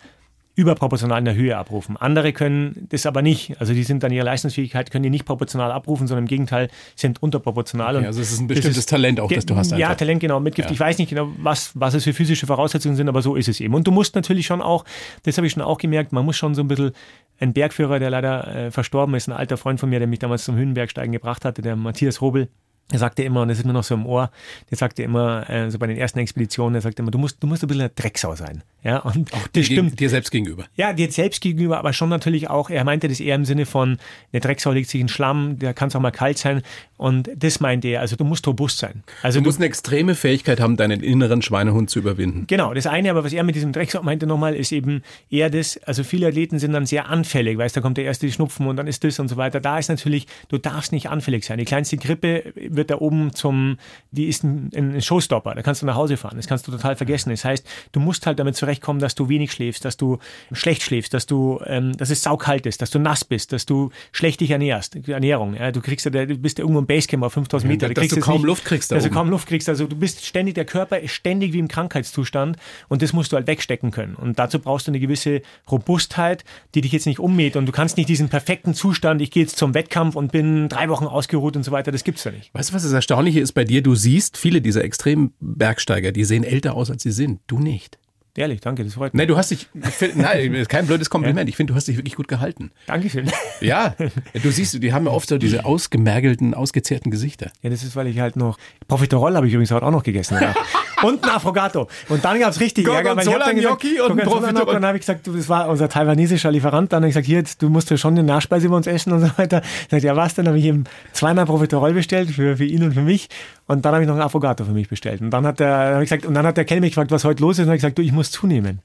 überproportional 0.57 1.19
in 1.19 1.25
der 1.25 1.35
Höhe 1.35 1.55
abrufen. 1.55 1.97
Andere 1.97 2.33
können 2.33 2.87
das 2.89 3.05
aber 3.05 3.21
nicht. 3.21 3.61
Also 3.61 3.73
die 3.73 3.83
sind 3.83 4.01
dann 4.01 4.11
ihre 4.11 4.25
Leistungsfähigkeit, 4.25 4.89
können 4.89 5.03
die 5.03 5.11
nicht 5.11 5.23
proportional 5.23 5.71
abrufen, 5.71 6.07
sondern 6.07 6.23
im 6.23 6.27
Gegenteil 6.27 6.69
sind 6.95 7.21
unterproportional. 7.21 7.95
Okay, 7.95 8.07
also 8.07 8.19
es 8.19 8.31
ist 8.31 8.39
ein 8.39 8.47
bestimmtes 8.47 8.87
Talent 8.87 9.19
auch, 9.19 9.31
das 9.31 9.45
du 9.45 9.55
hast. 9.55 9.71
Ja, 9.71 9.87
einfach. 9.87 9.99
Talent, 9.99 10.19
genau, 10.19 10.39
Mitgift. 10.39 10.69
Ja. 10.69 10.73
Ich 10.73 10.79
weiß 10.79 10.97
nicht 10.97 11.09
genau, 11.09 11.29
was, 11.37 11.71
was 11.75 11.93
es 11.93 12.05
für 12.05 12.13
physische 12.13 12.47
Voraussetzungen 12.47 12.95
sind, 12.95 13.07
aber 13.07 13.21
so 13.21 13.35
ist 13.35 13.47
es 13.47 13.59
eben. 13.59 13.75
Und 13.75 13.85
du 13.85 13.91
musst 13.91 14.15
natürlich 14.15 14.47
schon 14.47 14.63
auch, 14.63 14.83
das 15.23 15.37
habe 15.37 15.45
ich 15.45 15.53
schon 15.53 15.61
auch 15.61 15.77
gemerkt, 15.77 16.11
man 16.11 16.25
muss 16.25 16.37
schon 16.37 16.55
so 16.55 16.63
ein 16.63 16.67
bisschen 16.67 16.91
ein 17.39 17.53
Bergführer, 17.53 17.99
der 17.99 18.09
leider 18.09 18.47
äh, 18.47 18.71
verstorben 18.71 19.13
ist, 19.13 19.27
ein 19.27 19.33
alter 19.33 19.57
Freund 19.57 19.79
von 19.79 19.89
mir, 19.89 19.99
der 19.99 20.07
mich 20.07 20.19
damals 20.19 20.43
zum 20.43 20.55
Höhenbergsteigen 20.55 21.11
gebracht 21.11 21.45
hatte, 21.45 21.61
der 21.61 21.75
Matthias 21.75 22.19
Robel, 22.19 22.49
er 22.89 22.99
sagte 22.99 23.23
immer, 23.23 23.41
und 23.41 23.49
das 23.49 23.57
ist 23.57 23.65
mir 23.65 23.73
noch 23.73 23.83
so 23.83 23.95
im 23.95 24.05
Ohr, 24.05 24.31
der 24.71 24.77
sagte 24.77 25.03
immer, 25.03 25.49
äh, 25.49 25.69
so 25.69 25.77
bei 25.77 25.87
den 25.87 25.97
ersten 25.97 26.19
Expeditionen, 26.19 26.75
er 26.75 26.81
sagte 26.81 27.01
immer, 27.01 27.11
du 27.11 27.17
musst, 27.17 27.43
du 27.43 27.47
musst 27.47 27.61
ein 27.63 27.67
bisschen 27.67 27.83
ein 27.83 27.91
Drecksau 27.93 28.35
sein. 28.35 28.63
Ja, 28.87 28.99
und 28.99 29.33
Auch 29.33 29.47
dir, 29.47 29.65
stimmt. 29.65 29.99
dir 29.99 30.09
selbst 30.09 30.31
gegenüber. 30.31 30.63
Ja, 30.77 30.93
dir 30.93 31.11
selbst 31.11 31.41
gegenüber, 31.41 31.77
aber 31.77 31.91
schon 31.91 32.07
natürlich 32.07 32.49
auch, 32.49 32.69
er 32.69 32.85
meinte 32.85 33.09
das 33.09 33.19
eher 33.19 33.35
im 33.35 33.43
Sinne 33.43 33.65
von, 33.65 33.97
eine 34.31 34.39
Drecksau 34.39 34.71
legt 34.71 34.89
sich 34.89 35.01
in 35.01 35.09
Schlamm, 35.09 35.59
da 35.59 35.73
kann 35.73 35.89
es 35.89 35.95
auch 35.97 35.99
mal 35.99 36.11
kalt 36.11 36.37
sein. 36.37 36.61
Und 36.95 37.29
das 37.35 37.59
meinte 37.59 37.89
er, 37.89 37.99
also 37.99 38.15
du 38.15 38.23
musst 38.23 38.47
robust 38.47 38.79
sein. 38.79 39.03
Also 39.21 39.39
Du 39.39 39.45
musst 39.45 39.59
eine 39.59 39.67
extreme 39.67 40.15
Fähigkeit 40.15 40.61
haben, 40.61 40.77
deinen 40.77 41.03
inneren 41.03 41.41
Schweinehund 41.41 41.89
zu 41.89 41.99
überwinden. 41.99 42.45
Genau, 42.47 42.73
das 42.73 42.87
eine, 42.87 43.11
aber 43.11 43.25
was 43.25 43.33
er 43.33 43.43
mit 43.43 43.55
diesem 43.55 43.73
Drecksau 43.73 44.01
meinte 44.03 44.25
nochmal, 44.25 44.55
ist 44.55 44.71
eben 44.71 45.03
eher 45.29 45.49
das, 45.49 45.77
also 45.83 46.05
viele 46.05 46.27
Athleten 46.27 46.57
sind 46.57 46.71
dann 46.71 46.85
sehr 46.85 47.09
anfällig, 47.09 47.57
weißt, 47.57 47.75
da 47.75 47.81
kommt 47.81 47.97
der 47.97 48.05
erste 48.05 48.31
Schnupfen 48.31 48.67
und 48.67 48.77
dann 48.77 48.87
ist 48.87 49.03
das 49.03 49.19
und 49.19 49.27
so 49.27 49.35
weiter. 49.35 49.59
Da 49.59 49.77
ist 49.77 49.89
natürlich, 49.89 50.27
du 50.47 50.57
darfst 50.57 50.93
nicht 50.93 51.09
anfällig 51.09 51.43
sein. 51.43 51.59
Die 51.59 51.65
kleinste 51.65 51.97
Grippe 51.97 52.53
wird 52.55 52.89
da 52.89 52.97
oben 52.99 53.33
zum, 53.33 53.77
die 54.11 54.27
ist 54.27 54.45
ein, 54.45 54.71
ein 54.73 55.01
Showstopper, 55.01 55.53
da 55.55 55.61
kannst 55.61 55.81
du 55.81 55.85
nach 55.85 55.95
Hause 55.95 56.15
fahren, 56.15 56.37
das 56.37 56.47
kannst 56.47 56.67
du 56.67 56.71
total 56.71 56.95
vergessen. 56.95 57.29
Das 57.31 57.43
heißt, 57.43 57.67
du 57.91 57.99
musst 57.99 58.25
halt 58.25 58.39
damit 58.39 58.55
zurechtkommen, 58.55 58.76
dass 58.99 59.15
du 59.15 59.29
wenig 59.29 59.51
schläfst, 59.51 59.85
dass 59.85 59.97
du 59.97 60.17
schlecht 60.51 60.81
schläfst, 60.83 61.13
dass 61.13 61.25
du, 61.25 61.59
ähm, 61.65 61.95
dass 61.97 62.09
es 62.09 62.21
saukalt 62.23 62.65
ist, 62.65 62.81
dass 62.81 62.89
du 62.89 62.99
nass 62.99 63.23
bist, 63.25 63.51
dass 63.53 63.65
du 63.65 63.89
schlecht 64.11 64.39
dich 64.41 64.51
ernährst, 64.51 64.95
Ernährung. 65.07 65.55
Ja, 65.55 65.71
du 65.71 65.81
kriegst 65.81 66.05
ja, 66.05 66.11
du 66.11 66.37
bist 66.37 66.57
ja 66.57 66.63
irgendwo 66.63 66.79
im 66.79 66.85
Basecamp 66.87 67.23
auf 67.23 67.33
5000 67.33 67.69
Meter. 67.71 67.87
dass 67.89 67.95
kriegst 67.95 68.11
du 68.11 68.15
jetzt 68.17 68.25
kaum 68.25 68.43
Luft 68.45 68.65
kriegst 68.65 68.91
da 68.91 68.95
Dass 68.95 69.03
du 69.03 69.09
oben. 69.09 69.15
kaum 69.15 69.29
Luft 69.29 69.47
kriegst. 69.47 69.69
Also 69.69 69.87
du 69.87 69.95
bist 69.95 70.25
ständig, 70.25 70.55
der 70.55 70.65
Körper 70.65 70.99
ist 70.99 71.11
ständig 71.11 71.53
wie 71.53 71.59
im 71.59 71.67
Krankheitszustand 71.67 72.57
und 72.87 73.01
das 73.01 73.13
musst 73.13 73.31
du 73.31 73.35
halt 73.35 73.47
wegstecken 73.47 73.91
können. 73.91 74.15
Und 74.15 74.39
dazu 74.39 74.59
brauchst 74.59 74.87
du 74.87 74.91
eine 74.91 74.99
gewisse 74.99 75.41
Robustheit, 75.71 76.43
die 76.75 76.81
dich 76.81 76.91
jetzt 76.91 77.05
nicht 77.05 77.19
ummäht 77.19 77.55
und 77.55 77.65
du 77.65 77.71
kannst 77.71 77.97
nicht 77.97 78.09
diesen 78.09 78.29
perfekten 78.29 78.73
Zustand, 78.73 79.21
ich 79.21 79.31
gehe 79.31 79.43
jetzt 79.43 79.57
zum 79.57 79.73
Wettkampf 79.73 80.15
und 80.15 80.31
bin 80.31 80.69
drei 80.69 80.89
Wochen 80.89 81.05
ausgeruht 81.05 81.55
und 81.55 81.63
so 81.63 81.71
weiter, 81.71 81.91
das 81.91 82.03
gibt's 82.03 82.23
ja 82.23 82.31
nicht. 82.31 82.53
Weißt 82.53 82.69
du, 82.69 82.73
was 82.73 82.83
das 82.83 82.91
Erstaunliche 82.93 83.39
ist 83.39 83.53
bei 83.53 83.63
dir? 83.63 83.81
Du 83.81 83.95
siehst 83.95 84.37
viele 84.37 84.61
dieser 84.61 84.83
extremen 84.83 85.33
Bergsteiger, 85.39 86.11
die 86.11 86.23
sehen 86.25 86.43
älter 86.43 86.75
aus, 86.75 86.91
als 86.91 87.03
sie 87.03 87.11
sind. 87.11 87.41
Du 87.47 87.59
nicht. 87.59 87.97
Ehrlich, 88.37 88.61
danke, 88.61 88.83
das 88.83 88.93
freut 88.93 89.15
mich. 89.15 89.19
Nee, 89.19 89.25
du 89.25 89.35
hast 89.35 89.49
dich, 89.49 89.67
ich 89.73 89.89
find- 89.89 90.15
nein, 90.15 90.63
kein 90.69 90.85
blödes 90.85 91.09
Kompliment. 91.09 91.49
Ich 91.49 91.55
finde, 91.55 91.73
du 91.73 91.75
hast 91.75 91.87
dich 91.87 91.97
wirklich 91.97 92.15
gut 92.15 92.27
gehalten. 92.27 92.69
Dankeschön. 92.85 93.31
Ja, 93.61 93.95
du 94.43 94.51
siehst, 94.51 94.81
die 94.83 94.93
haben 94.93 95.07
ja 95.07 95.11
oft 95.11 95.27
so 95.27 95.39
diese 95.39 95.65
ausgemergelten, 95.65 96.53
ausgezehrten 96.53 97.09
Gesichter. 97.09 97.49
Ja, 97.63 97.71
das 97.71 97.81
ist, 97.81 97.95
weil 97.95 98.05
ich 98.05 98.19
halt 98.19 98.35
noch 98.35 98.59
Profiterol 98.87 99.35
habe 99.35 99.47
ich 99.47 99.53
übrigens 99.53 99.71
heute 99.71 99.83
auch 99.87 99.91
noch 99.91 100.03
gegessen. 100.03 100.37
Ja. 100.39 100.53
und 101.01 101.23
ein 101.23 101.31
Affogato. 101.31 101.87
Und 102.09 102.23
dann 102.23 102.39
gab's 102.39 102.59
richtig 102.59 102.87
Ärger. 102.87 103.15
weil 103.15 103.27
ich 103.27 103.33
hab 103.33 103.43
dann 103.43 103.55
gesagt, 103.55 103.83
und 104.07 104.21
Profiterol. 104.21 104.73
Dann 104.73 104.85
habe 104.85 104.97
ich 104.97 105.01
gesagt, 105.01 105.25
du, 105.25 105.33
das 105.35 105.49
war 105.49 105.67
unser 105.67 105.89
taiwanesischer 105.89 106.51
Lieferant. 106.51 106.93
Dann 106.93 106.97
habe 106.97 107.07
ich 107.09 107.13
gesagt, 107.13 107.25
hier, 107.25 107.37
jetzt, 107.39 107.63
du 107.63 107.69
musst 107.69 107.89
ja 107.89 107.97
schon 107.97 108.13
eine 108.13 108.23
Nachspeise 108.23 108.67
über 108.67 108.75
uns 108.77 108.85
essen 108.85 109.13
und 109.13 109.21
so 109.21 109.29
weiter. 109.37 109.63
Ich 109.85 109.89
sagte, 109.89 110.05
ja 110.05 110.15
was, 110.15 110.35
dann 110.35 110.47
habe 110.47 110.59
ich 110.59 110.65
ihm 110.65 110.83
zweimal 111.11 111.45
Profiterol 111.47 111.93
bestellt 111.93 112.29
für, 112.29 112.57
für 112.57 112.65
ihn 112.65 112.83
und 112.83 112.93
für 112.93 113.01
mich. 113.01 113.29
Und 113.67 113.83
dann 113.83 113.93
habe 113.93 114.03
ich 114.03 114.07
noch 114.07 114.15
ein 114.15 114.21
Affogato 114.21 114.63
für 114.63 114.71
mich 114.71 114.87
bestellt. 114.87 115.21
Und 115.21 115.29
dann 115.29 115.45
hat 115.45 115.59
der, 115.59 115.95
hab 115.95 116.01
ich 116.01 116.09
gesagt, 116.09 116.25
und 116.25 116.33
dann 116.33 116.45
hat 116.45 116.55
der 116.55 116.63
Kellner 116.63 116.81
mich 116.81 116.91
gefragt, 116.91 117.11
was 117.11 117.25
heute 117.25 117.41
los 117.41 117.55
ist. 117.55 117.59
Und 117.59 117.65
dann 117.65 117.71
habe 117.71 117.75
ich 117.75 117.81
gesagt, 117.81 117.97
du, 117.97 118.01
ich 118.01 118.13
muss 118.13 118.31
zunehmen. 118.31 118.79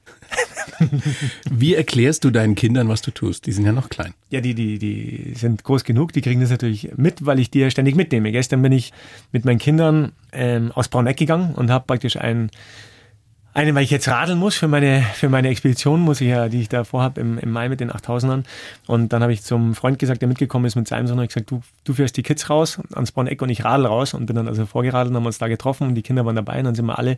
Wie 1.49 1.75
erklärst 1.75 2.25
du 2.25 2.31
deinen 2.31 2.55
Kindern, 2.55 2.89
was 2.89 3.01
du 3.01 3.11
tust? 3.11 3.45
Die 3.45 3.53
sind 3.53 3.65
ja 3.65 3.71
noch 3.71 3.89
klein. 3.89 4.13
Ja, 4.29 4.41
die, 4.41 4.53
die, 4.53 4.79
die 4.79 5.33
sind 5.35 5.63
groß 5.63 5.85
genug, 5.85 6.11
die 6.11 6.21
kriegen 6.21 6.41
das 6.41 6.49
natürlich 6.49 6.91
mit, 6.97 7.25
weil 7.25 7.39
ich 7.39 7.49
die 7.49 7.59
ja 7.59 7.69
ständig 7.69 7.95
mitnehme. 7.95 8.31
Gestern 8.31 8.61
bin 8.61 8.71
ich 8.73 8.91
mit 9.31 9.45
meinen 9.45 9.59
Kindern 9.59 10.11
ähm, 10.33 10.71
aus 10.73 10.89
Brauneck 10.89 11.17
gegangen 11.17 11.55
und 11.55 11.71
habe 11.71 11.85
praktisch 11.85 12.17
ein, 12.17 12.49
eine, 13.53 13.75
weil 13.75 13.83
ich 13.83 13.91
jetzt 13.91 14.07
radeln 14.07 14.39
muss 14.39 14.55
für 14.55 14.67
meine, 14.67 15.03
für 15.13 15.29
meine 15.29 15.49
Expedition, 15.49 16.01
muss 16.01 16.21
ich 16.21 16.29
ja, 16.29 16.49
die 16.49 16.61
ich 16.61 16.69
da 16.69 16.83
vorhabe 16.83 17.21
im, 17.21 17.37
im 17.37 17.51
Mai 17.51 17.69
mit 17.69 17.79
den 17.79 17.91
8000ern. 17.91 18.43
Und 18.87 19.13
dann 19.13 19.21
habe 19.21 19.31
ich 19.31 19.43
zum 19.43 19.75
Freund 19.75 19.99
gesagt, 19.99 20.21
der 20.21 20.27
mitgekommen 20.27 20.65
ist 20.65 20.75
mit 20.75 20.87
seinem 20.87 21.07
Sohn, 21.07 21.17
habe 21.17 21.25
ich 21.25 21.33
gesagt, 21.33 21.51
du, 21.51 21.61
du 21.83 21.93
fährst 21.93 22.17
die 22.17 22.23
Kids 22.23 22.49
raus 22.49 22.79
ans 22.93 23.11
Brauneck 23.11 23.41
und 23.41 23.49
ich 23.49 23.63
radel 23.63 23.85
raus 23.85 24.13
und 24.13 24.25
bin 24.25 24.35
dann 24.35 24.47
also 24.47 24.65
vorgeradelt 24.65 25.11
und 25.11 25.17
haben 25.17 25.25
uns 25.25 25.37
da 25.37 25.47
getroffen 25.47 25.87
und 25.87 25.95
die 25.95 26.01
Kinder 26.01 26.25
waren 26.25 26.35
dabei 26.35 26.57
und 26.59 26.65
dann 26.65 26.75
sind 26.75 26.85
wir 26.85 26.97
alle 26.97 27.17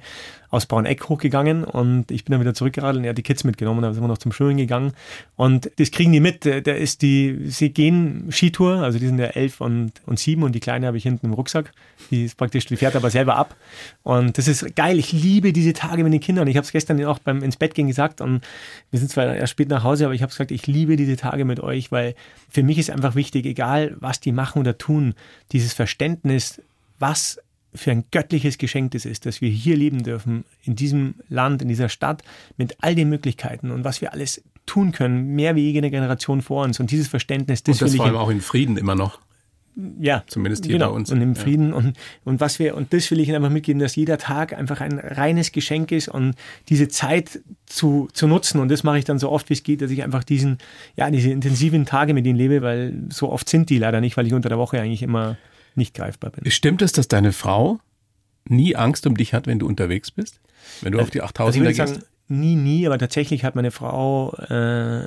aus 0.50 0.66
Brauneck 0.66 1.08
hochgegangen 1.08 1.64
und 1.64 2.12
ich 2.12 2.26
bin 2.26 2.32
dann 2.32 2.42
wieder 2.42 2.54
zurückgeradelt 2.54 3.00
und 3.00 3.06
er 3.06 3.10
hat 3.12 3.18
die 3.18 3.24
Kids 3.24 3.44
mitgenommen, 3.44 3.82
dann 3.82 3.94
sind 3.94 4.04
wir 4.04 4.08
noch 4.08 4.18
zum 4.18 4.32
Schwimmen 4.32 4.58
gegangen 4.58 4.94
und 5.36 5.72
das 5.78 5.92
kriegen 5.92 6.12
die 6.12 6.20
mit. 6.20 6.46
Der 6.46 6.78
ist 6.78 7.02
die, 7.02 7.46
sie 7.46 7.70
gehen 7.70 8.30
Skitour, 8.32 8.82
also 8.82 9.00
die 9.00 9.08
sind 9.08 9.20
ja 9.20 9.28
elf 9.28 9.62
und, 9.62 9.94
und 10.06 10.20
sieben 10.20 10.44
und 10.44 10.54
die 10.54 10.60
Kleine 10.60 10.88
habe 10.88 10.98
ich 10.98 11.04
hinten 11.04 11.28
im 11.28 11.34
Rucksack. 11.34 11.72
Die 12.12 12.26
ist 12.26 12.38
praktisch, 12.38 12.66
die 12.66 12.76
fährt 12.76 12.96
aber 12.96 13.10
selber 13.10 13.36
ab. 13.36 13.56
Und 14.04 14.38
das 14.38 14.48
ist 14.48 14.76
geil. 14.76 15.00
Ich 15.00 15.12
liebe 15.12 15.54
diese 15.54 15.74
Tage 15.74 16.04
mit 16.04 16.14
den 16.14 16.20
Kindern. 16.26 16.48
Ich 16.48 16.58
habe 16.58 16.66
es 16.66 16.72
gestern 16.72 17.04
auch 17.06 17.20
beim 17.20 17.44
ins 17.44 17.58
Bett 17.58 17.74
gehen 17.76 17.88
gesagt 17.88 18.20
und 18.20 18.42
wir 18.92 19.00
sind 19.00 19.10
zwar 19.10 19.36
erst 19.36 19.52
spät 19.52 19.70
nach 19.70 19.84
Hause, 19.84 20.06
aber 20.06 20.14
ich 20.14 20.22
habe 20.22 20.32
gesagt, 20.32 20.52
ich 20.52 20.68
liebe 20.68 20.96
diese 20.98 21.16
Tage 21.16 21.46
mit 21.46 21.60
euch, 21.60 21.92
weil 21.92 22.16
für 22.50 22.64
mich 22.64 22.78
ist 22.78 22.90
einfach 22.90 23.16
wichtig, 23.16 23.46
egal 23.46 23.96
was 24.00 24.20
die 24.20 24.32
machen 24.32 24.60
oder 24.60 24.78
tun, 24.78 25.14
dieses 25.52 25.74
Verständnis, 25.74 26.62
was 27.00 27.40
für 27.74 27.92
ein 27.92 28.06
göttliches 28.12 28.58
Geschenk 28.58 28.92
das 28.92 29.06
ist, 29.06 29.26
dass 29.26 29.42
wir 29.42 29.50
hier 29.50 29.76
leben 29.76 30.04
dürfen, 30.04 30.46
in 30.64 30.76
diesem 30.76 31.16
Land, 31.30 31.62
in 31.62 31.68
dieser 31.68 31.90
Stadt, 31.90 32.24
mit 32.58 32.78
all 32.82 32.96
den 32.96 33.10
Möglichkeiten 33.10 33.72
und 33.72 33.84
was 33.84 34.02
wir 34.02 34.14
alles 34.14 34.42
tun 34.66 34.92
können, 34.92 35.36
mehr 35.36 35.56
wie 35.56 35.72
jede 35.72 35.92
Generation 35.92 36.42
vor 36.42 36.64
uns. 36.64 36.80
Und 36.80 36.92
dieses 36.92 37.08
Verständnis, 37.08 37.64
das, 37.64 37.76
Und 37.76 37.82
das 37.82 37.96
vor 37.96 38.06
ich 38.06 38.12
allem 38.12 38.20
auch 38.20 38.30
in 38.30 38.42
Frieden 38.42 38.78
immer 38.78 38.96
noch. 38.96 39.20
Ja, 40.00 40.24
Zumindest 40.28 40.66
hier 40.66 40.74
genau, 40.74 40.90
bei 40.90 40.96
uns. 40.96 41.12
Und 41.12 41.22
im 41.22 41.34
Ja. 41.34 41.42
Frieden 41.42 41.74
und, 41.74 41.98
und 42.24 42.40
was 42.40 42.60
wir, 42.60 42.76
und 42.76 42.94
das 42.94 43.12
will 43.12 43.20
ich 43.20 43.28
Ihnen 43.28 43.36
einfach 43.38 43.50
mitgeben, 43.50 43.80
dass 43.80 43.96
jeder 43.96 44.18
Tag 44.18 44.54
einfach 44.54 44.80
ein 44.82 45.00
reines 45.00 45.52
Geschenk 45.52 45.92
ist 45.92 46.08
und 46.08 46.36
diese 46.70 46.88
Zeit 46.88 47.42
zu, 47.66 48.08
zu 48.14 48.28
nutzen. 48.28 48.60
Und 48.60 48.70
das 48.70 48.84
mache 48.84 49.00
ich 49.00 49.06
dann 49.06 49.20
so 49.20 49.30
oft 49.30 49.50
wie 49.50 49.54
es 49.54 49.64
geht, 49.64 49.82
dass 49.82 49.92
ich 49.92 50.04
einfach 50.04 50.24
diesen, 50.24 50.60
ja, 50.96 51.12
diese 51.12 51.30
intensiven 51.30 51.86
Tage 51.86 52.14
mit 52.14 52.26
ihnen 52.26 52.38
lebe, 52.38 52.62
weil 52.62 52.94
so 53.10 53.32
oft 53.32 53.50
sind 53.50 53.70
die 53.70 53.78
leider 53.78 54.00
nicht, 54.02 54.16
weil 54.18 54.26
ich 54.28 54.34
unter 54.34 54.50
der 54.50 54.58
Woche 54.58 54.80
eigentlich 54.80 55.04
immer 55.04 55.38
nicht 55.76 55.94
greifbar 55.94 56.32
bin. 56.32 56.50
Stimmt 56.52 56.82
es, 56.82 56.94
dass 56.94 57.08
deine 57.10 57.34
Frau 57.34 57.80
nie 58.48 58.76
Angst 58.76 59.06
um 59.08 59.18
dich 59.18 59.34
hat, 59.34 59.46
wenn 59.48 59.60
du 59.60 59.68
unterwegs 59.68 60.12
bist? 60.12 60.40
Wenn 60.82 60.94
du 60.94 61.00
auf 61.00 61.10
die 61.10 61.22
Also 61.22 61.34
ich 61.50 61.56
8000er 61.56 61.60
würde 61.60 61.74
gehst? 61.74 62.00
nie, 62.28 62.56
nie, 62.56 62.88
aber 62.88 62.98
tatsächlich 62.98 63.44
hat 63.44 63.56
meine 63.56 63.72
Frau, 63.72 64.34
äh, 64.36 65.06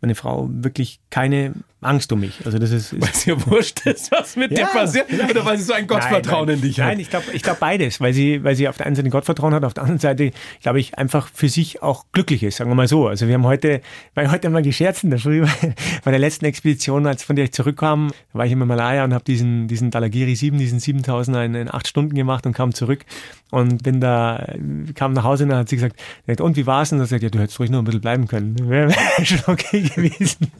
meine 0.00 0.14
Frau 0.14 0.48
wirklich 0.50 1.00
keine 1.10 1.52
Angst 1.82 2.12
um 2.12 2.20
mich. 2.20 2.40
Also 2.44 2.58
das 2.58 2.72
ist, 2.72 2.92
ist 2.92 3.00
Weil 3.00 3.08
es 3.10 3.26
ihr 3.26 3.46
wurscht 3.46 3.86
ist, 3.86 4.12
was 4.12 4.36
mit 4.36 4.50
dir 4.50 4.60
Ja. 4.60 4.66
passiert? 4.66 5.06
Oder 5.30 5.44
weil 5.46 5.56
sie 5.56 5.64
so 5.64 5.72
ein 5.72 5.86
Gottvertrauen 5.86 6.46
nein, 6.46 6.56
in 6.56 6.62
dich 6.62 6.76
Nein, 6.76 6.92
hat? 6.92 6.98
ich 6.98 7.08
glaube 7.08 7.24
ich 7.32 7.42
glaub 7.42 7.58
beides, 7.58 8.00
weil 8.00 8.12
sie, 8.12 8.44
weil 8.44 8.54
sie 8.54 8.68
auf 8.68 8.76
der 8.76 8.86
einen 8.86 8.96
Seite 8.96 9.08
Gottvertrauen 9.08 9.54
hat, 9.54 9.64
auf 9.64 9.72
der 9.72 9.84
anderen 9.84 9.98
Seite, 10.00 10.32
glaube 10.62 10.78
ich, 10.78 10.98
einfach 10.98 11.30
für 11.32 11.48
sich 11.48 11.82
auch 11.82 12.04
glücklich 12.12 12.42
ist, 12.42 12.56
sagen 12.56 12.70
wir 12.70 12.74
mal 12.74 12.86
so. 12.88 13.08
Also 13.08 13.28
wir 13.28 13.34
haben 13.34 13.44
heute, 13.44 13.80
weil 14.14 14.30
heute 14.30 14.50
mal 14.50 14.62
gescherzt 14.62 15.04
in 15.04 15.10
der 15.10 15.18
Früh 15.18 15.46
bei 16.04 16.10
der 16.10 16.20
letzten 16.20 16.44
Expedition, 16.44 17.06
als 17.06 17.22
von 17.22 17.34
der 17.36 17.46
ich 17.46 17.52
zurückkam, 17.52 18.10
da 18.32 18.38
war 18.38 18.46
ich 18.46 18.52
im 18.52 18.58
Himalaya 18.60 19.04
und 19.04 19.14
habe 19.14 19.24
diesen, 19.24 19.66
diesen 19.66 19.90
Dalagiri 19.90 20.36
7, 20.36 20.58
diesen 20.58 20.80
7000er 20.80 21.44
in, 21.44 21.54
in 21.54 21.72
acht 21.72 21.88
Stunden 21.88 22.14
gemacht 22.14 22.44
und 22.44 22.52
kam 22.52 22.74
zurück 22.74 23.06
und 23.50 23.82
bin 23.82 24.00
da, 24.00 24.46
kam 24.94 25.14
nach 25.14 25.24
Hause 25.24 25.44
und 25.44 25.50
dann 25.50 25.60
hat 25.60 25.68
sie 25.70 25.76
gesagt, 25.76 25.96
und 26.40 26.56
wie 26.56 26.66
war's? 26.66 26.92
Und 26.92 26.98
dann 26.98 27.04
hat 27.04 27.08
sie 27.08 27.14
gesagt, 27.16 27.22
ja, 27.22 27.30
du 27.30 27.42
hättest 27.42 27.58
ruhig 27.58 27.70
noch 27.70 27.78
ein 27.78 27.84
bisschen 27.84 28.00
bleiben 28.02 28.28
können. 28.28 28.68
Wäre 28.68 28.90
wär 29.16 29.24
schon 29.24 29.40
okay 29.46 29.89
gewesen. 29.94 30.50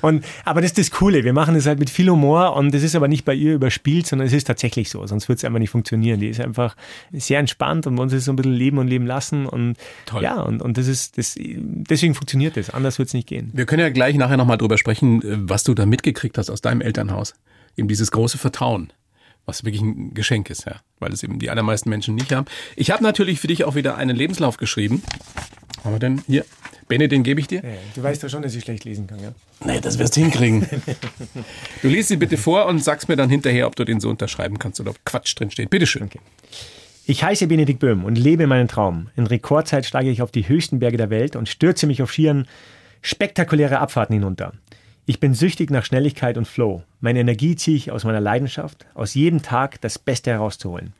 Und, 0.00 0.24
aber 0.44 0.60
das 0.60 0.70
ist 0.70 0.78
das 0.78 0.90
Coole. 0.90 1.24
Wir 1.24 1.32
machen 1.32 1.54
das 1.54 1.66
halt 1.66 1.78
mit 1.78 1.90
viel 1.90 2.08
Humor 2.08 2.56
und 2.56 2.74
das 2.74 2.82
ist 2.82 2.94
aber 2.94 3.08
nicht 3.08 3.24
bei 3.24 3.34
ihr 3.34 3.54
überspielt, 3.54 4.06
sondern 4.06 4.26
es 4.26 4.32
ist 4.32 4.46
tatsächlich 4.46 4.90
so. 4.90 5.06
Sonst 5.06 5.28
wird 5.28 5.38
es 5.38 5.44
einfach 5.44 5.58
nicht 5.58 5.70
funktionieren. 5.70 6.20
Die 6.20 6.28
ist 6.28 6.40
einfach 6.40 6.76
sehr 7.12 7.38
entspannt 7.38 7.86
und 7.86 7.96
bei 7.96 8.02
uns 8.02 8.12
ist 8.12 8.20
es 8.20 8.24
so 8.26 8.32
ein 8.32 8.36
bisschen 8.36 8.52
Leben 8.54 8.78
und 8.78 8.88
Leben 8.88 9.06
lassen 9.06 9.46
und 9.46 9.76
Toll. 10.06 10.22
ja, 10.22 10.40
und, 10.40 10.62
und 10.62 10.78
das 10.78 10.88
ist, 10.88 11.18
das, 11.18 11.36
deswegen 11.38 12.14
funktioniert 12.14 12.56
das. 12.56 12.70
Anders 12.70 12.98
wird 12.98 13.08
es 13.08 13.14
nicht 13.14 13.28
gehen. 13.28 13.50
Wir 13.52 13.66
können 13.66 13.80
ja 13.80 13.90
gleich 13.90 14.16
nachher 14.16 14.36
nochmal 14.36 14.58
drüber 14.58 14.78
sprechen, 14.78 15.22
äh, 15.22 15.36
was 15.48 15.64
du 15.64 15.74
da 15.74 15.86
mitgekriegt 15.86 16.38
hast 16.38 16.50
aus 16.50 16.60
deinem 16.60 16.80
Elternhaus. 16.80 17.34
Eben 17.76 17.88
dieses 17.88 18.10
große 18.10 18.38
Vertrauen, 18.38 18.92
was 19.46 19.64
wirklich 19.64 19.82
ein 19.82 20.14
Geschenk 20.14 20.50
ist, 20.50 20.66
ja. 20.66 20.76
Weil 20.98 21.12
es 21.12 21.22
eben 21.22 21.38
die 21.38 21.50
allermeisten 21.50 21.88
Menschen 21.88 22.14
nicht 22.14 22.32
haben. 22.32 22.46
Ich 22.76 22.90
habe 22.90 23.02
natürlich 23.02 23.40
für 23.40 23.46
dich 23.46 23.64
auch 23.64 23.74
wieder 23.74 23.96
einen 23.96 24.16
Lebenslauf 24.16 24.56
geschrieben. 24.56 25.02
Haben 25.84 25.94
wir 25.94 25.98
denn 25.98 26.22
hier? 26.26 26.44
Bene, 26.92 27.08
den 27.08 27.22
gebe 27.22 27.40
ich 27.40 27.46
dir? 27.46 27.62
Du 27.94 28.02
weißt 28.02 28.22
ja 28.22 28.28
schon, 28.28 28.42
dass 28.42 28.54
ich 28.54 28.64
schlecht 28.64 28.84
lesen 28.84 29.06
kann, 29.06 29.18
ja? 29.18 29.32
Nee, 29.64 29.80
das 29.80 29.98
wirst 29.98 30.14
du 30.14 30.20
hinkriegen. 30.20 30.66
du 31.82 31.88
liest 31.88 32.08
sie 32.08 32.18
bitte 32.18 32.36
vor 32.36 32.66
und 32.66 32.84
sagst 32.84 33.08
mir 33.08 33.16
dann 33.16 33.30
hinterher, 33.30 33.66
ob 33.66 33.76
du 33.76 33.84
den 33.84 33.98
so 33.98 34.10
unterschreiben 34.10 34.58
kannst 34.58 34.78
oder 34.78 34.90
ob 34.90 35.02
Quatsch 35.06 35.34
drin 35.34 35.50
steht. 35.50 35.70
Bitteschön. 35.70 36.10
Ich 37.06 37.24
heiße 37.24 37.46
Benedikt 37.46 37.78
Böhm 37.78 38.04
und 38.04 38.18
lebe 38.18 38.46
meinen 38.46 38.68
Traum. 38.68 39.08
In 39.16 39.26
Rekordzeit 39.26 39.86
steige 39.86 40.10
ich 40.10 40.20
auf 40.20 40.30
die 40.32 40.46
höchsten 40.46 40.80
Berge 40.80 40.98
der 40.98 41.08
Welt 41.08 41.34
und 41.34 41.48
stürze 41.48 41.86
mich 41.86 42.02
auf 42.02 42.12
Skiern 42.12 42.46
spektakuläre 43.00 43.78
Abfahrten 43.78 44.12
hinunter. 44.12 44.52
Ich 45.06 45.18
bin 45.18 45.32
süchtig 45.32 45.70
nach 45.70 45.86
Schnelligkeit 45.86 46.36
und 46.36 46.46
Flow. 46.46 46.82
Meine 47.00 47.20
Energie 47.20 47.56
ziehe 47.56 47.78
ich 47.78 47.90
aus 47.90 48.04
meiner 48.04 48.20
Leidenschaft, 48.20 48.84
aus 48.92 49.14
jedem 49.14 49.40
Tag 49.40 49.80
das 49.80 49.98
Beste 49.98 50.30
herauszuholen. 50.30 50.92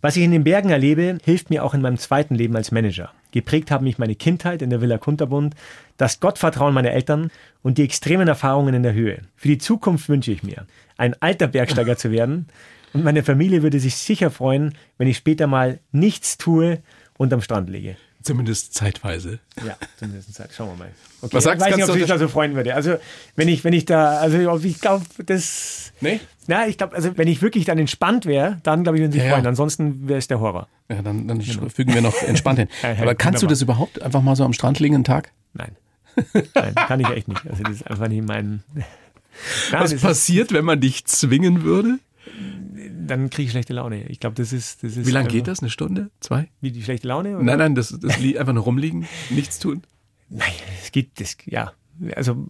Was 0.00 0.16
ich 0.16 0.22
in 0.22 0.30
den 0.30 0.44
Bergen 0.44 0.70
erlebe, 0.70 1.18
hilft 1.24 1.50
mir 1.50 1.62
auch 1.62 1.74
in 1.74 1.82
meinem 1.82 1.98
zweiten 1.98 2.36
Leben 2.36 2.56
als 2.56 2.72
Manager. 2.72 3.12
Geprägt 3.36 3.70
haben 3.70 3.84
mich 3.84 3.98
meine 3.98 4.14
Kindheit 4.14 4.62
in 4.62 4.70
der 4.70 4.80
Villa 4.80 4.96
Kunterbund, 4.96 5.54
das 5.98 6.20
Gottvertrauen 6.20 6.72
meiner 6.72 6.92
Eltern 6.92 7.30
und 7.62 7.76
die 7.76 7.84
extremen 7.84 8.28
Erfahrungen 8.28 8.72
in 8.72 8.82
der 8.82 8.94
Höhe. 8.94 9.20
Für 9.36 9.48
die 9.48 9.58
Zukunft 9.58 10.08
wünsche 10.08 10.32
ich 10.32 10.42
mir, 10.42 10.66
ein 10.96 11.14
alter 11.20 11.46
Bergsteiger 11.46 11.98
zu 11.98 12.10
werden 12.10 12.46
und 12.94 13.04
meine 13.04 13.22
Familie 13.22 13.62
würde 13.62 13.78
sich 13.78 13.96
sicher 13.96 14.30
freuen, 14.30 14.72
wenn 14.96 15.06
ich 15.06 15.18
später 15.18 15.46
mal 15.46 15.80
nichts 15.92 16.38
tue 16.38 16.80
und 17.18 17.30
am 17.34 17.42
Strand 17.42 17.68
liege. 17.68 17.96
Zumindest 18.26 18.74
zeitweise. 18.74 19.38
Ja, 19.64 19.76
zumindest 19.98 20.34
Zeit. 20.34 20.50
Schauen 20.52 20.70
wir 20.70 20.76
mal. 20.76 20.90
Okay, 21.22 21.34
Was 21.36 21.44
sagst 21.44 21.64
ich 21.64 21.70
weiß 21.72 21.76
nicht, 21.76 21.88
ob 21.88 21.94
ich 21.94 22.02
mich 22.02 22.10
da 22.10 22.18
so 22.18 22.26
freuen 22.26 22.56
würde. 22.56 22.74
Also, 22.74 22.96
wenn 23.36 23.46
ich, 23.46 23.62
wenn 23.62 23.72
ich 23.72 23.84
da, 23.84 24.18
also, 24.18 24.58
ich 24.64 24.80
glaube, 24.80 25.04
das. 25.24 25.92
Nee? 26.00 26.18
Na, 26.48 26.66
ich 26.66 26.76
glaube, 26.76 26.96
also, 26.96 27.16
wenn 27.16 27.28
ich 27.28 27.40
wirklich 27.40 27.64
dann 27.66 27.78
entspannt 27.78 28.26
wäre, 28.26 28.58
dann 28.64 28.82
glaube 28.82 28.98
ich, 28.98 29.02
würden 29.02 29.12
sie 29.12 29.18
Ja, 29.18 29.24
ja. 29.26 29.32
freuen. 29.34 29.46
Ansonsten 29.46 30.08
wäre 30.08 30.18
es 30.18 30.26
der 30.26 30.40
Horror. 30.40 30.66
Ja, 30.88 31.02
dann, 31.02 31.28
dann 31.28 31.40
fügen 31.40 31.94
wir 31.94 32.00
noch 32.02 32.20
entspannt 32.22 32.58
hin. 32.58 32.68
Ja, 32.82 32.92
ja, 32.92 33.02
Aber 33.02 33.14
kannst 33.14 33.42
du 33.42 33.46
das 33.46 33.62
überhaupt 33.62 34.02
einfach 34.02 34.22
mal 34.22 34.34
so 34.34 34.44
am 34.44 34.52
Strand 34.52 34.80
liegen 34.80 34.96
einen 34.96 35.04
Tag? 35.04 35.30
Nein. 35.54 35.76
Nein, 36.54 36.74
kann 36.74 36.98
ich 36.98 37.08
echt 37.08 37.28
nicht. 37.28 37.46
Also, 37.48 37.62
das 37.62 37.72
ist 37.76 37.86
einfach 37.86 38.08
nicht 38.08 38.26
mein. 38.26 38.64
Na, 39.70 39.82
Was 39.82 39.94
passiert, 40.00 40.52
wenn 40.52 40.64
man 40.64 40.80
dich 40.80 41.04
zwingen 41.04 41.62
würde? 41.62 41.98
Dann 42.90 43.30
kriege 43.30 43.46
ich 43.46 43.50
schlechte 43.50 43.72
Laune. 43.72 44.04
Ich 44.08 44.20
glaube, 44.20 44.36
das 44.36 44.52
ist, 44.52 44.82
das 44.82 44.96
ist. 44.96 45.06
Wie 45.06 45.10
lange 45.10 45.28
geht 45.28 45.46
das? 45.46 45.60
Eine 45.60 45.70
Stunde? 45.70 46.10
Zwei? 46.20 46.48
Wie 46.60 46.70
die 46.70 46.82
schlechte 46.82 47.08
Laune? 47.08 47.36
Oder? 47.36 47.44
Nein, 47.44 47.58
nein, 47.58 47.74
das, 47.74 47.96
das 48.00 48.16
einfach 48.16 48.52
nur 48.52 48.64
rumliegen, 48.64 49.06
nichts 49.30 49.58
tun. 49.58 49.82
Nein, 50.28 50.52
es 50.82 50.92
geht, 50.92 51.20
das, 51.20 51.36
ja. 51.46 51.72
Also 52.14 52.46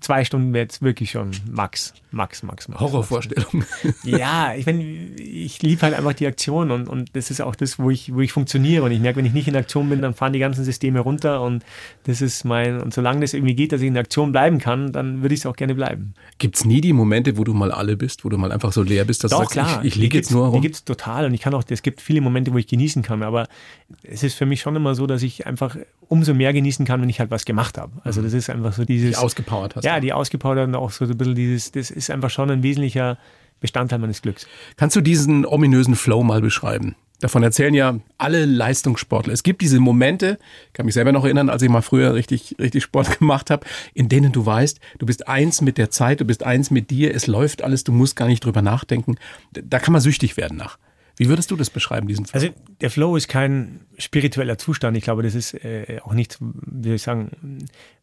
zwei 0.00 0.24
Stunden 0.24 0.52
wäre 0.52 0.64
jetzt 0.64 0.82
wirklich 0.82 1.10
schon 1.10 1.30
Max, 1.50 1.94
Max, 2.10 2.42
Max, 2.42 2.68
Max. 2.68 2.80
Horrorvorstellung. 2.80 3.64
Ja, 4.04 4.54
ich 4.54 4.66
meine, 4.66 4.82
ich 4.82 5.62
liebe 5.62 5.80
halt 5.82 5.94
einfach 5.94 6.12
die 6.12 6.26
Aktion 6.26 6.70
und, 6.70 6.88
und 6.88 7.14
das 7.14 7.30
ist 7.30 7.40
auch 7.40 7.54
das, 7.54 7.78
wo 7.78 7.90
ich, 7.90 8.12
wo 8.14 8.20
ich 8.20 8.32
funktioniere. 8.32 8.82
Und 8.84 8.92
ich 8.92 9.00
merke, 9.00 9.18
wenn 9.18 9.26
ich 9.26 9.32
nicht 9.32 9.48
in 9.48 9.56
Aktion 9.56 9.88
bin, 9.88 10.02
dann 10.02 10.14
fahren 10.14 10.32
die 10.32 10.38
ganzen 10.38 10.64
Systeme 10.64 11.00
runter 11.00 11.40
und 11.42 11.64
das 12.04 12.20
ist 12.20 12.44
mein, 12.44 12.80
und 12.80 12.92
solange 12.92 13.20
das 13.20 13.34
irgendwie 13.34 13.54
geht, 13.54 13.72
dass 13.72 13.80
ich 13.80 13.88
in 13.88 13.96
Aktion 13.96 14.32
bleiben 14.32 14.58
kann, 14.58 14.92
dann 14.92 15.22
würde 15.22 15.34
ich 15.34 15.40
es 15.40 15.46
auch 15.46 15.56
gerne 15.56 15.74
bleiben. 15.74 16.14
Gibt's 16.38 16.64
nie 16.64 16.80
die 16.80 16.92
Momente, 16.92 17.36
wo 17.38 17.44
du 17.44 17.54
mal 17.54 17.70
alle 17.72 17.96
bist, 17.96 18.24
wo 18.24 18.28
du 18.28 18.38
mal 18.38 18.52
einfach 18.52 18.72
so 18.72 18.82
leer 18.82 19.04
bist, 19.04 19.24
dass 19.24 19.30
Doch, 19.30 19.44
du 19.46 19.54
sagst, 19.54 19.70
klar. 19.70 19.84
ich, 19.84 19.92
ich 19.92 19.96
liege 19.96 20.18
jetzt 20.18 20.30
nur 20.30 20.46
Die 20.48 20.52
rum? 20.54 20.62
gibt 20.62 20.74
es 20.74 20.84
total 20.84 21.26
und 21.26 21.34
ich 21.34 21.40
kann 21.40 21.54
auch, 21.54 21.64
es 21.68 21.82
gibt 21.82 22.00
viele 22.00 22.20
Momente, 22.20 22.52
wo 22.52 22.58
ich 22.58 22.66
genießen 22.66 23.02
kann, 23.02 23.22
aber 23.22 23.46
es 24.02 24.22
ist 24.22 24.34
für 24.34 24.46
mich 24.46 24.60
schon 24.60 24.76
immer 24.76 24.94
so, 24.94 25.06
dass 25.06 25.22
ich 25.22 25.46
einfach 25.46 25.76
umso 26.08 26.34
mehr 26.34 26.52
genießen 26.52 26.84
kann, 26.84 27.00
wenn 27.00 27.08
ich 27.08 27.20
halt 27.20 27.30
was 27.30 27.44
gemacht 27.44 27.78
habe. 27.78 27.92
Also 28.04 28.20
das 28.22 28.32
ist 28.32 28.50
einfach 28.50 28.72
so 28.72 28.81
dieses... 28.84 29.10
Die 29.10 29.16
ausgepowert 29.16 29.76
hast. 29.76 29.84
ja, 29.84 30.00
die 30.00 30.12
ausgepowert 30.12 30.68
und 30.68 30.74
auch 30.74 30.90
so 30.90 31.04
ein 31.04 31.16
bisschen 31.16 31.34
dieses, 31.34 31.72
das 31.72 31.90
ist 31.90 32.10
einfach 32.10 32.30
schon 32.30 32.50
ein 32.50 32.62
wesentlicher 32.62 33.18
Bestandteil 33.60 33.98
meines 33.98 34.22
Glücks. 34.22 34.46
Kannst 34.76 34.96
du 34.96 35.00
diesen 35.00 35.46
ominösen 35.46 35.94
Flow 35.94 36.22
mal 36.22 36.40
beschreiben? 36.40 36.96
Davon 37.22 37.44
erzählen 37.44 37.72
ja 37.72 38.00
alle 38.18 38.44
Leistungssportler. 38.44 39.32
Es 39.32 39.44
gibt 39.44 39.62
diese 39.62 39.78
Momente, 39.78 40.40
ich 40.66 40.72
kann 40.72 40.86
mich 40.86 40.94
selber 40.94 41.12
noch 41.12 41.24
erinnern, 41.24 41.50
als 41.50 41.62
ich 41.62 41.68
mal 41.68 41.80
früher 41.80 42.14
richtig, 42.14 42.56
richtig 42.58 42.82
Sport 42.82 43.18
gemacht 43.20 43.48
habe, 43.48 43.64
in 43.94 44.08
denen 44.08 44.32
du 44.32 44.44
weißt, 44.44 44.80
du 44.98 45.06
bist 45.06 45.28
eins 45.28 45.60
mit 45.60 45.78
der 45.78 45.90
Zeit, 45.90 46.20
du 46.20 46.24
bist 46.24 46.42
eins 46.42 46.72
mit 46.72 46.90
dir, 46.90 47.14
es 47.14 47.28
läuft 47.28 47.62
alles, 47.62 47.84
du 47.84 47.92
musst 47.92 48.16
gar 48.16 48.26
nicht 48.26 48.44
drüber 48.44 48.60
nachdenken. 48.60 49.14
Da 49.52 49.78
kann 49.78 49.92
man 49.92 50.00
süchtig 50.00 50.36
werden 50.36 50.56
nach. 50.58 50.78
Wie 51.22 51.28
würdest 51.28 51.52
du 51.52 51.56
das 51.56 51.70
beschreiben, 51.70 52.08
diesen 52.08 52.26
Flow? 52.26 52.34
Also 52.34 52.48
der 52.80 52.90
Flow 52.90 53.14
ist 53.16 53.28
kein 53.28 53.80
spiritueller 53.96 54.58
Zustand. 54.58 54.96
Ich 54.96 55.04
glaube, 55.04 55.22
das 55.22 55.36
ist 55.36 55.54
äh, 55.54 56.00
auch 56.02 56.14
nicht, 56.14 56.38
wie 56.40 56.88
soll 56.88 56.96
ich 56.96 57.02
sagen, 57.02 57.58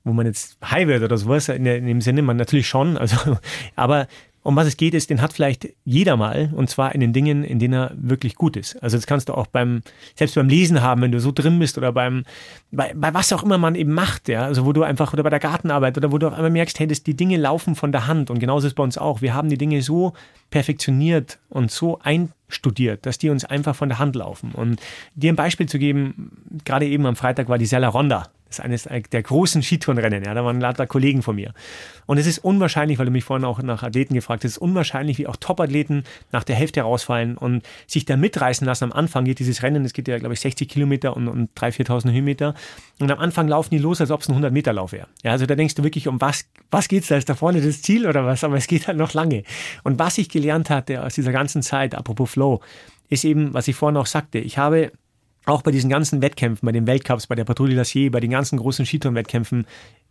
wo 0.06 0.14
man 0.14 0.26
jetzt 0.26 0.58
high 0.64 0.88
wird 0.88 1.04
oder 1.04 1.18
sowas. 1.18 1.50
In, 1.50 1.66
in 1.66 1.86
dem 1.86 2.00
Sinne, 2.00 2.22
man 2.22 2.38
natürlich 2.38 2.70
schon. 2.70 2.98
Also, 2.98 3.38
aber 3.76 4.08
um 4.42 4.56
was 4.56 4.68
es 4.68 4.78
geht, 4.78 4.94
ist, 4.94 5.10
den 5.10 5.22
hat 5.22 5.34
vielleicht 5.34 5.68
jeder 5.84 6.16
mal 6.16 6.52
und 6.56 6.70
zwar 6.70 6.96
in 6.96 7.02
den 7.02 7.12
Dingen, 7.12 7.44
in 7.44 7.60
denen 7.60 7.74
er 7.74 7.92
wirklich 7.98 8.36
gut 8.36 8.56
ist. 8.56 8.82
Also 8.82 8.98
das 8.98 9.06
kannst 9.06 9.28
du 9.28 9.34
auch 9.34 9.48
beim, 9.48 9.82
selbst 10.16 10.36
beim 10.36 10.48
Lesen 10.48 10.82
haben, 10.82 11.02
wenn 11.02 11.12
du 11.12 11.20
so 11.20 11.34
drin 11.34 11.60
bist 11.60 11.78
oder 11.78 11.92
beim, 11.92 12.24
bei, 12.72 12.94
bei 12.96 13.14
was 13.14 13.34
auch 13.34 13.44
immer 13.44 13.58
man 13.58 13.76
eben 13.76 13.94
macht, 13.94 14.30
ja, 14.30 14.46
also 14.46 14.66
wo 14.66 14.72
du 14.72 14.84
einfach, 14.84 15.12
oder 15.12 15.24
bei 15.24 15.30
der 15.30 15.40
Gartenarbeit 15.40 15.98
oder 15.98 16.12
wo 16.14 16.18
du 16.18 16.28
auf 16.28 16.34
einmal 16.34 16.52
merkst, 16.52 16.80
hey, 16.80 16.88
das, 16.88 17.04
die 17.04 17.18
Dinge 17.18 17.36
laufen 17.36 17.76
von 17.76 17.92
der 17.92 18.08
Hand 18.08 18.32
und 18.32 18.40
genauso 18.40 18.68
ist 18.68 18.72
es 18.72 18.76
bei 18.76 18.84
uns 18.84 18.98
auch. 18.98 19.22
Wir 19.22 19.34
haben 19.34 19.50
die 19.50 19.58
Dinge 19.58 19.82
so 19.82 20.14
perfektioniert 20.52 21.40
und 21.50 21.70
so 21.70 22.00
einstudiert, 22.50 23.06
dass 23.06 23.18
die 23.18 23.30
uns 23.30 23.46
einfach 23.46 23.76
von 23.76 23.90
der 23.90 24.00
Hand 24.00 24.16
laufen. 24.16 24.52
Und 24.52 24.82
dir 25.16 25.32
ein 25.32 25.36
Beispiel 25.36 25.68
zu 25.68 25.80
geben, 25.80 26.62
gerade 26.66 26.88
eben 26.88 27.06
am 27.06 27.16
Freitag 27.16 27.48
war 27.48 27.58
die 27.58 27.66
Sella 27.66 27.88
Ronda. 27.88 28.30
Das 28.50 28.60
ist 28.60 28.66
eines 28.66 28.84
der 29.12 29.24
großen 29.24 29.62
Skitourenrennen. 29.62 30.24
Ja, 30.24 30.34
da 30.34 30.44
waren 30.44 30.60
lauter 30.60 30.88
Kollegen 30.88 31.22
von 31.22 31.36
mir. 31.36 31.54
Und 32.08 32.18
es 32.18 32.26
ist 32.26 32.40
unwahrscheinlich, 32.40 32.98
weil 32.98 33.06
du 33.06 33.12
mich 33.12 33.24
vorhin 33.24 33.46
auch 33.46 33.62
nach 33.62 33.84
Athleten 33.84 34.16
gefragt 34.16 34.44
hast, 34.44 34.50
es 34.50 34.58
ist 34.58 34.62
unwahrscheinlich, 34.62 35.20
wie 35.20 35.28
auch 35.28 35.36
Top-Athleten 35.36 36.04
nach 36.32 36.44
der 36.44 36.56
Hälfte 36.56 36.82
rausfallen 36.82 37.38
und 37.38 37.64
sich 37.86 38.06
da 38.06 38.18
mitreißen 38.18 38.66
lassen. 38.66 38.86
Am 38.86 38.92
Anfang 38.92 39.26
geht 39.26 39.38
dieses 39.38 39.62
Rennen, 39.62 39.86
es 39.86 39.94
geht 39.94 40.08
ja, 40.08 40.18
glaube 40.18 40.34
ich, 40.34 40.40
60 40.40 40.68
Kilometer 40.68 41.16
und, 41.16 41.28
und 41.28 41.52
3.000, 41.56 41.88
4.000 41.88 42.12
Höhenmeter. 42.12 42.56
Und 43.00 43.12
am 43.12 43.20
Anfang 43.20 43.48
laufen 43.48 43.70
die 43.70 43.78
los, 43.78 44.02
als 44.02 44.10
ob 44.10 44.22
es 44.22 44.30
ein 44.30 44.44
100-Meter-Lauf 44.44 44.92
wäre. 44.92 45.08
Ja, 45.24 45.32
also 45.32 45.46
da 45.46 45.54
denkst 45.54 45.76
du 45.76 45.84
wirklich, 45.84 46.08
um 46.08 46.20
was, 46.20 46.46
was 46.72 46.88
geht's 46.88 47.10
da? 47.10 47.18
Ist 47.18 47.30
da 47.30 47.36
vorne 47.36 47.62
das 47.62 47.84
Ziel 47.84 48.08
oder 48.08 48.26
was? 48.26 48.44
Aber 48.44 48.58
es 48.58 48.66
geht 48.66 48.88
halt 48.88 48.98
noch 48.98 49.14
lange. 49.14 49.44
Und 49.84 50.00
was 50.00 50.18
ich 50.18 50.30
gelernt 50.30 50.72
hatte 50.72 51.04
aus 51.04 51.14
dieser 51.14 51.32
ganzen 51.32 51.62
Zeit, 51.62 51.94
apropos 51.94 52.32
Flow, 52.32 52.62
ist 53.10 53.24
eben, 53.24 53.54
was 53.54 53.68
ich 53.68 53.76
vorhin 53.76 53.98
auch 53.98 54.06
sagte. 54.06 54.40
Ich 54.40 54.58
habe 54.58 54.92
auch 55.50 55.62
bei 55.62 55.72
diesen 55.72 55.90
ganzen 55.90 56.22
Wettkämpfen, 56.22 56.66
bei 56.66 56.72
den 56.72 56.88
Weltcups, 56.88 57.28
bei 57.28 57.36
der 57.36 57.46
Patrouille 57.46 57.76
Lassier, 57.76 58.12
bei 58.12 58.20
den 58.20 58.32
ganzen 58.32 58.58
großen 58.58 58.86
Skitourenwettkämpfen 58.86 59.66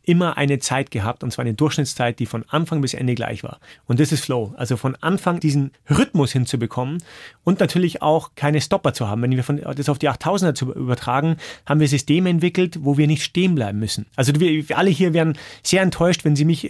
immer 0.09 0.39
eine 0.39 0.59
Zeit 0.59 0.91
gehabt, 0.91 1.23
und 1.23 1.33
zwar 1.33 1.45
eine 1.45 1.53
Durchschnittszeit, 1.53 2.19
die 2.19 2.25
von 2.25 2.43
Anfang 2.49 2.81
bis 2.81 2.95
Ende 2.95 3.15
gleich 3.15 3.43
war. 3.43 3.61
Und 3.85 4.01
das 4.01 4.11
ist 4.11 4.25
Flow. 4.25 4.55
Also 4.57 4.79
von 4.79 4.97
Anfang 4.97 5.39
diesen 5.39 5.73
Rhythmus 5.91 6.33
hinzubekommen 6.33 7.03
und 7.45 7.61
natürlich 7.61 8.01
auch 8.01 8.31
keine 8.35 8.63
Stopper 8.63 8.95
zu 8.95 9.07
haben. 9.07 9.21
Wenn 9.21 9.33
wir 9.33 9.45
von, 9.45 9.61
das 9.77 9.91
auf 9.91 9.99
die 9.99 10.09
8000er 10.09 10.55
zu 10.55 10.73
übertragen, 10.73 11.37
haben 11.67 11.81
wir 11.81 11.89
Systeme 11.89 12.31
entwickelt, 12.31 12.79
wo 12.81 12.97
wir 12.97 13.07
nicht 13.07 13.23
stehen 13.23 13.55
bleiben 13.55 13.79
müssen. 13.81 14.07
Also 14.17 14.33
wir, 14.41 14.69
wir 14.69 14.79
alle 14.79 14.89
hier 14.89 15.13
wären 15.13 15.37
sehr 15.63 15.83
enttäuscht, 15.83 16.25
wenn 16.25 16.37
sie 16.37 16.47
mich, 16.47 16.67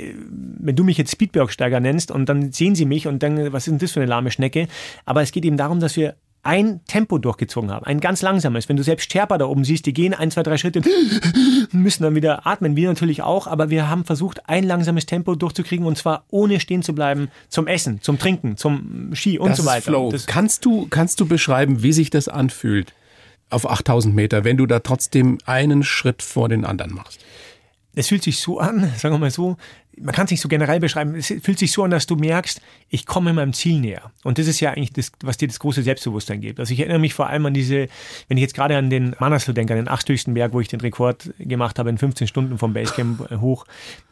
wenn 0.59 0.75
du 0.75 0.83
mich 0.83 0.99
jetzt 0.99 1.13
Speedbergsteiger 1.13 1.79
nennst 1.79 2.11
und 2.11 2.29
dann 2.29 2.51
sehen 2.51 2.75
sie 2.75 2.87
mich 2.87 3.07
und 3.07 3.23
dann, 3.23 3.53
was 3.53 3.69
ist 3.69 3.71
denn 3.71 3.79
das 3.79 3.93
für 3.93 4.01
eine 4.01 4.09
lahme 4.09 4.33
Schnecke? 4.33 4.67
Aber 5.05 5.23
es 5.23 5.31
geht 5.31 5.45
eben 5.45 5.57
darum, 5.57 5.79
dass 5.79 5.97
wir 5.97 6.17
ein 6.43 6.81
Tempo 6.87 7.19
durchgezogen 7.19 7.71
haben, 7.71 7.85
ein 7.85 8.01
ganz 8.01 8.23
langsames. 8.23 8.69
Wenn 8.69 8.77
du 8.77 8.83
selbst 8.83 9.13
Sherpa 9.13 9.39
da 9.39 9.47
oben 9.47 9.65
siehst, 9.65 9.87
die 9.87 9.93
gehen 9.93 10.15
ein, 10.15 10.31
zwei, 10.31 10.43
drei 10.43 10.57
Schritte 10.57 10.81
und 11.73 11.75
müssen 11.75 12.03
dann 12.05 12.15
wieder 12.15 12.47
atmen. 12.47 12.77
Wir 12.77 12.89
natürlich 12.89 13.23
auch, 13.23 13.47
aber 13.47 13.71
wir 13.71 13.89
haben 13.89 14.05
versucht, 14.05 14.49
ein 14.49 14.65
langsames 14.65 15.07
Tempo 15.07 15.35
durchzukriegen 15.35 15.87
und 15.87 15.99
zwar 15.99 16.25
ohne 16.29 16.61
stehen 16.61 16.83
zu 16.83 16.95
bleiben 16.95 17.29
zum 17.49 17.67
Essen, 17.67 18.01
zum 18.01 18.19
Trinken, 18.19 18.57
zum 18.57 19.11
Ski 19.15 19.39
und 19.39 19.51
das 19.51 19.59
so 19.59 19.65
weiter. 19.67 19.79
Ist 19.79 19.85
Flow. 19.85 20.11
Das 20.11 20.27
kannst 20.27 20.65
du, 20.65 20.87
kannst 20.89 21.21
du 21.21 21.27
beschreiben, 21.27 21.83
wie 21.83 21.93
sich 21.93 22.11
das 22.11 22.29
anfühlt 22.29 22.95
auf 23.51 23.69
8000 23.69 24.15
Meter, 24.15 24.45
wenn 24.45 24.57
du 24.57 24.67
da 24.67 24.81
trotzdem 24.81 25.39
einen 25.47 25.83
Schritt 25.83 26.23
vor 26.23 26.49
den 26.49 26.65
anderen 26.65 26.95
machst? 26.95 27.21
Es 27.95 28.09
fühlt 28.09 28.23
sich 28.23 28.39
so 28.39 28.59
an, 28.61 28.93
sagen 28.97 29.15
wir 29.15 29.19
mal 29.19 29.31
so, 29.31 29.57
man 30.01 30.15
kann 30.15 30.25
es 30.27 30.31
nicht 30.31 30.41
so 30.41 30.49
generell 30.49 30.81
beschreiben, 30.81 31.15
es 31.15 31.27
fühlt 31.43 31.59
sich 31.59 31.73
so 31.73 31.85
an, 31.85 31.91
dass 31.91 32.07
du 32.07 32.17
merkst, 32.17 32.61
ich 32.89 33.07
komme 33.07 33.33
meinem 33.33 33.53
Ziel 33.53 33.81
näher. 33.81 34.13
Und 34.25 34.39
das 34.39 34.47
ist 34.47 34.61
ja 34.61 34.71
eigentlich 34.71 34.93
das, 34.93 35.13
was 35.23 35.37
dir 35.37 35.49
das 35.49 35.59
große 35.59 35.83
Selbstbewusstsein 35.83 36.41
gibt. 36.41 36.61
Also 36.61 36.73
ich 36.73 36.81
erinnere 36.81 36.99
mich 36.99 37.15
vor 37.15 37.29
allem 37.29 37.47
an 37.47 37.55
diese, 37.55 37.89
wenn 38.29 38.37
ich 38.37 38.43
jetzt 38.43 38.55
gerade 38.55 38.77
an 38.77 38.91
den 38.91 39.15
Manaslu 39.19 39.53
denke, 39.53 39.75
an 39.75 39.79
den 39.79 39.89
achthöchsten 39.89 40.35
Berg, 40.35 40.53
wo 40.53 40.61
ich 40.61 40.69
den 40.69 40.81
Rekord 40.81 41.33
gemacht 41.39 41.79
habe 41.79 41.91
in 41.91 41.99
15 41.99 42.27
Stunden 42.27 42.59
vom 42.59 42.73
Basecamp 42.73 43.31
äh, 43.31 43.37
hoch, 43.37 43.67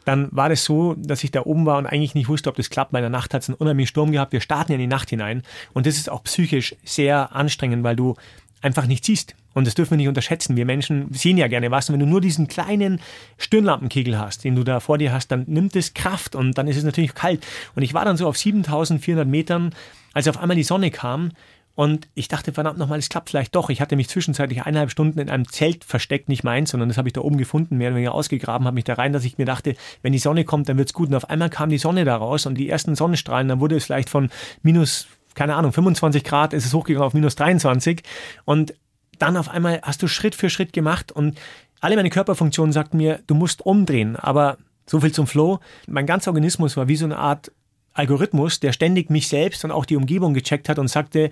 dann 0.05 0.29
war 0.31 0.49
das 0.49 0.63
so, 0.63 0.95
dass 0.95 1.23
ich 1.23 1.31
da 1.31 1.41
oben 1.41 1.65
war 1.65 1.77
und 1.77 1.85
eigentlich 1.85 2.15
nicht 2.15 2.29
wusste, 2.29 2.49
ob 2.49 2.55
das 2.55 2.69
klappt. 2.69 2.91
Bei 2.91 3.01
der 3.01 3.09
Nacht 3.09 3.33
hat 3.33 3.41
es 3.41 3.49
einen 3.49 3.57
unheimlichen 3.57 3.89
Sturm 3.89 4.11
gehabt. 4.11 4.31
Wir 4.31 4.41
starten 4.41 4.71
ja 4.71 4.75
in 4.75 4.81
die 4.81 4.87
Nacht 4.87 5.09
hinein. 5.09 5.43
Und 5.73 5.85
das 5.85 5.97
ist 5.97 6.09
auch 6.09 6.23
psychisch 6.23 6.75
sehr 6.83 7.35
anstrengend, 7.35 7.83
weil 7.83 7.95
du 7.95 8.15
einfach 8.61 8.87
nicht 8.87 9.05
siehst. 9.05 9.35
Und 9.57 9.65
das 9.65 9.73
dürfen 9.73 9.89
wir 9.93 9.97
nicht 9.97 10.07
unterschätzen. 10.07 10.55
Wir 10.55 10.65
Menschen 10.65 11.11
sehen 11.13 11.35
ja 11.35 11.47
gerne 11.47 11.71
was. 11.71 11.89
Und 11.89 11.93
wenn 11.93 11.99
du 12.01 12.05
nur 12.05 12.21
diesen 12.21 12.47
kleinen 12.47 12.99
Stirnlampenkegel 13.39 14.19
hast, 14.19 14.43
den 14.43 14.55
du 14.55 14.63
da 14.63 14.79
vor 14.79 14.99
dir 14.99 15.11
hast, 15.11 15.29
dann 15.29 15.45
nimmt 15.47 15.75
es 15.75 15.95
Kraft 15.95 16.35
und 16.35 16.59
dann 16.59 16.67
ist 16.67 16.77
es 16.77 16.83
natürlich 16.83 17.15
kalt. 17.15 17.43
Und 17.73 17.81
ich 17.81 17.95
war 17.95 18.05
dann 18.05 18.17
so 18.17 18.27
auf 18.27 18.37
7400 18.37 19.27
Metern, 19.27 19.73
als 20.13 20.27
auf 20.27 20.37
einmal 20.37 20.55
die 20.55 20.61
Sonne 20.61 20.91
kam. 20.91 21.31
Und 21.73 22.07
ich 22.13 22.27
dachte, 22.27 22.53
verdammt 22.53 22.77
nochmal, 22.77 22.99
es 22.99 23.09
klappt 23.09 23.31
vielleicht 23.31 23.55
doch. 23.55 23.71
Ich 23.71 23.81
hatte 23.81 23.95
mich 23.95 24.09
zwischenzeitlich 24.09 24.61
eineinhalb 24.61 24.91
Stunden 24.91 25.17
in 25.17 25.27
einem 25.27 25.47
Zelt 25.47 25.83
versteckt, 25.83 26.29
nicht 26.29 26.43
meins, 26.43 26.69
sondern 26.69 26.89
das 26.89 26.99
habe 26.99 27.09
ich 27.09 27.13
da 27.13 27.21
oben 27.21 27.39
gefunden, 27.39 27.77
mehr 27.77 27.87
oder 27.87 27.95
weniger 27.95 28.13
ausgegraben, 28.13 28.67
habe 28.67 28.75
mich 28.75 28.83
da 28.83 28.93
rein, 28.93 29.11
dass 29.11 29.25
ich 29.25 29.39
mir 29.39 29.45
dachte, 29.45 29.73
wenn 30.03 30.13
die 30.13 30.19
Sonne 30.19 30.45
kommt, 30.45 30.69
dann 30.69 30.77
wird's 30.77 30.93
gut. 30.93 31.09
Und 31.09 31.15
auf 31.15 31.31
einmal 31.31 31.49
kam 31.49 31.71
die 31.71 31.79
Sonne 31.79 32.05
da 32.05 32.15
raus 32.15 32.45
und 32.45 32.59
die 32.59 32.69
ersten 32.69 32.93
Sonnenstrahlen, 32.93 33.47
dann 33.47 33.59
wurde 33.59 33.75
es 33.75 33.85
vielleicht 33.85 34.11
von 34.11 34.29
minus 34.61 35.07
keine 35.33 35.55
Ahnung, 35.55 35.71
25 35.71 36.23
Grad 36.23 36.51
ist 36.53 36.65
es 36.65 36.73
hochgegangen 36.73 37.05
auf 37.05 37.13
minus 37.13 37.35
23. 37.35 38.01
Und 38.43 38.73
dann 39.19 39.37
auf 39.37 39.49
einmal 39.49 39.81
hast 39.83 40.01
du 40.01 40.07
Schritt 40.07 40.35
für 40.35 40.49
Schritt 40.49 40.73
gemacht 40.73 41.11
und 41.11 41.37
alle 41.79 41.95
meine 41.95 42.09
Körperfunktionen 42.09 42.73
sagten 42.73 42.97
mir, 42.97 43.19
du 43.27 43.35
musst 43.35 43.65
umdrehen. 43.65 44.15
Aber 44.15 44.57
so 44.85 44.99
viel 44.99 45.11
zum 45.11 45.27
Flow. 45.27 45.59
Mein 45.87 46.05
ganzer 46.05 46.31
Organismus 46.31 46.77
war 46.77 46.87
wie 46.87 46.95
so 46.95 47.05
eine 47.05 47.17
Art 47.17 47.51
Algorithmus, 47.93 48.59
der 48.59 48.71
ständig 48.71 49.09
mich 49.09 49.27
selbst 49.27 49.63
und 49.65 49.71
auch 49.71 49.85
die 49.85 49.95
Umgebung 49.95 50.33
gecheckt 50.33 50.69
hat 50.69 50.79
und 50.79 50.87
sagte, 50.87 51.31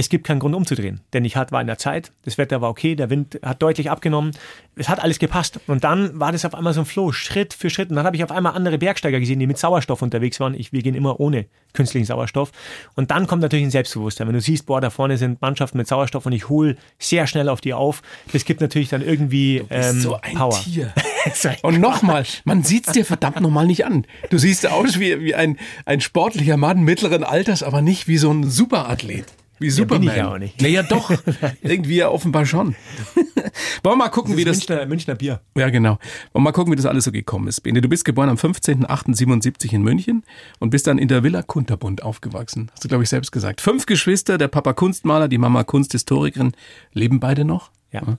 es 0.00 0.08
gibt 0.08 0.24
keinen 0.24 0.38
Grund 0.38 0.54
umzudrehen, 0.54 1.00
denn 1.12 1.24
ich 1.24 1.34
war 1.34 1.60
in 1.60 1.66
der 1.66 1.76
Zeit, 1.76 2.12
das 2.24 2.38
Wetter 2.38 2.60
war 2.60 2.70
okay, 2.70 2.94
der 2.94 3.10
Wind 3.10 3.40
hat 3.42 3.60
deutlich 3.60 3.90
abgenommen, 3.90 4.30
es 4.76 4.88
hat 4.88 5.02
alles 5.02 5.18
gepasst. 5.18 5.58
Und 5.66 5.82
dann 5.82 6.20
war 6.20 6.30
das 6.30 6.44
auf 6.44 6.54
einmal 6.54 6.72
so 6.72 6.82
ein 6.82 6.86
Flow, 6.86 7.10
Schritt 7.10 7.52
für 7.52 7.68
Schritt. 7.68 7.90
Und 7.90 7.96
dann 7.96 8.06
habe 8.06 8.14
ich 8.14 8.22
auf 8.22 8.30
einmal 8.30 8.54
andere 8.54 8.78
Bergsteiger 8.78 9.18
gesehen, 9.18 9.40
die 9.40 9.48
mit 9.48 9.58
Sauerstoff 9.58 10.00
unterwegs 10.00 10.38
waren. 10.38 10.54
Ich, 10.54 10.72
wir 10.72 10.82
gehen 10.82 10.94
immer 10.94 11.18
ohne 11.18 11.46
künstlichen 11.72 12.06
Sauerstoff. 12.06 12.52
Und 12.94 13.10
dann 13.10 13.26
kommt 13.26 13.42
natürlich 13.42 13.64
ein 13.64 13.72
Selbstbewusstsein. 13.72 14.28
Wenn 14.28 14.34
du 14.34 14.40
siehst, 14.40 14.66
boah, 14.66 14.80
da 14.80 14.90
vorne 14.90 15.18
sind 15.18 15.42
Mannschaften 15.42 15.78
mit 15.78 15.88
Sauerstoff 15.88 16.26
und 16.26 16.32
ich 16.32 16.48
hole 16.48 16.76
sehr 17.00 17.26
schnell 17.26 17.48
auf 17.48 17.60
die 17.60 17.74
auf, 17.74 18.02
das 18.32 18.44
gibt 18.44 18.60
natürlich 18.60 18.90
dann 18.90 19.02
irgendwie 19.02 19.64
ähm, 19.68 20.00
so 20.00 20.20
ein 20.20 20.34
Power. 20.34 20.60
Tier. 20.62 20.94
und 21.62 21.80
nochmal, 21.80 22.24
man 22.44 22.62
sieht 22.62 22.86
es 22.86 22.92
dir 22.92 23.04
verdammt 23.04 23.40
nochmal 23.40 23.66
nicht 23.66 23.84
an. 23.84 24.06
Du 24.30 24.38
siehst 24.38 24.64
aus 24.70 25.00
wie, 25.00 25.20
wie 25.20 25.34
ein, 25.34 25.58
ein 25.86 26.00
sportlicher 26.00 26.56
Mann 26.56 26.82
mittleren 26.82 27.24
Alters, 27.24 27.64
aber 27.64 27.82
nicht 27.82 28.06
wie 28.06 28.18
so 28.18 28.30
ein 28.30 28.48
Superathlet. 28.48 29.26
Wie 29.58 29.70
Superman. 29.70 30.02
Ja, 30.04 30.08
bin 30.08 30.16
ich 30.16 30.16
ja 30.16 30.32
auch 30.32 30.38
nicht. 30.38 30.62
Naja, 30.62 30.82
doch. 30.82 31.10
Irgendwie 31.62 31.96
ja 31.96 32.08
offenbar 32.08 32.46
schon. 32.46 32.74
Wollen 33.14 33.44
wir 33.82 33.96
mal 33.96 34.08
gucken, 34.08 34.32
das 34.32 34.38
wie 34.38 34.44
das. 34.44 34.56
Münchner, 34.56 34.86
Münchner 34.86 35.14
Bier. 35.14 35.40
Ja, 35.56 35.70
genau. 35.70 35.92
Wollen 35.92 36.00
wir 36.34 36.40
mal 36.40 36.52
gucken, 36.52 36.72
wie 36.72 36.76
das 36.76 36.86
alles 36.86 37.04
so 37.04 37.12
gekommen 37.12 37.48
ist. 37.48 37.60
Bene, 37.60 37.80
du 37.80 37.88
bist 37.88 38.04
geboren 38.04 38.28
am 38.28 38.36
15.08.77 38.36 39.72
in 39.72 39.82
München 39.82 40.24
und 40.58 40.70
bist 40.70 40.86
dann 40.86 40.98
in 40.98 41.08
der 41.08 41.22
Villa 41.22 41.42
Kunterbund 41.42 42.02
aufgewachsen. 42.02 42.70
Hast 42.72 42.84
du, 42.84 42.88
glaube 42.88 43.02
ich, 43.02 43.08
selbst 43.08 43.32
gesagt. 43.32 43.60
Fünf 43.60 43.86
Geschwister, 43.86 44.38
der 44.38 44.48
Papa 44.48 44.72
Kunstmaler, 44.72 45.28
die 45.28 45.38
Mama 45.38 45.64
Kunsthistorikerin. 45.64 46.52
Leben 46.92 47.20
beide 47.20 47.44
noch? 47.44 47.70
Ja. 47.92 48.18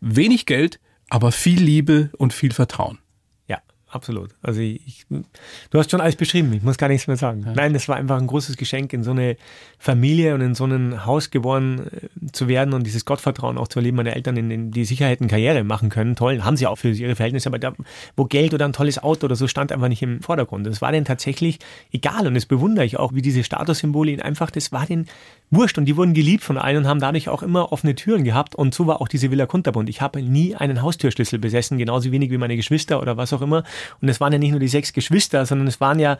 Wenig 0.00 0.46
Geld, 0.46 0.80
aber 1.08 1.32
viel 1.32 1.60
Liebe 1.60 2.10
und 2.16 2.32
viel 2.32 2.52
Vertrauen 2.52 2.98
absolut. 3.90 4.30
Also 4.42 4.60
ich, 4.60 5.06
du 5.08 5.78
hast 5.78 5.90
schon 5.90 6.00
alles 6.00 6.16
beschrieben, 6.16 6.52
ich 6.52 6.62
muss 6.62 6.78
gar 6.78 6.88
nichts 6.88 7.06
mehr 7.06 7.16
sagen. 7.16 7.42
Ja. 7.44 7.52
Nein, 7.54 7.72
das 7.72 7.88
war 7.88 7.96
einfach 7.96 8.18
ein 8.18 8.26
großes 8.26 8.56
Geschenk, 8.56 8.92
in 8.92 9.02
so 9.02 9.10
eine 9.10 9.36
Familie 9.78 10.34
und 10.34 10.40
in 10.40 10.54
so 10.54 10.64
ein 10.64 11.04
Haus 11.06 11.30
geboren 11.30 11.90
äh, 11.90 12.32
zu 12.32 12.48
werden 12.48 12.74
und 12.74 12.84
dieses 12.84 13.04
Gottvertrauen 13.04 13.58
auch 13.58 13.68
zu 13.68 13.78
erleben, 13.78 13.96
meine 13.96 14.14
Eltern 14.14 14.36
in, 14.36 14.50
in 14.50 14.70
die 14.70 14.84
Sicherheit 14.84 15.20
eine 15.20 15.28
Karriere 15.28 15.64
machen 15.64 15.88
können. 15.88 16.16
Toll, 16.16 16.42
haben 16.42 16.56
sie 16.56 16.66
auch 16.66 16.76
für 16.76 16.90
ihre 16.90 17.16
Verhältnisse, 17.16 17.48
aber 17.48 17.58
da, 17.58 17.74
wo 18.16 18.24
Geld 18.24 18.54
oder 18.54 18.64
ein 18.64 18.72
tolles 18.72 19.02
Auto 19.02 19.26
oder 19.26 19.36
so 19.36 19.48
stand 19.48 19.72
einfach 19.72 19.88
nicht 19.88 20.02
im 20.02 20.22
Vordergrund. 20.22 20.66
Das 20.66 20.80
war 20.80 20.92
denen 20.92 21.04
tatsächlich 21.04 21.58
egal 21.92 22.26
und 22.26 22.34
das 22.34 22.46
bewundere 22.46 22.84
ich 22.84 22.98
auch, 22.98 23.14
wie 23.14 23.22
diese 23.22 23.44
Statussymbole 23.44 24.12
ihnen 24.12 24.22
einfach, 24.22 24.50
das 24.50 24.72
war 24.72 24.86
denen 24.86 25.06
wurscht 25.50 25.78
und 25.78 25.84
die 25.86 25.96
wurden 25.96 26.14
geliebt 26.14 26.44
von 26.44 26.58
allen 26.58 26.78
und 26.78 26.86
haben 26.86 27.00
dadurch 27.00 27.28
auch 27.28 27.42
immer 27.42 27.72
offene 27.72 27.94
Türen 27.94 28.24
gehabt 28.24 28.54
und 28.54 28.74
so 28.74 28.86
war 28.86 29.00
auch 29.00 29.08
diese 29.08 29.30
Villa 29.30 29.46
Kunterbund. 29.46 29.88
Ich 29.88 30.00
habe 30.00 30.22
nie 30.22 30.54
einen 30.54 30.82
Haustürschlüssel 30.82 31.38
besessen, 31.38 31.78
genauso 31.78 32.12
wenig 32.12 32.30
wie 32.30 32.38
meine 32.38 32.56
Geschwister 32.56 33.00
oder 33.00 33.16
was 33.16 33.32
auch 33.32 33.42
immer 33.42 33.64
und 34.00 34.08
es 34.08 34.20
waren 34.20 34.32
ja 34.32 34.38
nicht 34.38 34.52
nur 34.52 34.60
die 34.60 34.68
sechs 34.68 34.92
Geschwister, 34.92 35.44
sondern 35.46 35.66
es 35.66 35.80
waren 35.80 35.98
ja 35.98 36.18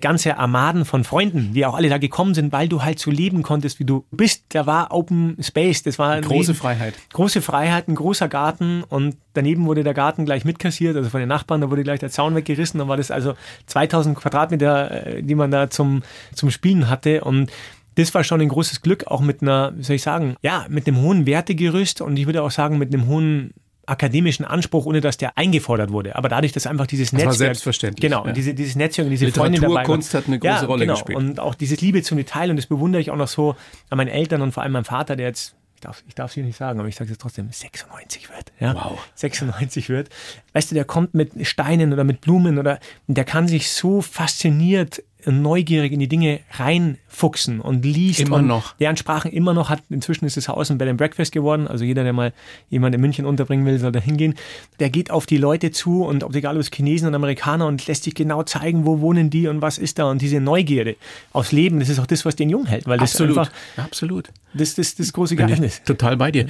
ganze 0.00 0.36
Armaden 0.36 0.84
von 0.84 1.04
Freunden, 1.04 1.54
die 1.54 1.64
auch 1.64 1.74
alle 1.74 1.88
da 1.88 1.98
gekommen 1.98 2.34
sind, 2.34 2.52
weil 2.52 2.68
du 2.68 2.82
halt 2.82 2.98
so 2.98 3.10
leben 3.10 3.42
konntest, 3.42 3.78
wie 3.78 3.84
du 3.84 4.04
bist. 4.10 4.44
Da 4.48 4.66
war 4.66 4.92
Open 4.92 5.36
Space, 5.40 5.84
das 5.84 5.98
war 5.98 6.20
große 6.20 6.52
Leben, 6.52 6.54
Freiheit. 6.60 6.94
Große 7.12 7.40
Freiheit, 7.40 7.88
ein 7.88 7.94
großer 7.94 8.28
Garten 8.28 8.82
und 8.82 9.16
daneben 9.32 9.64
wurde 9.64 9.84
der 9.84 9.94
Garten 9.94 10.26
gleich 10.26 10.44
mitkassiert, 10.44 10.96
also 10.96 11.08
von 11.08 11.20
den 11.20 11.28
Nachbarn, 11.28 11.60
da 11.60 11.70
wurde 11.70 11.84
gleich 11.84 12.00
der 12.00 12.10
Zaun 12.10 12.34
weggerissen, 12.34 12.78
dann 12.78 12.88
war 12.88 12.96
das 12.96 13.10
also 13.10 13.34
2000 13.66 14.18
Quadratmeter, 14.18 15.06
äh, 15.06 15.22
die 15.22 15.36
man 15.36 15.50
da 15.50 15.70
zum, 15.70 16.02
zum 16.34 16.50
Spielen 16.50 16.90
hatte 16.90 17.22
und 17.22 17.50
das 17.94 18.14
war 18.14 18.24
schon 18.24 18.40
ein 18.40 18.48
großes 18.48 18.80
Glück, 18.80 19.06
auch 19.06 19.20
mit 19.20 19.42
einer, 19.42 19.72
wie 19.76 19.82
soll 19.82 19.96
ich 19.96 20.02
sagen, 20.02 20.36
ja, 20.42 20.66
mit 20.68 20.86
einem 20.86 20.98
hohen 20.98 21.26
Wertegerüst 21.26 22.00
und 22.00 22.16
ich 22.16 22.26
würde 22.26 22.42
auch 22.42 22.50
sagen, 22.50 22.78
mit 22.78 22.92
einem 22.92 23.06
hohen 23.06 23.54
akademischen 23.86 24.44
Anspruch, 24.44 24.86
ohne 24.86 25.00
dass 25.00 25.16
der 25.16 25.36
eingefordert 25.36 25.90
wurde. 25.90 26.14
Aber 26.16 26.28
dadurch, 26.28 26.52
dass 26.52 26.66
einfach 26.66 26.86
dieses 26.86 27.10
Das 27.10 27.20
war 27.20 27.26
Netzwerk. 27.26 27.48
selbstverständlich, 27.48 28.00
Genau, 28.00 28.24
ja. 28.26 28.32
diese, 28.32 28.54
dieses 28.54 28.76
Netzwerk 28.76 29.06
und 29.06 29.10
diese 29.10 29.30
Freunde 29.32 29.56
Literatur, 29.56 29.74
dabei. 29.76 29.88
waren. 29.88 29.94
Kunst 29.94 30.14
hat 30.14 30.26
eine 30.28 30.38
große 30.38 30.52
ja, 30.52 30.64
Rolle 30.64 30.86
genau. 30.86 30.94
gespielt. 30.94 31.18
Und 31.18 31.40
auch 31.40 31.54
dieses 31.54 31.80
Liebe 31.80 32.02
zum 32.02 32.16
Detail 32.16 32.50
und 32.50 32.56
das 32.56 32.66
bewundere 32.66 33.02
ich 33.02 33.10
auch 33.10 33.16
noch 33.16 33.28
so 33.28 33.56
an 33.90 33.96
meinen 33.96 34.08
Eltern 34.08 34.40
und 34.42 34.52
vor 34.52 34.62
allem 34.62 34.72
meinem 34.72 34.84
Vater, 34.84 35.16
der 35.16 35.26
jetzt 35.26 35.56
ich 35.74 35.80
darf, 35.84 36.04
ich 36.06 36.14
darf 36.14 36.30
es 36.30 36.34
hier 36.34 36.44
nicht 36.44 36.56
sagen, 36.56 36.78
aber 36.78 36.88
ich 36.88 36.94
sage 36.94 37.10
es 37.10 37.18
trotzdem, 37.18 37.48
96 37.50 38.28
wird. 38.28 38.52
Ja? 38.60 38.72
Wow. 38.74 39.04
96 39.16 39.88
wird. 39.88 40.10
Weißt 40.52 40.70
du, 40.70 40.76
der 40.76 40.84
kommt 40.84 41.14
mit 41.14 41.44
Steinen 41.44 41.92
oder 41.92 42.04
mit 42.04 42.20
Blumen 42.20 42.60
oder 42.60 42.78
der 43.08 43.24
kann 43.24 43.48
sich 43.48 43.68
so 43.68 44.00
fasziniert 44.00 45.02
neugierig 45.26 45.92
in 45.92 46.00
die 46.00 46.08
Dinge 46.08 46.40
reinfuchsen 46.52 47.60
und 47.60 47.84
liest. 47.84 48.20
Immer 48.20 48.36
und 48.36 48.46
noch. 48.46 48.74
Deren 48.76 48.96
Sprachen 48.96 49.30
immer 49.30 49.54
noch 49.54 49.70
hat, 49.70 49.82
inzwischen 49.90 50.24
ist 50.24 50.36
das 50.36 50.48
Haus 50.48 50.70
ein 50.70 50.78
Bed 50.78 50.88
and 50.88 50.98
Breakfast 50.98 51.32
geworden. 51.32 51.68
Also 51.68 51.84
jeder, 51.84 52.02
der 52.04 52.12
mal 52.12 52.32
jemand 52.70 52.94
in 52.94 53.00
München 53.00 53.26
unterbringen 53.26 53.64
will, 53.66 53.78
soll 53.78 53.92
da 53.92 54.00
hingehen. 54.00 54.34
Der 54.80 54.90
geht 54.90 55.10
auf 55.10 55.26
die 55.26 55.36
Leute 55.36 55.70
zu 55.70 56.04
und 56.04 56.24
ob 56.24 56.34
egal 56.34 56.56
ob 56.56 56.60
es 56.60 56.70
Chinesen 56.70 57.08
und 57.08 57.14
Amerikaner 57.14 57.66
und 57.66 57.86
lässt 57.86 58.04
sich 58.04 58.14
genau 58.14 58.42
zeigen, 58.42 58.84
wo 58.86 59.00
wohnen 59.00 59.30
die 59.30 59.48
und 59.48 59.62
was 59.62 59.78
ist 59.78 59.98
da. 59.98 60.10
Und 60.10 60.22
diese 60.22 60.40
Neugierde 60.40 60.96
aufs 61.32 61.52
Leben, 61.52 61.80
das 61.80 61.88
ist 61.88 61.98
auch 61.98 62.06
das, 62.06 62.24
was 62.24 62.36
den 62.36 62.50
jung 62.50 62.66
hält. 62.66 62.86
Weil 62.86 62.98
das 62.98 63.12
Absolut. 63.12 63.38
einfach, 63.38 63.52
Absolut. 63.76 64.30
Das, 64.54 64.74
das, 64.74 64.94
das 64.94 65.12
große 65.12 65.36
Bin 65.36 65.46
Geheimnis. 65.46 65.78
ich 65.78 65.84
total 65.84 66.16
bei 66.16 66.30
dir. 66.30 66.46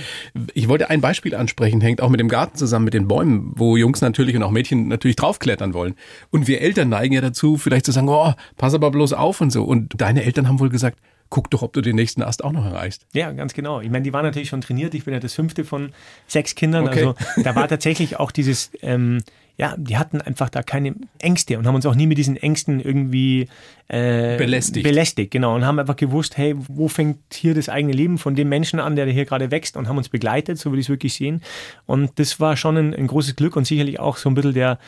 Ich 0.54 0.68
wollte 0.68 0.90
ein 0.90 1.00
Beispiel 1.00 1.34
ansprechen, 1.34 1.80
hängt 1.80 2.00
auch 2.00 2.08
mit 2.08 2.20
dem 2.20 2.28
Garten 2.28 2.56
zusammen, 2.56 2.84
mit 2.84 2.94
den 2.94 3.08
Bäumen, 3.08 3.52
wo 3.56 3.76
Jungs 3.76 4.00
natürlich 4.00 4.36
und 4.36 4.42
auch 4.42 4.50
Mädchen 4.50 4.88
natürlich 4.88 5.16
draufklettern 5.16 5.74
wollen. 5.74 5.94
Und 6.30 6.46
wir 6.46 6.60
Eltern 6.60 6.88
neigen 6.88 7.14
ja 7.14 7.20
dazu, 7.20 7.56
vielleicht 7.56 7.86
zu 7.86 7.92
sagen, 7.92 8.08
oh, 8.08 8.32
pass 8.56 8.74
aber 8.74 8.90
bloß 8.90 9.12
auf 9.12 9.40
und 9.40 9.50
so. 9.50 9.64
Und 9.64 10.00
deine 10.00 10.24
Eltern 10.24 10.48
haben 10.48 10.60
wohl 10.60 10.70
gesagt, 10.70 10.98
guck 11.32 11.50
doch, 11.50 11.62
ob 11.62 11.72
du 11.72 11.80
den 11.80 11.96
nächsten 11.96 12.22
Ast 12.22 12.44
auch 12.44 12.52
noch 12.52 12.66
erreichst. 12.66 13.06
Ja, 13.14 13.32
ganz 13.32 13.54
genau. 13.54 13.80
Ich 13.80 13.88
meine, 13.88 14.02
die 14.02 14.12
waren 14.12 14.24
natürlich 14.24 14.50
schon 14.50 14.60
trainiert. 14.60 14.92
Ich 14.94 15.06
bin 15.06 15.14
ja 15.14 15.20
das 15.20 15.32
fünfte 15.32 15.64
von 15.64 15.92
sechs 16.26 16.54
Kindern. 16.54 16.86
Okay. 16.86 17.06
Also 17.06 17.42
da 17.42 17.56
war 17.56 17.68
tatsächlich 17.68 18.20
auch 18.20 18.30
dieses, 18.30 18.70
ähm, 18.82 19.22
ja, 19.56 19.74
die 19.76 19.96
hatten 19.96 20.20
einfach 20.20 20.48
da 20.48 20.62
keine 20.62 20.94
Ängste 21.18 21.58
und 21.58 21.66
haben 21.66 21.74
uns 21.74 21.86
auch 21.86 21.94
nie 21.94 22.06
mit 22.06 22.18
diesen 22.18 22.36
Ängsten 22.36 22.80
irgendwie 22.80 23.48
äh, 23.88 24.36
Belästigt. 24.38 24.84
Belästigt, 24.84 25.30
genau. 25.30 25.54
Und 25.54 25.66
haben 25.66 25.78
einfach 25.78 25.96
gewusst, 25.96 26.36
hey, 26.38 26.54
wo 26.56 26.88
fängt 26.88 27.18
hier 27.32 27.54
das 27.54 27.68
eigene 27.68 27.92
Leben 27.92 28.18
von 28.18 28.34
dem 28.34 28.48
Menschen 28.48 28.80
an, 28.80 28.96
der 28.96 29.06
hier 29.06 29.26
gerade 29.26 29.50
wächst 29.50 29.76
und 29.76 29.88
haben 29.88 29.98
uns 29.98 30.08
begleitet, 30.08 30.58
so 30.58 30.70
würde 30.70 30.80
ich 30.80 30.86
es 30.86 30.90
wirklich 30.90 31.14
sehen. 31.14 31.42
Und 31.86 32.18
das 32.18 32.40
war 32.40 32.56
schon 32.56 32.76
ein, 32.76 32.94
ein 32.94 33.06
großes 33.06 33.36
Glück 33.36 33.56
und 33.56 33.66
sicherlich 33.66 34.00
auch 34.00 34.16
so 34.16 34.30
ein 34.30 34.34
bisschen 34.34 34.54
der, 34.54 34.78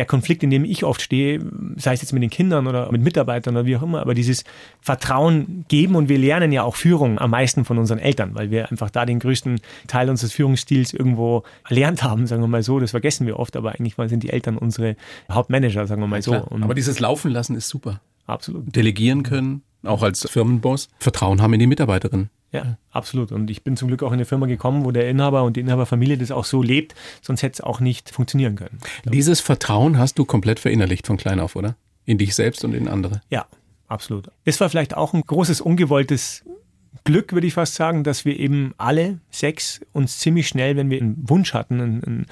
der 0.00 0.06
Konflikt, 0.06 0.42
in 0.42 0.48
dem 0.48 0.64
ich 0.64 0.82
oft 0.82 1.02
stehe, 1.02 1.40
sei 1.76 1.92
es 1.92 2.00
jetzt 2.00 2.14
mit 2.14 2.22
den 2.22 2.30
Kindern 2.30 2.66
oder 2.66 2.90
mit 2.90 3.02
Mitarbeitern 3.02 3.54
oder 3.54 3.66
wie 3.66 3.76
auch 3.76 3.82
immer, 3.82 4.00
aber 4.00 4.14
dieses 4.14 4.44
Vertrauen 4.80 5.66
geben 5.68 5.94
und 5.94 6.08
wir 6.08 6.16
lernen 6.16 6.52
ja 6.52 6.62
auch 6.62 6.74
Führung 6.74 7.18
am 7.18 7.32
meisten 7.32 7.66
von 7.66 7.76
unseren 7.76 7.98
Eltern, 7.98 8.34
weil 8.34 8.50
wir 8.50 8.70
einfach 8.70 8.88
da 8.88 9.04
den 9.04 9.18
größten 9.18 9.60
Teil 9.88 10.08
unseres 10.08 10.32
Führungsstils 10.32 10.94
irgendwo 10.94 11.42
erlernt 11.68 12.02
haben, 12.02 12.26
sagen 12.26 12.40
wir 12.40 12.48
mal 12.48 12.62
so. 12.62 12.80
Das 12.80 12.92
vergessen 12.92 13.26
wir 13.26 13.38
oft, 13.38 13.56
aber 13.56 13.72
eigentlich 13.72 13.98
mal 13.98 14.08
sind 14.08 14.22
die 14.22 14.30
Eltern 14.30 14.56
unsere 14.56 14.96
Hauptmanager, 15.30 15.86
sagen 15.86 16.00
wir 16.00 16.08
mal 16.08 16.22
so. 16.22 16.34
Und 16.34 16.62
Aber 16.62 16.74
dieses 16.74 16.98
Laufen 16.98 17.30
lassen 17.30 17.54
ist 17.56 17.68
super. 17.68 18.00
absolut. 18.26 18.74
Delegieren 18.74 19.22
können, 19.22 19.60
auch 19.82 20.02
als 20.02 20.26
Firmenboss. 20.30 20.88
Vertrauen 20.98 21.42
haben 21.42 21.52
in 21.52 21.60
die 21.60 21.66
Mitarbeiterin. 21.66 22.30
Ja, 22.52 22.78
absolut. 22.90 23.30
Und 23.32 23.50
ich 23.50 23.62
bin 23.62 23.76
zum 23.76 23.88
Glück 23.88 24.02
auch 24.02 24.08
in 24.08 24.14
eine 24.14 24.24
Firma 24.24 24.46
gekommen, 24.46 24.84
wo 24.84 24.90
der 24.90 25.08
Inhaber 25.08 25.44
und 25.44 25.56
die 25.56 25.60
Inhaberfamilie 25.60 26.18
das 26.18 26.30
auch 26.30 26.44
so 26.44 26.62
lebt, 26.62 26.94
sonst 27.22 27.42
hätte 27.42 27.54
es 27.54 27.60
auch 27.60 27.80
nicht 27.80 28.10
funktionieren 28.10 28.56
können. 28.56 28.78
Dieses 29.04 29.40
Vertrauen 29.40 29.98
hast 29.98 30.18
du 30.18 30.24
komplett 30.24 30.58
verinnerlicht 30.58 31.06
von 31.06 31.16
klein 31.16 31.38
auf, 31.38 31.54
oder? 31.54 31.76
In 32.06 32.18
dich 32.18 32.34
selbst 32.34 32.64
und 32.64 32.74
in 32.74 32.88
andere. 32.88 33.20
Ja, 33.30 33.46
absolut. 33.86 34.30
Es 34.44 34.60
war 34.60 34.68
vielleicht 34.68 34.96
auch 34.96 35.14
ein 35.14 35.22
großes 35.22 35.60
ungewolltes 35.60 36.44
Glück, 37.04 37.32
würde 37.32 37.46
ich 37.46 37.54
fast 37.54 37.76
sagen, 37.76 38.02
dass 38.02 38.24
wir 38.24 38.38
eben 38.38 38.74
alle 38.76 39.20
sechs 39.30 39.80
uns 39.92 40.18
ziemlich 40.18 40.48
schnell, 40.48 40.76
wenn 40.76 40.90
wir 40.90 41.00
einen 41.00 41.28
Wunsch 41.28 41.54
hatten, 41.54 41.80
einen, 41.80 42.26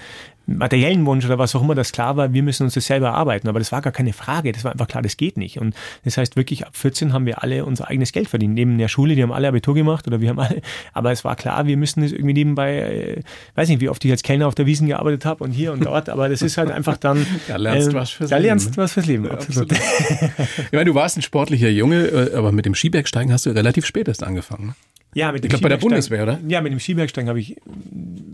materiellen 0.48 1.04
Wunsch 1.06 1.24
oder 1.26 1.38
was 1.38 1.54
auch 1.54 1.62
immer, 1.62 1.74
das 1.74 1.92
klar 1.92 2.16
war, 2.16 2.32
wir 2.32 2.42
müssen 2.42 2.64
uns 2.64 2.74
das 2.74 2.86
selber 2.86 3.08
erarbeiten. 3.08 3.48
Aber 3.48 3.58
das 3.58 3.70
war 3.70 3.82
gar 3.82 3.92
keine 3.92 4.12
Frage. 4.12 4.52
Das 4.52 4.64
war 4.64 4.72
einfach 4.72 4.88
klar, 4.88 5.02
das 5.02 5.16
geht 5.16 5.36
nicht. 5.36 5.60
Und 5.60 5.74
das 6.04 6.16
heißt 6.16 6.36
wirklich, 6.36 6.66
ab 6.66 6.76
14 6.76 7.12
haben 7.12 7.26
wir 7.26 7.42
alle 7.42 7.64
unser 7.64 7.88
eigenes 7.88 8.12
Geld 8.12 8.28
verdient. 8.28 8.54
Neben 8.54 8.78
der 8.78 8.88
Schule, 8.88 9.14
die 9.14 9.22
haben 9.22 9.32
alle 9.32 9.48
Abitur 9.48 9.74
gemacht 9.74 10.06
oder 10.06 10.20
wir 10.20 10.30
haben 10.30 10.38
alle. 10.38 10.62
Aber 10.92 11.12
es 11.12 11.24
war 11.24 11.36
klar, 11.36 11.66
wir 11.66 11.76
müssen 11.76 12.02
das 12.02 12.12
irgendwie 12.12 12.34
nebenbei, 12.34 12.78
äh, 12.78 13.22
weiß 13.56 13.68
nicht, 13.68 13.80
wie 13.80 13.88
oft 13.88 14.04
ich 14.04 14.10
als 14.10 14.22
Kellner 14.22 14.48
auf 14.48 14.54
der 14.54 14.66
Wiesen 14.66 14.88
gearbeitet 14.88 15.24
habe 15.24 15.44
und 15.44 15.50
hier 15.50 15.72
und 15.72 15.84
dort. 15.84 16.08
Aber 16.08 16.28
das 16.28 16.42
ist 16.42 16.56
halt 16.56 16.70
einfach 16.70 16.96
dann. 16.96 17.26
Da 17.48 17.56
lernst 17.56 17.88
du 17.88 17.90
ähm, 17.92 17.96
was 17.96 18.10
fürs 18.10 18.30
Da 18.30 18.36
Leben, 18.36 18.46
lernst 18.46 18.66
ne? 18.66 18.72
du 18.72 18.82
was 18.82 18.92
fürs 18.92 19.06
Leben. 19.06 19.24
Ja, 19.24 19.30
absolut. 19.32 19.72
Ich 19.72 20.72
meine, 20.72 20.84
du 20.84 20.94
warst 20.94 21.16
ein 21.16 21.22
sportlicher 21.22 21.68
Junge, 21.68 22.06
äh, 22.06 22.34
aber 22.34 22.52
mit 22.52 22.66
dem 22.66 22.74
Skibergsteigen 22.74 23.32
hast 23.32 23.46
du 23.46 23.50
relativ 23.50 23.86
spät 23.86 24.08
erst 24.08 24.22
angefangen. 24.22 24.74
Ja, 25.14 25.32
mit 25.32 25.42
dem 25.42 25.46
Ich 25.46 25.50
glaub, 25.50 25.62
bei 25.62 25.68
der 25.68 25.78
Bundeswehr, 25.78 26.22
oder? 26.22 26.38
Ja, 26.46 26.60
mit 26.60 26.72
dem 26.72 26.80
Skibergsteigen 26.80 27.28
habe 27.28 27.40
ich 27.40 27.56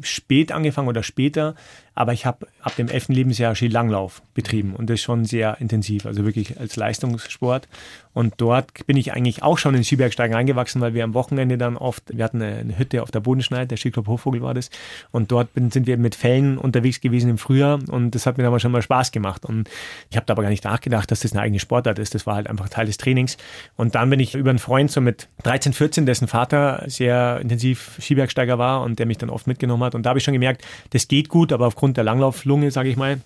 spät 0.03 0.53
angefangen 0.53 0.89
oder 0.89 1.03
später, 1.03 1.55
aber 1.95 2.13
ich 2.13 2.27
habe 2.27 2.47
ab 2.61 2.75
dem 2.77 2.89
11. 2.89 3.09
Lebensjahr 3.09 3.55
Skilanglauf 3.55 4.23
betrieben 4.35 4.75
und 4.75 4.91
das 4.91 5.01
schon 5.01 5.25
sehr 5.25 5.61
intensiv, 5.61 6.05
also 6.07 6.25
wirklich 6.25 6.59
als 6.59 6.77
Leistungssport. 6.77 7.69
Und 8.15 8.35
dort 8.39 8.87
bin 8.87 8.97
ich 8.97 9.13
eigentlich 9.13 9.43
auch 9.43 9.59
schon 9.59 9.75
in 9.75 9.85
Skibergsteigen 9.85 10.35
reingewachsen, 10.35 10.81
weil 10.81 10.95
wir 10.95 11.05
am 11.05 11.15
Wochenende 11.15 11.59
dann 11.59 11.77
oft, 11.77 12.05
wir 12.17 12.25
hatten 12.25 12.41
eine, 12.41 12.79
Hütte 12.79 13.03
auf 13.03 13.11
der 13.11 13.21
Bodenschneid, 13.21 13.71
der 13.71 13.77
Skiclub 13.77 14.07
Hochvogel 14.07 14.41
war 14.41 14.55
das, 14.55 14.71
und 15.11 15.31
dort 15.33 15.53
bin, 15.53 15.71
sind 15.71 15.87
wir 15.87 15.99
mit 15.99 16.15
Fällen 16.15 16.57
unterwegs 16.57 17.01
gewesen 17.01 17.29
im 17.29 17.39
Frühjahr 17.39 17.81
und 17.89 18.15
das 18.15 18.27
hat 18.27 18.39
mir 18.39 18.45
dann 18.45 18.61
schon 18.61 18.73
mal 18.73 18.83
Spaß 18.83 19.11
gemacht. 19.11 19.45
Und 19.45 19.69
ich 20.11 20.17
habe 20.17 20.27
da 20.27 20.33
aber 20.33 20.43
gar 20.43 20.49
nicht 20.49 20.65
nachgedacht, 20.65 21.11
dass 21.11 21.21
das 21.21 21.33
eine 21.33 21.43
eigene 21.43 21.59
Sportart 21.59 21.99
ist. 21.99 22.15
Das 22.15 22.27
war 22.27 22.37
halt 22.37 22.49
einfach 22.49 22.69
Teil 22.69 22.87
des 22.87 22.97
Trainings. 22.97 23.37
Und 23.77 23.97
dann 23.97 24.09
bin 24.11 24.21
ich 24.21 24.35
über 24.35 24.51
einen 24.51 24.61
Freund 24.61 24.91
so 24.91 25.01
mit 25.01 25.29
13, 25.43 25.73
14, 25.73 26.07
dessen 26.07 26.29
Vater 26.29 26.85
sehr 26.87 27.41
intensiv 27.41 27.99
Skibergsteiger 28.01 28.59
war 28.59 28.83
und 28.83 28.99
der 28.99 29.07
mich 29.07 29.19
dann 29.19 29.31
oft 29.31 29.47
mitgenommen 29.47 29.83
hat. 29.83 29.95
Und 29.95 30.05
da 30.07 30.11
habe 30.11 30.19
ich 30.19 30.25
schon 30.25 30.35
gemerkt, 30.35 30.65
das 30.91 31.09
geht 31.09 31.29
gut, 31.29 31.53
aber 31.53 31.67
aufgrund 31.67 31.97
der 31.97 32.05
Langlauflunge, 32.05 32.71
sage 32.71 32.89
ich 32.89 32.97
mal, 32.97 33.19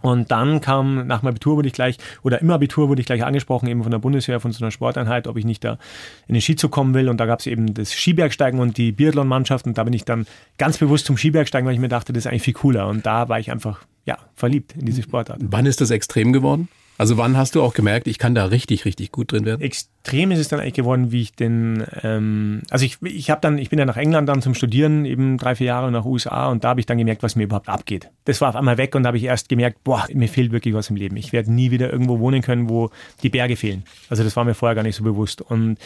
und 0.00 0.30
dann 0.30 0.60
kam 0.60 1.06
nach 1.06 1.20
dem 1.20 1.28
Abitur 1.28 1.56
wurde 1.56 1.68
ich 1.68 1.74
gleich, 1.74 1.98
oder 2.22 2.40
im 2.40 2.50
Abitur 2.50 2.88
wurde 2.88 3.00
ich 3.00 3.06
gleich 3.06 3.24
angesprochen, 3.24 3.68
eben 3.68 3.82
von 3.82 3.90
der 3.90 3.98
Bundeswehr, 3.98 4.40
von 4.40 4.52
so 4.52 4.64
einer 4.64 4.70
Sporteinheit, 4.70 5.26
ob 5.26 5.36
ich 5.36 5.44
nicht 5.44 5.64
da 5.64 5.78
in 6.26 6.34
den 6.34 6.40
Skizug 6.40 6.70
kommen 6.70 6.94
will. 6.94 7.08
Und 7.08 7.18
da 7.18 7.26
gab 7.26 7.40
es 7.40 7.46
eben 7.46 7.74
das 7.74 7.92
Skibergsteigen 7.92 8.60
und 8.60 8.76
die 8.76 8.92
Biathlon-Mannschaft. 8.92 9.66
Und 9.66 9.76
da 9.76 9.84
bin 9.84 9.92
ich 9.92 10.04
dann 10.04 10.26
ganz 10.56 10.78
bewusst 10.78 11.06
zum 11.06 11.16
Skibergsteigen, 11.16 11.66
weil 11.66 11.74
ich 11.74 11.80
mir 11.80 11.88
dachte, 11.88 12.12
das 12.12 12.24
ist 12.24 12.26
eigentlich 12.28 12.42
viel 12.42 12.54
cooler. 12.54 12.86
Und 12.88 13.06
da 13.06 13.28
war 13.28 13.40
ich 13.40 13.50
einfach, 13.50 13.80
ja, 14.04 14.18
verliebt 14.34 14.74
in 14.74 14.86
diese 14.86 15.02
Sportart. 15.02 15.40
Wann 15.42 15.66
ist 15.66 15.80
das 15.80 15.90
extrem 15.90 16.32
geworden? 16.32 16.68
Also 16.98 17.16
wann 17.16 17.36
hast 17.36 17.54
du 17.54 17.62
auch 17.62 17.74
gemerkt, 17.74 18.08
ich 18.08 18.18
kann 18.18 18.34
da 18.34 18.46
richtig, 18.46 18.84
richtig 18.84 19.12
gut 19.12 19.30
drin 19.30 19.44
werden? 19.44 19.62
Extrem 19.62 20.32
ist 20.32 20.40
es 20.40 20.48
dann 20.48 20.58
eigentlich 20.58 20.74
geworden, 20.74 21.12
wie 21.12 21.22
ich 21.22 21.32
den, 21.32 21.84
ähm, 22.02 22.62
also 22.70 22.84
ich, 22.84 22.98
ich 23.02 23.30
habe 23.30 23.40
dann, 23.40 23.56
ich 23.56 23.70
bin 23.70 23.78
ja 23.78 23.84
nach 23.84 23.96
England 23.96 24.28
dann 24.28 24.42
zum 24.42 24.52
Studieren, 24.52 25.04
eben 25.04 25.38
drei, 25.38 25.54
vier 25.54 25.68
Jahre 25.68 25.92
nach 25.92 26.04
USA 26.04 26.48
und 26.48 26.64
da 26.64 26.70
habe 26.70 26.80
ich 26.80 26.86
dann 26.86 26.98
gemerkt, 26.98 27.22
was 27.22 27.36
mir 27.36 27.44
überhaupt 27.44 27.68
abgeht. 27.68 28.10
Das 28.24 28.40
war 28.40 28.48
auf 28.48 28.56
einmal 28.56 28.78
weg 28.78 28.96
und 28.96 29.04
da 29.04 29.08
habe 29.08 29.16
ich 29.16 29.22
erst 29.22 29.48
gemerkt, 29.48 29.84
boah, 29.84 30.06
mir 30.12 30.28
fehlt 30.28 30.50
wirklich 30.50 30.74
was 30.74 30.90
im 30.90 30.96
Leben. 30.96 31.16
Ich 31.16 31.32
werde 31.32 31.52
nie 31.52 31.70
wieder 31.70 31.92
irgendwo 31.92 32.18
wohnen 32.18 32.42
können, 32.42 32.68
wo 32.68 32.90
die 33.22 33.28
Berge 33.28 33.54
fehlen. 33.54 33.84
Also 34.10 34.24
das 34.24 34.34
war 34.34 34.44
mir 34.44 34.54
vorher 34.54 34.74
gar 34.74 34.82
nicht 34.82 34.96
so 34.96 35.04
bewusst. 35.04 35.40
Und 35.40 35.78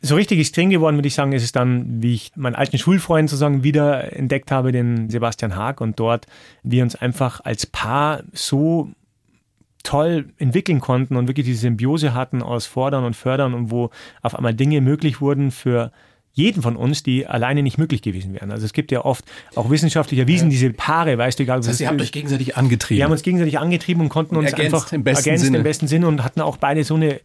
so 0.00 0.14
richtig 0.14 0.38
extrem 0.38 0.70
geworden, 0.70 0.96
würde 0.96 1.08
ich 1.08 1.14
sagen, 1.14 1.32
ist 1.32 1.44
es 1.44 1.52
dann, 1.52 2.02
wie 2.02 2.14
ich 2.14 2.32
meinen 2.36 2.54
alten 2.54 2.78
Schulfreund 2.78 3.28
sozusagen 3.28 3.64
wieder 3.64 4.16
entdeckt 4.16 4.50
habe, 4.50 4.72
den 4.72 5.10
Sebastian 5.10 5.56
Haag 5.56 5.82
und 5.82 6.00
dort 6.00 6.26
wir 6.62 6.82
uns 6.82 6.96
einfach 6.96 7.40
als 7.44 7.66
Paar 7.66 8.22
so 8.32 8.90
toll 9.82 10.26
entwickeln 10.38 10.80
konnten 10.80 11.16
und 11.16 11.28
wirklich 11.28 11.46
diese 11.46 11.60
Symbiose 11.60 12.14
hatten 12.14 12.42
aus 12.42 12.66
Fordern 12.66 13.04
und 13.04 13.16
Fördern 13.16 13.54
und 13.54 13.70
wo 13.70 13.90
auf 14.22 14.34
einmal 14.34 14.54
Dinge 14.54 14.80
möglich 14.80 15.20
wurden 15.20 15.50
für 15.50 15.92
jeden 16.34 16.62
von 16.62 16.76
uns, 16.76 17.02
die 17.02 17.26
alleine 17.26 17.62
nicht 17.62 17.76
möglich 17.76 18.00
gewesen 18.00 18.32
wären. 18.32 18.50
Also 18.50 18.64
es 18.64 18.72
gibt 18.72 18.90
ja 18.90 19.04
oft 19.04 19.24
auch 19.54 19.68
wissenschaftlich 19.70 20.18
erwiesen, 20.18 20.48
diese 20.48 20.70
Paare, 20.70 21.18
weißt 21.18 21.38
du, 21.38 21.42
egal, 21.42 21.58
Das 21.58 21.68
heißt, 21.68 21.80
ihr 21.80 21.88
habt 21.88 22.00
euch 22.00 22.12
gegenseitig 22.12 22.56
angetrieben. 22.56 22.98
wir 22.98 23.04
haben 23.04 23.12
uns 23.12 23.22
gegenseitig 23.22 23.58
angetrieben 23.58 24.02
und 24.02 24.08
konnten 24.08 24.36
uns 24.36 24.50
Ergänzt 24.50 24.74
einfach 24.74 24.92
im 24.92 25.04
besten 25.04 25.28
ergänzt 25.28 25.44
Sinne. 25.44 25.58
im 25.58 25.64
besten 25.64 25.88
Sinne 25.88 26.08
und 26.08 26.24
hatten 26.24 26.40
auch 26.40 26.56
beide 26.56 26.84
so 26.84 26.94
eine 26.94 27.20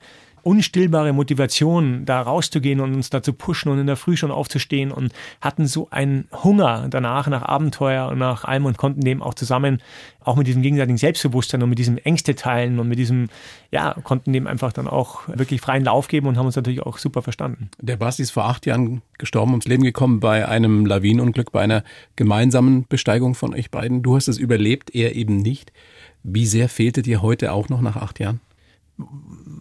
unstillbare 0.48 1.12
Motivation, 1.12 2.06
da 2.06 2.22
rauszugehen 2.22 2.80
und 2.80 2.96
uns 2.96 3.10
da 3.10 3.22
zu 3.22 3.34
pushen 3.34 3.70
und 3.70 3.80
in 3.80 3.86
der 3.86 3.98
Früh 3.98 4.16
schon 4.16 4.32
aufzustehen 4.32 4.92
und 4.92 5.12
hatten 5.42 5.68
so 5.68 5.90
einen 5.92 6.30
Hunger 6.32 6.88
danach, 6.90 7.28
nach 7.28 7.42
Abenteuer 7.42 8.08
und 8.08 8.18
nach 8.18 8.46
allem 8.46 8.64
und 8.64 8.78
konnten 8.78 9.02
dem 9.02 9.22
auch 9.22 9.34
zusammen, 9.34 9.82
auch 10.22 10.38
mit 10.38 10.48
diesem 10.48 10.62
gegenseitigen 10.62 10.98
Selbstbewusstsein 10.98 11.62
und 11.64 11.70
mit 11.70 11.80
diesem 11.80 11.98
Ängste 11.98 12.34
teilen 12.34 12.80
und 12.80 12.88
mit 12.88 12.98
diesem, 12.98 13.28
ja, 13.72 13.94
konnten 14.04 14.32
dem 14.32 14.48
einfach 14.48 14.72
dann 14.72 14.88
auch 14.88 15.28
wirklich 15.28 15.60
freien 15.60 15.84
Lauf 15.84 16.08
geben 16.08 16.28
und 16.28 16.38
haben 16.38 16.46
uns 16.46 16.56
natürlich 16.56 16.82
auch 16.82 16.98
super 16.98 17.22
verstanden. 17.22 17.70
Der 17.82 17.98
Basti 17.98 18.24
ist 18.24 18.32
vor 18.32 18.46
acht 18.46 18.66
Jahren 18.66 19.02
gestorben, 19.18 19.52
ums 19.52 19.68
Leben 19.68 19.84
gekommen 19.84 20.22
bei 20.22 20.48
einem 20.48 20.86
Lawinenunglück, 20.86 21.52
bei 21.52 21.62
einer 21.62 21.84
gemeinsamen 22.16 22.88
Besteigung 22.88 23.36
von 23.36 23.54
euch 23.54 23.70
beiden. 23.70 24.02
Du 24.02 24.16
hast 24.16 24.30
es 24.30 24.38
überlebt, 24.38 24.96
er 24.96 25.14
eben 25.14 25.36
nicht. 25.42 25.74
Wie 26.24 26.46
sehr 26.46 26.70
fehlte 26.70 27.02
dir 27.02 27.22
heute 27.22 27.52
auch 27.52 27.68
noch 27.68 27.82
nach 27.82 27.98
acht 27.98 28.22
Jahren? 28.22 28.40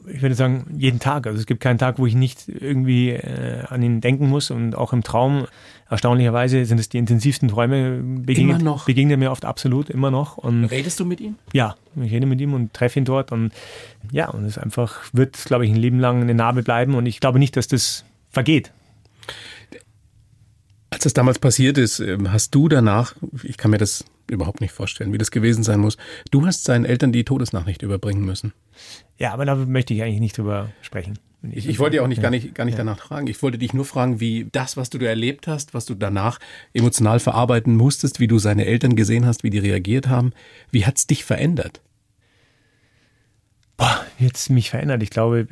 Ich 0.07 0.23
würde 0.23 0.35
sagen, 0.35 0.77
jeden 0.79 0.99
Tag. 0.99 1.27
Also 1.27 1.39
es 1.39 1.47
gibt 1.47 1.61
keinen 1.61 1.79
Tag, 1.79 1.99
wo 1.99 2.07
ich 2.07 2.15
nicht 2.15 2.49
irgendwie 2.49 3.11
äh, 3.11 3.65
an 3.69 3.83
ihn 3.83 4.01
denken 4.01 4.29
muss 4.29 4.51
und 4.51 4.75
auch 4.75 4.93
im 4.93 5.03
Traum. 5.03 5.47
Erstaunlicherweise 5.91 6.65
sind 6.65 6.79
es 6.79 6.89
die 6.89 6.99
intensivsten 6.99 7.49
Träume. 7.49 8.01
Begegnet, 8.03 8.57
Immer 8.57 8.65
noch? 8.65 8.87
Begegnet 8.87 9.19
mir 9.19 9.31
oft 9.31 9.45
absolut 9.45 9.91
immer 9.91 10.11
noch. 10.11 10.39
Und 10.39 10.65
Redest 10.67 11.01
du 11.01 11.05
mit 11.05 11.21
ihm? 11.21 11.37
ja, 11.53 11.77
ich 11.97 12.13
rede 12.13 12.27
mit 12.27 12.41
ihm 12.41 12.55
und 12.55 12.73
treffe 12.73 12.99
ihn 12.99 13.05
dort 13.05 13.33
und 13.33 13.53
ja, 14.11 14.29
und 14.31 14.45
es 14.45 14.59
einfach 14.59 15.01
wird, 15.13 15.37
glaube 15.45 15.65
ich, 15.67 15.71
ein 15.71 15.77
Leben 15.77 15.99
lang 16.01 16.23
eine 16.23 16.35
Narbe 16.35 16.63
bleiben 16.63 16.95
und 16.95 17.07
ich 17.07 17.21
glaube 17.21 17.39
nicht, 17.39 17.57
dass 17.57 17.69
das 17.69 18.05
vergeht. 18.31 18.73
Als 20.91 21.05
das 21.05 21.13
damals 21.13 21.39
passiert 21.39 21.79
ist, 21.79 22.01
ähm, 22.01 22.33
hast 22.33 22.55
du 22.55 22.69
danach, 22.69 23.15
ich 23.43 23.57
kann 23.57 23.71
mir 23.71 23.79
das 23.79 24.05
überhaupt 24.31 24.61
nicht 24.61 24.73
vorstellen, 24.73 25.13
wie 25.13 25.19
das 25.19 25.31
gewesen 25.31 25.63
sein 25.63 25.81
muss, 25.81 25.97
du 26.31 26.47
hast 26.47 26.65
seinen 26.65 26.85
Eltern 26.85 27.13
die 27.13 27.25
Todesnachricht 27.25 27.83
überbringen 27.83 28.25
müssen. 28.25 28.53
Ja, 29.19 29.33
aber 29.33 29.45
da 29.45 29.55
möchte 29.55 29.95
ich 29.95 30.03
eigentlich 30.03 30.21
nicht 30.21 30.39
drüber 30.39 30.71
sprechen. 30.83 31.19
Ich, 31.53 31.69
ich 31.69 31.79
wollte 31.79 31.97
ja 31.97 32.03
auch 32.03 32.09
nicht, 32.09 32.23
gar 32.23 32.31
nicht, 32.31 32.55
gar 32.55 32.65
nicht 32.65 32.75
ja. 32.75 32.85
danach 32.85 32.99
fragen. 32.99 33.27
Ich 33.29 33.41
wollte 33.43 33.59
dich 33.59 33.73
nur 33.73 33.85
fragen, 33.85 34.21
wie 34.21 34.49
das, 34.53 34.77
was 34.77 34.91
du 34.91 34.99
da 34.99 35.07
erlebt 35.07 35.47
hast, 35.47 35.75
was 35.75 35.87
du 35.87 35.95
danach 35.95 36.39
emotional 36.73 37.21
verarbeiten 37.21 37.77
musstest, 37.77 38.21
wie 38.21 38.27
du 38.27 38.39
seine 38.39 38.67
Eltern 38.67 38.97
gesehen 38.97 39.27
hast, 39.27 39.45
wie 39.45 39.51
die 39.51 39.59
reagiert 39.59 40.09
haben, 40.09 40.33
wie 40.71 40.87
hat 40.87 40.97
es 40.97 41.07
dich 41.07 41.25
verändert? 41.25 41.83
Boah, 43.77 44.05
jetzt 44.19 44.49
mich 44.51 44.71
verändert. 44.71 45.03
Ich 45.03 45.11
glaube, 45.11 45.47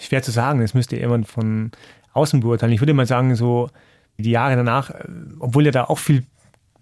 schwer 0.00 0.22
zu 0.22 0.32
sagen. 0.32 0.60
Das 0.60 0.74
müsste 0.74 0.96
jemand 0.96 1.28
von 1.28 1.70
außen 2.12 2.40
beurteilen. 2.40 2.72
Ich 2.72 2.80
würde 2.80 2.94
mal 2.94 3.06
sagen, 3.06 3.36
so 3.36 3.70
die 4.18 4.32
Jahre 4.32 4.56
danach, 4.56 4.92
obwohl 5.38 5.64
ja 5.64 5.70
da 5.70 5.84
auch 5.84 5.98
viel 5.98 6.24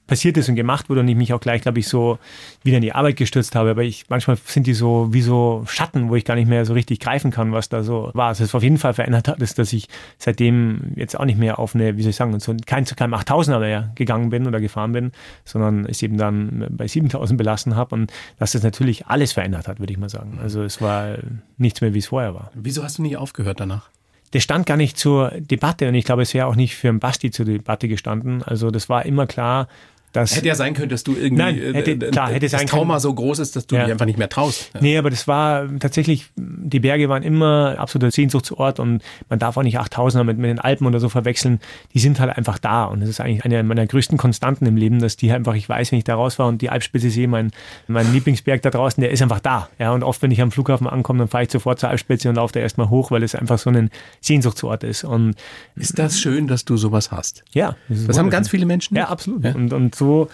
passiert 0.09 0.37
ist 0.37 0.49
und 0.49 0.57
gemacht 0.57 0.89
wurde 0.89 1.01
und 1.01 1.09
ich 1.09 1.15
mich 1.15 1.33
auch 1.33 1.41
gleich, 1.41 1.63
glaube 1.63 1.79
ich, 1.79 1.87
so 1.87 2.19
wieder 2.65 2.79
in 2.79 2.83
die 2.83 2.93
Arbeit 2.93 3.17
gestürzt 3.17 3.55
habe. 3.55 3.71
Aber 3.71 3.85
ich, 3.85 4.07
manchmal 4.09 4.37
sind 4.45 4.67
die 4.67 4.75
so 4.75 5.09
wie 5.13 5.21
so 5.21 5.63
Schatten, 5.69 6.09
wo 6.09 6.17
ich 6.17 6.25
gar 6.25 6.35
nicht 6.35 6.49
mehr 6.49 6.65
so 6.65 6.73
richtig 6.73 6.99
greifen 6.99 7.31
kann, 7.31 7.53
was 7.53 7.69
da 7.69 7.85
so 7.85 8.11
war. 8.15 8.29
Also, 8.29 8.43
was 8.43 8.55
auf 8.55 8.63
jeden 8.65 8.79
Fall 8.79 8.95
verändert 8.95 9.29
hat, 9.29 9.41
ist, 9.41 9.59
dass 9.59 9.73
ich 9.73 9.89
seitdem 10.19 10.93
jetzt 10.97 11.19
auch 11.19 11.25
nicht 11.25 11.39
mehr 11.39 11.61
auf 11.61 11.77
eine, 11.77 11.97
wie 11.97 12.03
soll 12.03 12.11
ich 12.11 12.17
sagen, 12.17 12.39
so 12.41 12.57
kein 12.67 12.87
zu 12.87 12.97
keinem 12.97 13.15
8000er 13.15 13.61
mehr 13.61 13.93
gegangen 13.95 14.31
bin 14.31 14.47
oder 14.47 14.61
gefahren 14.61 14.93
bin, 14.93 15.13
sondern 15.45 15.87
es 15.87 16.03
eben 16.03 16.17
dann 16.17 16.67
bei 16.71 16.89
7000 16.89 17.39
belassen 17.39 17.77
habe 17.77 17.95
und 17.95 18.13
dass 18.39 18.53
das 18.53 18.63
natürlich 18.63 19.07
alles 19.07 19.33
verändert 19.33 19.69
hat, 19.69 19.79
würde 19.79 19.93
ich 19.93 19.99
mal 19.99 20.09
sagen. 20.09 20.39
Also 20.43 20.63
es 20.63 20.81
war 20.81 21.19
nichts 21.59 21.81
mehr, 21.81 21.95
wie 21.95 21.99
es 21.99 22.07
vorher 22.07 22.35
war. 22.35 22.51
Wieso 22.55 22.83
hast 22.83 22.99
du 22.99 23.03
nie 23.03 23.17
aufgehört 23.17 23.61
danach? 23.61 23.91
das 24.33 24.43
stand 24.43 24.67
gar 24.67 24.77
nicht 24.77 24.99
zur 24.99 25.31
Debatte 25.39 25.89
und 25.89 25.95
ich 25.95 26.05
glaube, 26.05 26.23
es 26.23 26.35
wäre 26.35 26.47
auch 26.47 26.57
nicht 26.57 26.77
für 26.77 26.89
einen 26.89 27.01
Basti 27.01 27.31
zur 27.31 27.47
Debatte 27.47 27.89
gestanden. 27.89 28.43
Also 28.43 28.71
das 28.71 28.89
war 28.89 29.07
immer 29.07 29.27
klar, 29.27 29.69
das 30.13 30.37
hätte 30.37 30.49
ja 30.49 30.55
sein 30.55 30.75
können, 30.75 30.89
dass 30.89 31.05
du 31.05 31.15
irgendwie 31.15 31.43
Nein, 31.43 31.59
äh, 31.59 31.75
hätte, 31.75 31.99
klar, 31.99 32.31
hätte 32.31 32.49
das 32.49 32.65
Trauma 32.65 32.95
können. 32.95 33.01
so 33.01 33.15
groß 33.15 33.39
ist, 33.41 33.57
dass 33.57 33.67
du 33.67 33.77
ja. 33.77 33.85
dich 33.85 33.93
einfach 33.93 34.07
nicht 34.07 34.19
mehr 34.19 34.29
traust. 34.29 34.71
Ja. 34.75 34.81
Nee, 34.81 34.99
aber 34.99 35.11
das 35.11 35.29
war 35.29 35.69
tatsächlich, 35.79 36.27
die 36.37 36.81
Berge 36.81 37.09
waren 37.09 37.23
immer 37.23 37.77
absoluter 37.79 38.11
Sehnsuchtsort 38.11 38.81
und 38.81 39.03
man 39.29 39.39
darf 39.39 39.57
auch 39.57 39.63
nicht 39.63 39.79
8000er 39.79 40.25
mit, 40.25 40.39
mit 40.39 40.51
den 40.51 40.59
Alpen 40.59 40.87
oder 40.87 41.01
so 41.01 41.09
verwechseln. 41.09 41.61
Die 41.95 41.99
sind 41.99 42.21
halt 42.21 42.37
einfach 42.37 42.59
da 42.59 42.85
und 42.85 43.01
das 43.01 43.09
ist 43.09 43.21
eigentlich 43.21 43.45
eine 43.45 43.63
meiner 43.63 43.87
größten 43.87 44.19
Konstanten 44.19 44.67
im 44.67 44.77
Leben, 44.77 44.99
dass 45.01 45.17
die 45.17 45.31
halt 45.31 45.41
einfach, 45.41 45.55
ich 45.55 45.69
weiß, 45.69 45.93
wenn 45.93 45.99
ich 45.99 46.05
da 46.05 46.15
raus 46.15 46.39
war 46.39 46.47
und 46.49 46.63
die 46.63 46.71
Alpspitze 46.71 47.11
sehe, 47.11 47.29
mein, 47.29 47.51
mein 47.87 48.13
Lieblingsberg 48.13 48.63
da 48.63 48.71
draußen, 48.71 49.01
der 49.01 49.11
ist 49.11 49.23
einfach 49.23 49.41
da. 49.41 49.69
Ja, 49.79 49.93
und 49.93 50.03
oft, 50.03 50.23
wenn 50.23 50.31
ich 50.31 50.41
am 50.41 50.51
Flughafen 50.51 50.87
ankomme, 50.87 51.21
dann 51.21 51.29
fahre 51.29 51.45
ich 51.45 51.51
sofort 51.51 51.79
zur 51.79 51.91
Alpspitze 51.91 52.29
und 52.29 52.37
laufe 52.37 52.55
da 52.55 52.61
erstmal 52.61 52.89
hoch, 52.89 53.11
weil 53.11 53.23
es 53.23 53.35
einfach 53.35 53.59
so 53.59 53.71
ein 53.71 53.91
Sehnsuchtsort 54.21 54.85
ist. 54.85 55.05
Und 55.05 55.35
ist 55.77 55.99
das 55.99 56.19
schön, 56.19 56.47
dass 56.47 56.65
du 56.65 56.77
sowas 56.77 57.11
hast? 57.11 57.45
Ja. 57.53 57.77
Das, 57.89 58.07
das 58.07 58.19
haben 58.19 58.31
ganz 58.31 58.49
viele 58.49 58.67
Menschen. 58.67 58.97
Ja, 58.97 59.09
absolut. 59.09 59.45
Ja. 59.45 59.55
Und, 59.55 59.73
und 59.73 59.95
so 59.99 60.31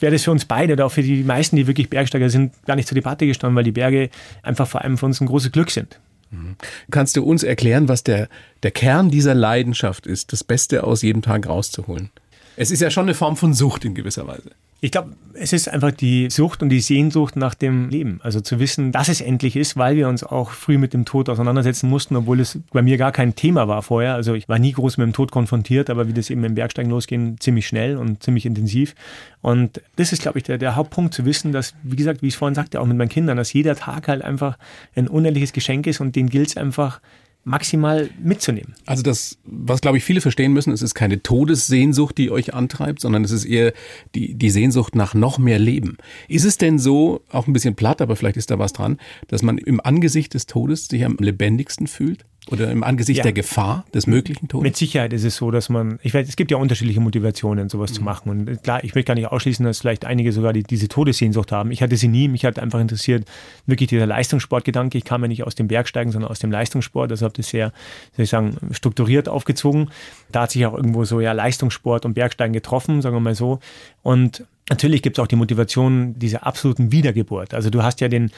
wäre 0.00 0.12
das 0.12 0.24
für 0.24 0.30
uns 0.30 0.44
beide 0.44 0.74
oder 0.74 0.86
auch 0.86 0.92
für 0.92 1.02
die 1.02 1.22
meisten, 1.24 1.56
die 1.56 1.66
wirklich 1.66 1.88
Bergsteiger 1.88 2.28
sind, 2.28 2.52
gar 2.66 2.76
nicht 2.76 2.88
zur 2.88 2.96
Debatte 2.96 3.26
gestanden, 3.26 3.56
weil 3.56 3.64
die 3.64 3.72
Berge 3.72 4.10
einfach 4.42 4.66
vor 4.66 4.82
allem 4.82 4.98
für 4.98 5.06
uns 5.06 5.20
ein 5.20 5.26
großes 5.26 5.52
Glück 5.52 5.70
sind. 5.70 5.98
Mhm. 6.30 6.56
Kannst 6.90 7.16
du 7.16 7.24
uns 7.24 7.42
erklären, 7.42 7.88
was 7.88 8.02
der, 8.04 8.28
der 8.62 8.70
Kern 8.70 9.10
dieser 9.10 9.34
Leidenschaft 9.34 10.06
ist, 10.06 10.32
das 10.32 10.44
Beste 10.44 10.84
aus 10.84 11.02
jedem 11.02 11.22
Tag 11.22 11.48
rauszuholen? 11.48 12.10
Es 12.56 12.70
ist 12.70 12.80
ja 12.80 12.90
schon 12.90 13.04
eine 13.04 13.14
Form 13.14 13.36
von 13.36 13.54
Sucht 13.54 13.84
in 13.84 13.94
gewisser 13.94 14.26
Weise. 14.26 14.50
Ich 14.80 14.90
glaube, 14.90 15.12
es 15.32 15.54
ist 15.54 15.68
einfach 15.68 15.90
die 15.90 16.28
Sucht 16.30 16.62
und 16.62 16.68
die 16.68 16.80
Sehnsucht 16.80 17.36
nach 17.36 17.54
dem 17.54 17.88
Leben. 17.88 18.20
Also 18.22 18.40
zu 18.40 18.58
wissen, 18.58 18.92
dass 18.92 19.08
es 19.08 19.22
endlich 19.22 19.56
ist, 19.56 19.76
weil 19.76 19.96
wir 19.96 20.06
uns 20.08 20.22
auch 20.22 20.50
früh 20.50 20.76
mit 20.76 20.92
dem 20.92 21.06
Tod 21.06 21.30
auseinandersetzen 21.30 21.88
mussten, 21.88 22.14
obwohl 22.14 22.40
es 22.40 22.58
bei 22.72 22.82
mir 22.82 22.98
gar 22.98 23.10
kein 23.10 23.34
Thema 23.34 23.68
war 23.68 23.82
vorher. 23.82 24.14
Also 24.14 24.34
ich 24.34 24.48
war 24.48 24.58
nie 24.58 24.72
groß 24.72 24.98
mit 24.98 25.06
dem 25.06 25.12
Tod 25.14 25.32
konfrontiert, 25.32 25.88
aber 25.88 26.08
wie 26.08 26.12
das 26.12 26.28
eben 26.28 26.44
im 26.44 26.54
Bergsteigen 26.54 26.90
losgehen, 26.90 27.38
ziemlich 27.40 27.66
schnell 27.66 27.96
und 27.96 28.22
ziemlich 28.22 28.44
intensiv. 28.44 28.94
Und 29.40 29.80
das 29.96 30.12
ist, 30.12 30.22
glaube 30.22 30.38
ich, 30.38 30.44
der, 30.44 30.58
der 30.58 30.76
Hauptpunkt 30.76 31.14
zu 31.14 31.24
wissen, 31.24 31.52
dass, 31.52 31.74
wie 31.82 31.96
gesagt, 31.96 32.20
wie 32.20 32.28
ich 32.28 32.34
es 32.34 32.38
vorhin 32.38 32.54
sagte, 32.54 32.80
auch 32.80 32.86
mit 32.86 32.98
meinen 32.98 33.08
Kindern, 33.08 33.38
dass 33.38 33.52
jeder 33.52 33.76
Tag 33.76 34.08
halt 34.08 34.22
einfach 34.22 34.58
ein 34.94 35.08
unendliches 35.08 35.52
Geschenk 35.54 35.86
ist 35.86 36.00
und 36.00 36.16
den 36.16 36.28
gilt 36.28 36.48
es 36.48 36.56
einfach 36.56 37.00
maximal 37.46 38.10
mitzunehmen. 38.20 38.74
Also 38.86 39.04
das, 39.04 39.38
was 39.44 39.80
glaube 39.80 39.98
ich 39.98 40.04
viele 40.04 40.20
verstehen 40.20 40.52
müssen, 40.52 40.72
es 40.72 40.82
ist 40.82 40.94
keine 40.94 41.22
Todessehnsucht, 41.22 42.18
die 42.18 42.32
euch 42.32 42.54
antreibt, 42.54 43.00
sondern 43.00 43.22
es 43.22 43.30
ist 43.30 43.44
eher 43.44 43.72
die, 44.16 44.34
die 44.34 44.50
Sehnsucht 44.50 44.96
nach 44.96 45.14
noch 45.14 45.38
mehr 45.38 45.60
Leben. 45.60 45.96
Ist 46.26 46.44
es 46.44 46.58
denn 46.58 46.80
so, 46.80 47.22
auch 47.30 47.46
ein 47.46 47.52
bisschen 47.52 47.76
platt, 47.76 48.02
aber 48.02 48.16
vielleicht 48.16 48.36
ist 48.36 48.50
da 48.50 48.58
was 48.58 48.72
dran, 48.72 48.98
dass 49.28 49.42
man 49.42 49.58
im 49.58 49.80
Angesicht 49.80 50.34
des 50.34 50.46
Todes 50.46 50.88
sich 50.88 51.04
am 51.04 51.18
lebendigsten 51.20 51.86
fühlt? 51.86 52.26
Oder 52.48 52.70
im 52.70 52.84
Angesicht 52.84 53.18
ja. 53.18 53.22
der 53.24 53.32
Gefahr 53.32 53.84
des 53.92 54.06
möglichen 54.06 54.46
Todes? 54.46 54.62
Mit 54.62 54.76
Sicherheit 54.76 55.12
ist 55.12 55.24
es 55.24 55.36
so, 55.36 55.50
dass 55.50 55.68
man, 55.68 55.98
ich 56.02 56.14
weiß, 56.14 56.28
es 56.28 56.36
gibt 56.36 56.52
ja 56.52 56.58
unterschiedliche 56.58 57.00
Motivationen, 57.00 57.68
sowas 57.68 57.90
mhm. 57.90 57.94
zu 57.94 58.02
machen. 58.02 58.30
Und 58.30 58.62
klar, 58.62 58.84
ich 58.84 58.94
möchte 58.94 59.08
gar 59.08 59.14
nicht 59.14 59.26
ausschließen, 59.26 59.64
dass 59.66 59.80
vielleicht 59.80 60.04
einige 60.04 60.30
sogar 60.30 60.52
die, 60.52 60.62
diese 60.62 60.86
Todessehnsucht 60.86 61.50
haben. 61.50 61.72
Ich 61.72 61.82
hatte 61.82 61.96
sie 61.96 62.06
nie. 62.06 62.28
Mich 62.28 62.44
hat 62.44 62.60
einfach 62.60 62.78
interessiert, 62.78 63.26
wirklich 63.66 63.88
dieser 63.88 64.06
Leistungssportgedanke. 64.06 64.96
Ich 64.96 65.04
kam 65.04 65.22
ja 65.22 65.28
nicht 65.28 65.42
aus 65.42 65.56
dem 65.56 65.66
Bergsteigen, 65.66 66.12
sondern 66.12 66.30
aus 66.30 66.38
dem 66.38 66.52
Leistungssport. 66.52 67.10
Also 67.10 67.24
habe 67.24 67.34
das 67.36 67.48
sehr, 67.48 67.72
soll 68.16 68.24
ich 68.24 68.30
sagen, 68.30 68.56
strukturiert 68.70 69.28
aufgezogen. 69.28 69.90
Da 70.30 70.42
hat 70.42 70.52
sich 70.52 70.64
auch 70.66 70.74
irgendwo 70.74 71.04
so 71.04 71.20
ja 71.20 71.32
Leistungssport 71.32 72.04
und 72.04 72.14
Bergsteigen 72.14 72.52
getroffen, 72.52 73.02
sagen 73.02 73.16
wir 73.16 73.20
mal 73.20 73.34
so. 73.34 73.58
Und 74.02 74.44
Natürlich 74.68 75.02
gibt 75.02 75.16
es 75.16 75.22
auch 75.22 75.28
die 75.28 75.36
Motivation 75.36 76.18
dieser 76.18 76.44
absoluten 76.44 76.90
Wiedergeburt. 76.90 77.54
Also 77.54 77.70
du 77.70 77.84
hast 77.84 78.00
ja 78.00 78.08
den, 78.08 78.32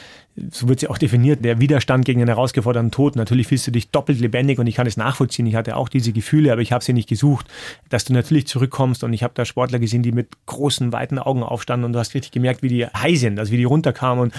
so 0.50 0.68
wird 0.68 0.80
sie 0.80 0.88
auch 0.88 0.98
definiert, 0.98 1.42
der 1.42 1.58
Widerstand 1.58 2.04
gegen 2.04 2.18
den 2.18 2.28
herausgeforderten 2.28 2.90
Tod. 2.90 3.16
Natürlich 3.16 3.46
fühlst 3.46 3.66
du 3.66 3.70
dich 3.70 3.88
doppelt 3.88 4.20
lebendig 4.20 4.58
und 4.58 4.66
ich 4.66 4.74
kann 4.74 4.86
es 4.86 4.98
nachvollziehen. 4.98 5.46
Ich 5.46 5.54
hatte 5.54 5.74
auch 5.74 5.88
diese 5.88 6.12
Gefühle, 6.12 6.52
aber 6.52 6.60
ich 6.60 6.70
habe 6.70 6.84
sie 6.84 6.92
nicht 6.92 7.08
gesucht, 7.08 7.46
dass 7.88 8.04
du 8.04 8.12
natürlich 8.12 8.46
zurückkommst 8.46 9.04
und 9.04 9.14
ich 9.14 9.22
habe 9.22 9.32
da 9.34 9.46
Sportler 9.46 9.78
gesehen, 9.78 10.02
die 10.02 10.12
mit 10.12 10.28
großen, 10.44 10.92
weiten 10.92 11.18
Augen 11.18 11.42
aufstanden 11.42 11.86
und 11.86 11.94
du 11.94 11.98
hast 11.98 12.12
richtig 12.12 12.30
gemerkt, 12.30 12.62
wie 12.62 12.68
die 12.68 12.86
high 12.86 13.18
sind, 13.18 13.38
also 13.38 13.50
wie 13.50 13.56
die 13.56 13.64
runterkamen 13.64 14.24
und, 14.24 14.34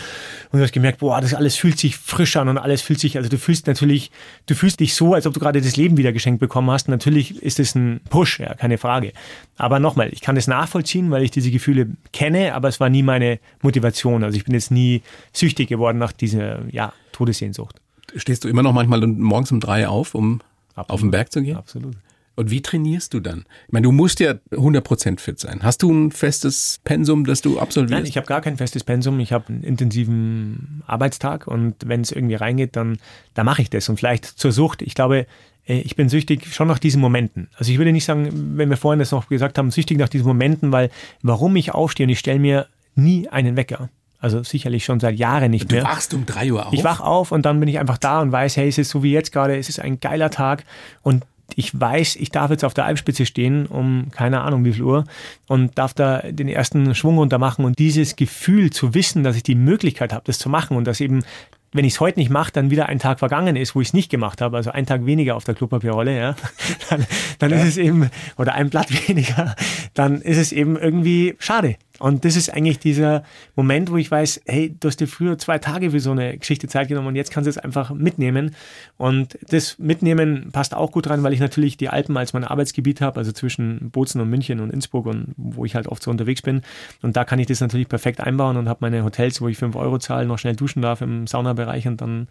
und 0.51 0.59
du 0.59 0.63
hast 0.63 0.73
gemerkt, 0.73 0.99
boah, 0.99 1.19
das 1.21 1.33
alles 1.33 1.55
fühlt 1.55 1.79
sich 1.79 1.97
frisch 1.97 2.37
an 2.37 2.49
und 2.49 2.59
alles 2.59 2.83
fühlt 2.83 2.99
sich, 2.99 3.17
also 3.17 3.29
du 3.29 3.39
fühlst 3.39 3.65
natürlich, 3.65 4.11
du 4.45 4.53
fühlst 4.53 4.79
dich 4.79 4.93
so, 4.93 5.15
als 5.15 5.25
ob 5.25 5.33
du 5.33 5.39
gerade 5.39 5.59
das 5.59 5.75
Leben 5.75 5.97
wieder 5.97 6.11
geschenkt 6.11 6.39
bekommen 6.39 6.69
hast. 6.69 6.87
Natürlich 6.87 7.41
ist 7.41 7.59
es 7.59 7.73
ein 7.73 8.01
Push, 8.11 8.41
ja, 8.41 8.53
keine 8.53 8.77
Frage. 8.77 9.11
Aber 9.57 9.79
nochmal, 9.79 10.09
ich 10.13 10.21
kann 10.21 10.37
es 10.37 10.45
nachvollziehen, 10.45 11.09
weil 11.09 11.23
ich 11.23 11.31
diese 11.31 11.49
Gefühle 11.49 11.78
Gefühle 11.79 11.97
kenne, 12.11 12.53
aber 12.53 12.67
es 12.67 12.79
war 12.79 12.89
nie 12.89 13.03
meine 13.03 13.39
Motivation. 13.61 14.23
Also 14.23 14.37
ich 14.37 14.45
bin 14.45 14.53
jetzt 14.53 14.71
nie 14.71 15.01
süchtig 15.33 15.69
geworden 15.69 15.97
nach 15.97 16.11
dieser 16.11 16.61
ja, 16.71 16.93
Todessehnsucht. 17.11 17.79
Stehst 18.15 18.43
du 18.43 18.47
immer 18.47 18.63
noch 18.63 18.73
manchmal 18.73 19.05
morgens 19.05 19.51
um 19.51 19.59
drei 19.59 19.87
auf, 19.87 20.15
um 20.15 20.41
Absolut. 20.75 20.89
auf 20.89 21.01
den 21.01 21.11
Berg 21.11 21.31
zu 21.31 21.41
gehen? 21.41 21.57
Absolut. 21.57 21.95
Und 22.39 22.51
wie 22.51 22.61
trainierst 22.61 23.13
du 23.13 23.19
dann? 23.19 23.43
Ich 23.67 23.73
meine, 23.73 23.83
du 23.83 23.91
musst 23.91 24.21
ja 24.21 24.35
100% 24.51 25.19
fit 25.19 25.37
sein. 25.37 25.59
Hast 25.61 25.83
du 25.83 25.91
ein 25.91 26.09
festes 26.13 26.79
Pensum, 26.85 27.25
das 27.25 27.41
du 27.41 27.59
absolvierst? 27.59 27.91
Nein, 27.91 28.05
ich 28.05 28.15
habe 28.15 28.27
gar 28.27 28.39
kein 28.39 28.55
festes 28.55 28.85
Pensum. 28.85 29.19
Ich 29.19 29.33
habe 29.33 29.49
einen 29.49 29.61
intensiven 29.61 30.81
Arbeitstag 30.87 31.47
und 31.47 31.75
wenn 31.85 31.99
es 31.99 32.13
irgendwie 32.13 32.35
reingeht, 32.35 32.77
dann, 32.77 32.97
dann 33.33 33.45
mache 33.45 33.61
ich 33.61 33.69
das. 33.69 33.89
Und 33.89 33.97
vielleicht 33.97 34.23
zur 34.23 34.53
Sucht. 34.53 34.81
Ich 34.81 34.95
glaube, 34.95 35.27
äh, 35.67 35.79
ich 35.79 35.97
bin 35.97 36.07
süchtig 36.07 36.53
schon 36.55 36.69
nach 36.69 36.79
diesen 36.79 37.01
Momenten. 37.01 37.49
Also 37.57 37.73
ich 37.73 37.77
würde 37.77 37.91
nicht 37.91 38.05
sagen, 38.05 38.29
wenn 38.55 38.69
wir 38.69 38.77
vorhin 38.77 38.99
das 38.99 39.11
noch 39.11 39.27
gesagt 39.27 39.57
haben, 39.57 39.69
süchtig 39.69 39.97
nach 39.97 40.07
diesen 40.07 40.25
Momenten, 40.25 40.71
weil 40.71 40.91
warum 41.21 41.57
ich 41.57 41.73
aufstehe 41.73 42.05
und 42.05 42.09
ich 42.09 42.19
stelle 42.19 42.39
mir 42.39 42.67
nie 42.95 43.27
einen 43.27 43.57
Wecker. 43.57 43.89
Also 44.21 44.43
sicherlich 44.43 44.85
schon 44.85 45.01
seit 45.01 45.17
Jahren 45.17 45.51
nicht 45.51 45.69
du 45.69 45.75
mehr. 45.75 45.83
Du 45.83 45.89
wachst 45.89 46.13
um 46.13 46.25
drei 46.25 46.53
Uhr 46.53 46.67
auf? 46.67 46.73
Ich 46.73 46.85
wach 46.85 47.01
auf 47.01 47.33
und 47.33 47.45
dann 47.45 47.59
bin 47.59 47.67
ich 47.67 47.79
einfach 47.79 47.97
da 47.97 48.21
und 48.21 48.31
weiß, 48.31 48.55
hey, 48.55 48.69
es 48.69 48.77
ist 48.77 48.91
so 48.91 49.03
wie 49.03 49.11
jetzt 49.11 49.33
gerade, 49.33 49.57
es 49.57 49.67
ist 49.67 49.79
ein 49.79 49.99
geiler 49.99 50.29
Tag 50.29 50.63
und 51.01 51.25
ich 51.57 51.79
weiß, 51.79 52.15
ich 52.17 52.31
darf 52.31 52.51
jetzt 52.51 52.63
auf 52.63 52.73
der 52.73 52.85
Alpspitze 52.85 53.25
stehen 53.25 53.65
um 53.65 54.07
keine 54.11 54.41
Ahnung 54.41 54.65
wie 54.65 54.73
viel 54.73 54.83
Uhr 54.83 55.05
und 55.47 55.77
darf 55.77 55.93
da 55.93 56.19
den 56.19 56.47
ersten 56.47 56.95
Schwung 56.95 57.17
runter 57.17 57.37
machen 57.37 57.65
und 57.65 57.79
dieses 57.79 58.15
Gefühl 58.15 58.71
zu 58.71 58.93
wissen, 58.93 59.23
dass 59.23 59.35
ich 59.35 59.43
die 59.43 59.55
Möglichkeit 59.55 60.13
habe, 60.13 60.23
das 60.25 60.39
zu 60.39 60.49
machen 60.49 60.77
und 60.77 60.85
dass 60.85 61.01
eben 61.01 61.23
wenn 61.71 61.85
ich 61.85 61.93
es 61.93 61.99
heute 61.99 62.19
nicht 62.19 62.31
mache, 62.31 62.51
dann 62.51 62.71
wieder 62.71 62.89
ein 62.89 62.99
Tag 62.99 63.19
vergangen 63.19 63.55
ist, 63.55 63.75
wo 63.75 63.81
ich 63.81 63.89
es 63.89 63.93
nicht 63.93 64.09
gemacht 64.09 64.41
habe, 64.41 64.57
also 64.57 64.71
ein 64.71 64.85
Tag 64.85 65.05
weniger 65.05 65.35
auf 65.35 65.43
der 65.43 65.53
Klopapierrolle, 65.55 66.17
ja, 66.17 66.35
dann, 66.89 67.05
dann 67.37 67.51
ja. 67.51 67.57
ist 67.57 67.67
es 67.67 67.77
eben, 67.77 68.09
oder 68.37 68.53
ein 68.53 68.69
Blatt 68.69 68.89
weniger, 69.07 69.55
dann 69.93 70.21
ist 70.21 70.37
es 70.37 70.51
eben 70.51 70.77
irgendwie 70.77 71.35
schade. 71.39 71.75
Und 71.99 72.25
das 72.25 72.35
ist 72.35 72.49
eigentlich 72.49 72.79
dieser 72.79 73.23
Moment, 73.55 73.91
wo 73.91 73.97
ich 73.97 74.09
weiß, 74.09 74.41
hey, 74.45 74.75
du 74.79 74.87
hast 74.87 74.99
dir 74.99 75.07
früher 75.07 75.37
zwei 75.37 75.59
Tage 75.59 75.91
für 75.91 75.99
so 75.99 76.11
eine 76.11 76.37
Geschichte 76.37 76.67
Zeit 76.67 76.87
genommen 76.87 77.07
und 77.07 77.15
jetzt 77.15 77.31
kannst 77.31 77.45
du 77.45 77.49
es 77.49 77.57
einfach 77.57 77.91
mitnehmen. 77.91 78.55
Und 78.97 79.37
das 79.49 79.77
Mitnehmen 79.77 80.49
passt 80.51 80.73
auch 80.73 80.91
gut 80.91 81.09
rein, 81.09 81.23
weil 81.23 81.33
ich 81.33 81.39
natürlich 81.39 81.77
die 81.77 81.89
Alpen 81.89 82.15
als 82.17 82.33
mein 82.33 82.43
Arbeitsgebiet 82.43 83.01
habe, 83.01 83.17
also 83.17 83.31
zwischen 83.31 83.91
Bozen 83.91 84.21
und 84.21 84.29
München 84.29 84.59
und 84.59 84.71
Innsbruck 84.71 85.05
und 85.05 85.33
wo 85.37 85.65
ich 85.65 85.75
halt 85.75 85.87
oft 85.87 86.01
so 86.01 86.09
unterwegs 86.09 86.41
bin. 86.41 86.61
Und 87.01 87.17
da 87.17 87.25
kann 87.25 87.39
ich 87.39 87.47
das 87.47 87.59
natürlich 87.59 87.89
perfekt 87.89 88.21
einbauen 88.21 88.57
und 88.57 88.69
habe 88.69 88.79
meine 88.81 89.03
Hotels, 89.03 89.41
wo 89.41 89.47
ich 89.47 89.57
fünf 89.57 89.75
Euro 89.75 89.99
zahle, 89.99 90.25
noch 90.25 90.39
schnell 90.39 90.55
duschen 90.55 90.81
darf 90.81 91.01
im 91.01 91.27
Saunabereich 91.27 91.87
und 91.87 92.01
dann, 92.01 92.27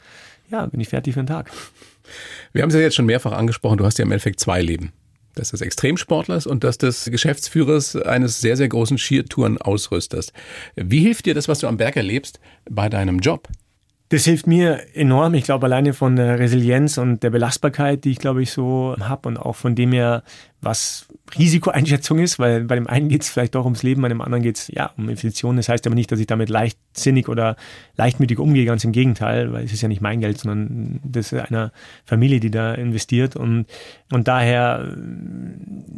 ja, 0.51 0.67
bin 0.67 0.81
ich 0.81 0.89
fertig 0.89 1.15
für 1.15 1.21
den 1.21 1.27
Tag. 1.27 1.51
Wir 2.53 2.63
haben 2.63 2.71
es 2.71 2.75
ja 2.75 2.81
jetzt 2.81 2.97
schon 2.97 3.07
mehrfach 3.07 3.33
angesprochen, 3.33 3.77
du 3.77 3.85
hast 3.85 3.99
ja 3.99 4.05
im 4.05 4.13
Endeffekt 4.13 4.41
zwei 4.41 4.63
Leben 4.63 4.93
das 5.39 5.51
des 5.51 5.61
Extremsportlers 5.61 6.47
und 6.47 6.65
das 6.65 6.79
des 6.79 7.07
Geschäftsführers 7.11 7.97
eines 7.97 8.41
sehr, 8.41 8.57
sehr 8.57 8.69
großen 8.69 8.99
Skitourenausrüsters. 8.99 10.33
Wie 10.77 11.01
hilft 11.01 11.27
dir 11.27 11.35
das, 11.35 11.49
was 11.49 11.61
du 11.61 11.67
am 11.67 11.77
Berg 11.77 11.97
erlebst, 11.97 12.41
bei 12.69 12.89
deinem 12.89 13.21
Job? 13.21 13.49
Das 14.11 14.25
hilft 14.25 14.47
mir 14.47 14.81
enorm. 14.95 15.35
Ich 15.35 15.45
glaube, 15.45 15.67
alleine 15.67 15.93
von 15.93 16.17
der 16.17 16.39
Resilienz 16.39 16.97
und 16.97 17.23
der 17.23 17.29
Belastbarkeit, 17.29 18.05
die 18.05 18.13
ich, 18.13 18.19
glaube 18.19 18.43
ich, 18.43 18.51
so 18.51 18.97
habe 18.99 19.29
und 19.29 19.37
auch 19.37 19.55
von 19.55 19.75
dem 19.75 19.93
her, 19.93 20.23
was 20.61 21.07
Risikoeinschätzung 21.39 22.19
ist, 22.19 22.39
weil 22.39 22.65
bei 22.65 22.75
dem 22.75 22.87
einen 22.87 23.09
geht 23.09 23.23
es 23.23 23.29
vielleicht 23.29 23.55
doch 23.55 23.65
ums 23.65 23.83
Leben, 23.83 24.03
bei 24.03 24.09
dem 24.09 24.21
anderen 24.21 24.43
geht 24.43 24.57
es 24.57 24.69
ja 24.69 24.91
um 24.97 25.09
Investitionen. 25.09 25.57
Das 25.57 25.69
heißt 25.69 25.87
aber 25.87 25.95
nicht, 25.95 26.11
dass 26.11 26.19
ich 26.19 26.27
damit 26.27 26.49
leichtsinnig 26.49 27.29
oder 27.29 27.57
leichtmütig 27.97 28.39
umgehe, 28.39 28.65
ganz 28.65 28.83
im 28.83 28.93
Gegenteil, 28.93 29.53
weil 29.53 29.65
es 29.65 29.73
ist 29.73 29.83
ja 29.83 29.89
nicht 29.89 30.01
mein 30.01 30.21
Geld, 30.21 30.39
sondern 30.39 31.01
das 31.05 31.33
ist 31.33 31.39
einer 31.39 31.71
Familie, 32.05 32.41
die 32.41 32.51
da 32.51 32.75
investiert 32.75 33.37
und, 33.37 33.67
und 34.11 34.27
daher 34.27 34.97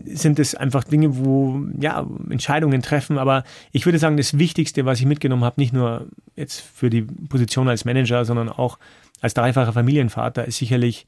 sind 0.06 0.38
es 0.38 0.54
einfach 0.54 0.84
Dinge, 0.84 1.16
wo 1.16 1.62
ja 1.78 2.06
Entscheidungen 2.28 2.82
treffen. 2.82 3.18
Aber 3.18 3.44
ich 3.72 3.86
würde 3.86 3.98
sagen, 3.98 4.16
das 4.16 4.38
Wichtigste, 4.38 4.84
was 4.84 5.00
ich 5.00 5.06
mitgenommen 5.06 5.44
habe, 5.44 5.60
nicht 5.60 5.72
nur 5.72 6.06
jetzt 6.36 6.60
für 6.60 6.90
die 6.90 7.02
Position 7.02 7.68
als 7.68 7.84
Manager, 7.84 8.24
sondern 8.24 8.48
auch 8.48 8.78
als 9.20 9.34
dreifacher 9.34 9.72
Familienvater, 9.72 10.44
ist 10.44 10.58
sicherlich 10.58 11.06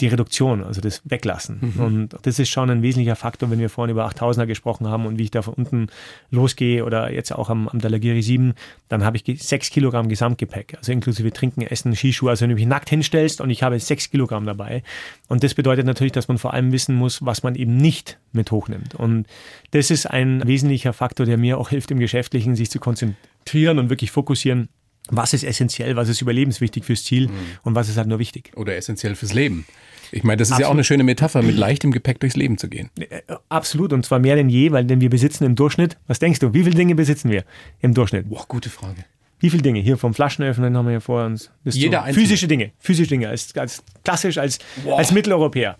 die 0.00 0.08
Reduktion, 0.08 0.62
also 0.62 0.80
das 0.80 1.00
Weglassen. 1.04 1.72
Mhm. 1.74 1.82
Und 1.82 2.16
das 2.22 2.38
ist 2.38 2.50
schon 2.50 2.68
ein 2.70 2.82
wesentlicher 2.82 3.16
Faktor, 3.16 3.50
wenn 3.50 3.58
wir 3.58 3.70
vorhin 3.70 3.92
über 3.92 4.06
8000er 4.08 4.46
gesprochen 4.46 4.86
haben 4.88 5.06
und 5.06 5.18
wie 5.18 5.24
ich 5.24 5.30
da 5.30 5.42
von 5.42 5.54
unten 5.54 5.88
losgehe 6.30 6.84
oder 6.84 7.10
jetzt 7.10 7.32
auch 7.32 7.48
am, 7.48 7.66
am 7.68 7.78
Dalagiri 7.78 8.20
7, 8.20 8.54
dann 8.88 9.04
habe 9.04 9.16
ich 9.16 9.42
sechs 9.42 9.70
Kilogramm 9.70 10.08
Gesamtgepäck, 10.08 10.74
also 10.76 10.92
inklusive 10.92 11.32
Trinken, 11.32 11.62
Essen, 11.62 11.96
Skischuhe. 11.96 12.30
Also 12.30 12.42
wenn 12.42 12.50
du 12.50 12.56
mich 12.56 12.66
nackt 12.66 12.90
hinstellst 12.90 13.40
und 13.40 13.48
ich 13.48 13.62
habe 13.62 13.80
sechs 13.80 14.10
Kilogramm 14.10 14.44
dabei. 14.44 14.82
Und 15.28 15.42
das 15.42 15.54
bedeutet 15.54 15.86
natürlich, 15.86 16.12
dass 16.12 16.28
man 16.28 16.36
vor 16.36 16.52
allem 16.52 16.72
wissen 16.72 16.94
muss, 16.94 17.24
was 17.24 17.42
man 17.42 17.54
eben 17.54 17.78
nicht 17.78 18.18
mit 18.32 18.50
hochnimmt. 18.50 18.94
Und 18.94 19.26
das 19.70 19.90
ist 19.90 20.06
ein 20.06 20.46
wesentlicher 20.46 20.92
Faktor, 20.92 21.24
der 21.24 21.38
mir 21.38 21.58
auch 21.58 21.70
hilft 21.70 21.90
im 21.90 21.98
Geschäftlichen, 21.98 22.54
sich 22.54 22.70
zu 22.70 22.80
konzentrieren 22.80 23.78
und 23.78 23.88
wirklich 23.88 24.10
fokussieren 24.10 24.68
was 25.08 25.32
ist 25.32 25.44
essentiell, 25.44 25.96
was 25.96 26.08
ist 26.08 26.20
überlebenswichtig 26.20 26.84
fürs 26.84 27.04
Ziel 27.04 27.28
mhm. 27.28 27.34
und 27.62 27.74
was 27.74 27.88
ist 27.88 27.96
halt 27.96 28.08
nur 28.08 28.18
wichtig. 28.18 28.52
Oder 28.56 28.76
essentiell 28.76 29.14
fürs 29.14 29.32
Leben. 29.32 29.66
Ich 30.12 30.24
meine, 30.24 30.36
das 30.36 30.48
ist 30.48 30.52
Absolut. 30.52 30.60
ja 30.60 30.68
auch 30.68 30.74
eine 30.74 30.84
schöne 30.84 31.04
Metapher, 31.04 31.42
mit 31.42 31.56
leichtem 31.56 31.92
Gepäck 31.92 32.20
durchs 32.20 32.36
Leben 32.36 32.58
zu 32.58 32.68
gehen. 32.68 32.90
Äh, 32.98 33.22
absolut, 33.48 33.92
und 33.92 34.04
zwar 34.04 34.18
mehr 34.18 34.36
denn 34.36 34.48
je, 34.48 34.72
weil 34.72 34.84
denn 34.84 35.00
wir 35.00 35.10
besitzen 35.10 35.44
im 35.44 35.54
Durchschnitt, 35.54 35.96
was 36.06 36.18
denkst 36.18 36.40
du, 36.40 36.54
wie 36.54 36.64
viele 36.64 36.76
Dinge 36.76 36.94
besitzen 36.94 37.30
wir 37.30 37.44
im 37.80 37.94
Durchschnitt? 37.94 38.28
Boah, 38.28 38.44
gute 38.46 38.70
Frage. 38.70 39.04
Wie 39.38 39.50
viele 39.50 39.62
Dinge? 39.62 39.80
Hier 39.80 39.98
vom 39.98 40.14
Flaschenöffnen 40.14 40.76
haben 40.76 40.86
wir 40.86 40.92
hier 40.92 41.00
vor 41.00 41.24
uns. 41.24 41.50
Jeder 41.64 42.02
einzelne. 42.02 42.24
Physische 42.24 42.48
Dinge, 42.48 42.72
physische 42.78 43.10
Dinge, 43.10 43.28
als, 43.28 43.54
als 43.56 43.82
klassisch, 44.02 44.38
als, 44.38 44.58
als 44.96 45.12
Mitteleuropäer. 45.12 45.76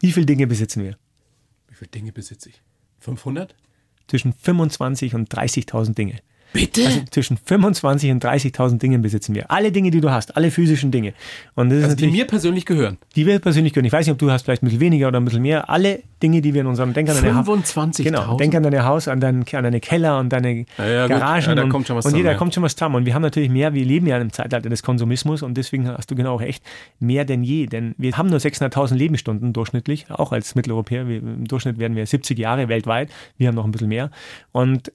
Wie 0.00 0.12
viele 0.12 0.26
Dinge 0.26 0.46
besitzen 0.46 0.82
wir? 0.82 0.96
Wie 1.68 1.74
viele 1.74 1.90
Dinge 1.90 2.12
besitze 2.12 2.48
ich? 2.48 2.60
500? 3.00 3.54
Zwischen 4.08 4.32
25 4.32 5.14
und 5.14 5.32
30.000 5.32 5.94
Dinge. 5.94 6.18
Bitte? 6.52 6.86
Also 6.86 7.00
zwischen 7.10 7.36
25 7.36 8.10
und 8.10 8.24
30.000 8.24 8.78
Dingen 8.78 9.02
besitzen 9.02 9.34
wir. 9.34 9.50
Alle 9.50 9.70
Dinge, 9.70 9.90
die 9.90 10.00
du 10.00 10.10
hast, 10.10 10.36
alle 10.36 10.50
physischen 10.50 10.90
Dinge. 10.90 11.12
Und 11.54 11.70
das 11.70 11.84
also 11.84 11.88
ist 11.90 12.00
die 12.00 12.08
mir 12.08 12.26
persönlich 12.26 12.64
gehören? 12.64 12.96
Die 13.16 13.26
wir 13.26 13.38
persönlich 13.38 13.72
gehören. 13.72 13.86
Ich 13.86 13.92
weiß 13.92 14.06
nicht, 14.06 14.12
ob 14.12 14.18
du 14.18 14.30
hast 14.30 14.44
vielleicht 14.44 14.62
ein 14.62 14.66
bisschen 14.66 14.80
weniger 14.80 15.08
oder 15.08 15.20
ein 15.20 15.24
bisschen 15.24 15.42
mehr. 15.42 15.68
Alle 15.68 16.00
Dinge, 16.22 16.40
die 16.40 16.54
wir 16.54 16.62
in 16.62 16.66
unserem 16.66 16.94
Denk 16.94 17.10
an 17.10 17.16
deine 17.16 17.32
25.000? 17.32 18.02
Genau, 18.02 18.36
denk 18.36 18.54
an 18.54 18.62
deine 18.62 18.84
Haus, 18.84 19.08
an, 19.08 19.20
dein, 19.20 19.44
an 19.52 19.64
deine 19.64 19.80
Keller 19.80 20.18
und 20.18 20.30
deine 20.30 20.64
ja, 20.78 20.86
ja, 20.88 21.06
Garagen. 21.06 21.46
Ja, 21.46 21.54
da 21.54 21.62
und, 21.64 21.68
kommt 21.68 21.86
schon 21.86 21.96
was 21.96 22.06
und 22.06 22.10
zusammen, 22.10 22.26
jeder 22.26 22.38
kommt 22.38 22.54
schon 22.54 22.62
was 22.62 22.74
zusammen. 22.74 22.96
Und 22.96 23.06
wir 23.06 23.14
haben 23.14 23.22
natürlich 23.22 23.50
mehr, 23.50 23.74
wir 23.74 23.84
leben 23.84 24.06
ja 24.06 24.16
in 24.16 24.22
einem 24.22 24.32
Zeitalter 24.32 24.68
des 24.70 24.82
Konsumismus 24.82 25.42
und 25.42 25.54
deswegen 25.54 25.88
hast 25.88 26.10
du 26.10 26.14
genau 26.14 26.34
auch 26.34 26.40
recht, 26.40 26.64
mehr 26.98 27.24
denn 27.24 27.42
je. 27.42 27.66
Denn 27.66 27.94
wir 27.98 28.16
haben 28.16 28.30
nur 28.30 28.38
600.000 28.38 28.94
Lebensstunden 28.94 29.52
durchschnittlich, 29.52 30.10
auch 30.10 30.32
als 30.32 30.54
Mitteleuropäer. 30.54 31.08
Wir, 31.08 31.18
Im 31.18 31.46
Durchschnitt 31.46 31.78
werden 31.78 31.96
wir 31.96 32.06
70 32.06 32.38
Jahre 32.38 32.68
weltweit. 32.68 33.10
Wir 33.36 33.48
haben 33.48 33.54
noch 33.54 33.64
ein 33.64 33.70
bisschen 33.70 33.88
mehr. 33.88 34.10
Und 34.52 34.92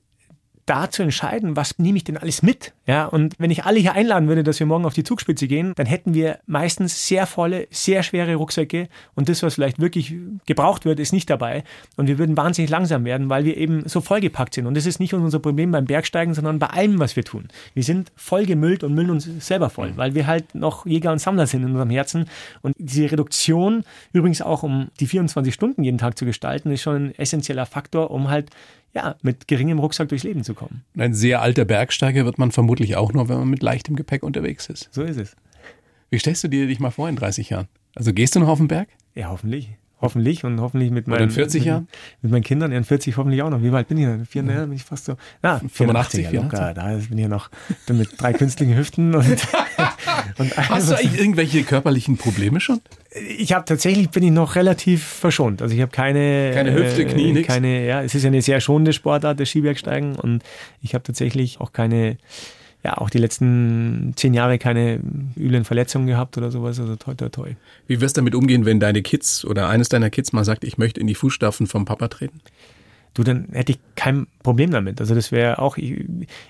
da 0.66 0.90
zu 0.90 1.04
entscheiden, 1.04 1.56
was 1.56 1.80
nehme 1.80 1.98
ich 1.98 2.04
denn 2.04 2.18
alles 2.18 2.42
mit? 2.42 2.74
Ja, 2.86 3.06
und 3.06 3.36
wenn 3.38 3.52
ich 3.52 3.64
alle 3.64 3.80
hier 3.80 3.94
einladen 3.94 4.28
würde, 4.28 4.44
dass 4.44 4.60
wir 4.60 4.68
morgen 4.68 4.86
auf 4.86 4.94
die 4.94 5.04
Zugspitze 5.04 5.48
gehen, 5.48 5.74
dann 5.76 5.86
hätten 5.86 6.14
wir 6.14 6.40
meistens 6.46 7.08
sehr 7.08 7.28
volle, 7.28 7.68
sehr 7.72 8.04
schwere 8.04 8.36
Rucksäcke 8.36 8.88
und 9.16 9.30
das, 9.30 9.44
was 9.44 9.56
vielleicht 9.56 9.80
wirklich 9.80 10.14
gebraucht 10.46 10.86
wird, 10.86 11.00
ist 11.00 11.14
nicht 11.14 11.30
dabei. 11.30 11.64
Und 11.98 12.08
wir 12.08 12.18
würden 12.18 12.36
wahnsinnig 12.38 12.70
langsam 12.70 13.06
werden, 13.06 13.30
weil 13.30 13.46
wir 13.46 13.58
eben 13.58 13.88
so 13.88 14.02
vollgepackt 14.02 14.54
sind. 14.54 14.66
Und 14.66 14.76
das 14.76 14.86
ist 14.86 15.00
nicht 15.00 15.14
unser 15.14 15.40
Problem 15.40 15.72
beim 15.72 15.86
Bergsteigen, 15.86 16.34
sondern 16.34 16.60
bei 16.60 16.68
allem, 16.68 17.00
was 17.00 17.16
wir 17.16 17.24
tun. 17.24 17.48
Wir 17.74 17.84
sind 17.84 18.12
voll 18.16 18.46
gemüllt 18.46 18.84
und 18.84 18.94
müllen 18.94 19.10
uns 19.10 19.30
selber 19.40 19.70
voll, 19.70 19.94
weil 19.96 20.16
wir 20.16 20.28
halt 20.28 20.56
noch 20.56 20.86
Jäger 20.86 21.12
und 21.12 21.20
Sammler 21.20 21.48
sind 21.48 21.64
in 21.64 21.70
unserem 21.70 21.90
Herzen. 21.90 22.30
Und 22.62 22.76
diese 22.78 23.12
Reduktion, 23.12 23.84
übrigens 24.12 24.42
auch 24.42 24.64
um 24.64 24.90
die 25.00 25.08
24 25.08 25.54
Stunden 25.54 25.84
jeden 25.84 25.98
Tag 25.98 26.18
zu 26.18 26.26
gestalten, 26.26 26.72
ist 26.72 26.82
schon 26.82 26.96
ein 26.96 27.16
essentieller 27.18 27.66
Faktor, 27.66 28.12
um 28.12 28.30
halt 28.30 28.50
ja, 28.94 29.16
mit 29.22 29.48
geringem 29.48 29.80
Rucksack 29.80 30.10
durchs 30.10 30.24
Leben 30.24 30.44
zu 30.44 30.54
kommen. 30.54 30.84
Ein 30.98 31.14
sehr 31.14 31.42
alter 31.42 31.66
Bergsteiger 31.66 32.26
wird 32.26 32.38
man 32.38 32.52
vermutlich 32.52 32.96
auch 32.96 33.14
nur, 33.14 33.28
wenn 33.30 33.40
man 33.40 33.50
mit 33.50 33.64
leichtem 33.64 33.96
Gepäck 33.96 34.24
unterwegs 34.24 34.68
ist. 34.68 34.90
So 34.92 35.04
ist 35.04 35.18
es. 35.18 35.36
Wie 36.10 36.20
stellst 36.20 36.44
du 36.44 36.48
dir 36.48 36.68
dich 36.68 36.80
mal 36.80 36.92
vor 36.92 37.10
in 37.10 37.16
30 37.16 37.50
Jahren? 37.50 37.68
Also 37.96 38.14
gehst 38.14 38.36
du 38.36 38.40
noch 38.40 38.50
auf 38.50 38.60
den 38.60 38.68
Berg? 38.68 38.90
Ja, 39.16 39.30
hoffentlich. 39.30 39.70
Hoffentlich 40.04 40.44
und 40.44 40.60
hoffentlich 40.60 40.92
mit 40.92 41.08
meinen. 41.08 41.24
in 41.24 41.30
40 41.32 41.64
Jahren? 41.64 41.88
Mit, 42.22 42.30
meinen 42.34 42.44
Kindern, 42.44 42.74
in 42.74 42.84
40 42.84 43.16
hoffentlich 43.16 43.42
auch 43.42 43.50
noch. 43.50 43.64
Wie 43.64 43.72
weit 43.72 43.88
bin 43.88 43.98
ich 43.98 44.06
denn? 44.06 44.26
Vier, 44.26 44.44
ja. 44.44 44.66
bin 44.66 44.74
ich 44.74 44.84
fast 44.84 45.06
so. 45.06 45.16
Na, 45.42 45.60
85, 45.60 46.28
84, 46.28 46.34
locker. 46.34 46.74
Da 46.74 46.88
bin 47.08 47.18
ich 47.18 47.22
ja 47.22 47.30
noch 47.30 47.50
bin 47.86 48.00
mit 48.00 48.10
drei 48.22 48.34
künstlichen 48.34 48.76
Hüften 48.76 49.16
und. 49.16 49.26
und 50.38 50.58
Hast 50.58 50.92
du 50.92 50.96
eigentlich 50.96 51.18
irgendwelche 51.18 51.64
körperlichen 51.64 52.18
Probleme 52.18 52.60
schon? 52.60 52.82
Ich 53.38 53.54
habe 53.54 53.64
tatsächlich 53.64 54.10
bin 54.10 54.24
ich 54.24 54.32
noch 54.32 54.56
relativ 54.56 55.06
verschont. 55.06 55.62
Also 55.62 55.74
ich 55.74 55.80
habe 55.80 55.92
keine. 55.92 56.52
Keine 56.54 56.74
Hüfte, 56.74 57.06
Knie, 57.06 57.30
äh, 57.30 57.34
nichts. 57.34 57.48
Keine, 57.48 57.86
ja, 57.86 58.04
es 58.04 58.14
ist 58.14 58.24
ja 58.24 58.28
eine 58.28 58.42
sehr 58.42 58.60
schonende 58.60 58.92
Sportart, 58.92 59.40
das 59.40 59.48
Skibergsteigen 59.48 60.18
und 60.18 60.44
ich 60.82 60.96
habe 60.96 61.04
tatsächlich 61.04 61.62
auch 61.62 61.72
keine 61.72 62.18
ja 62.84 62.98
auch 62.98 63.10
die 63.10 63.18
letzten 63.18 64.14
zehn 64.16 64.34
Jahre 64.34 64.60
keine 64.60 65.00
üblen 65.38 65.64
Verletzungen 65.64 66.08
gehabt 66.08 66.38
oder 66.38 66.52
sowas. 66.52 66.80
Also 66.80 66.96
toi, 66.98 67.16
toi, 67.16 67.30
toi. 67.30 67.56
Wie 67.88 68.02
wirst 68.02 68.18
du 68.18 68.22
damit 68.22 68.36
umgehen, 68.36 68.66
wenn 68.66 68.80
deine 68.80 69.02
Kids 69.02 69.46
oder 69.46 69.70
eines 69.70 69.90
deiner 69.90 70.10
Kids 70.10 70.34
mal 70.34 70.44
sagt, 70.44 70.64
ich 70.64 70.78
möchte 70.78 71.00
in 71.00 71.08
die 71.08 71.16
Fußstapfen 71.16 71.68
vom 71.68 71.86
Papa 71.86 72.10
treten? 72.10 72.42
Du, 73.14 73.24
dann 73.24 73.48
hätte 73.52 73.74
ich 73.74 73.80
kein 73.96 74.28
Problem 74.42 74.72
damit. 74.72 75.00
Also 75.00 75.14
das 75.14 75.32
wäre 75.32 75.60
auch, 75.60 75.78
ich, 75.78 76.04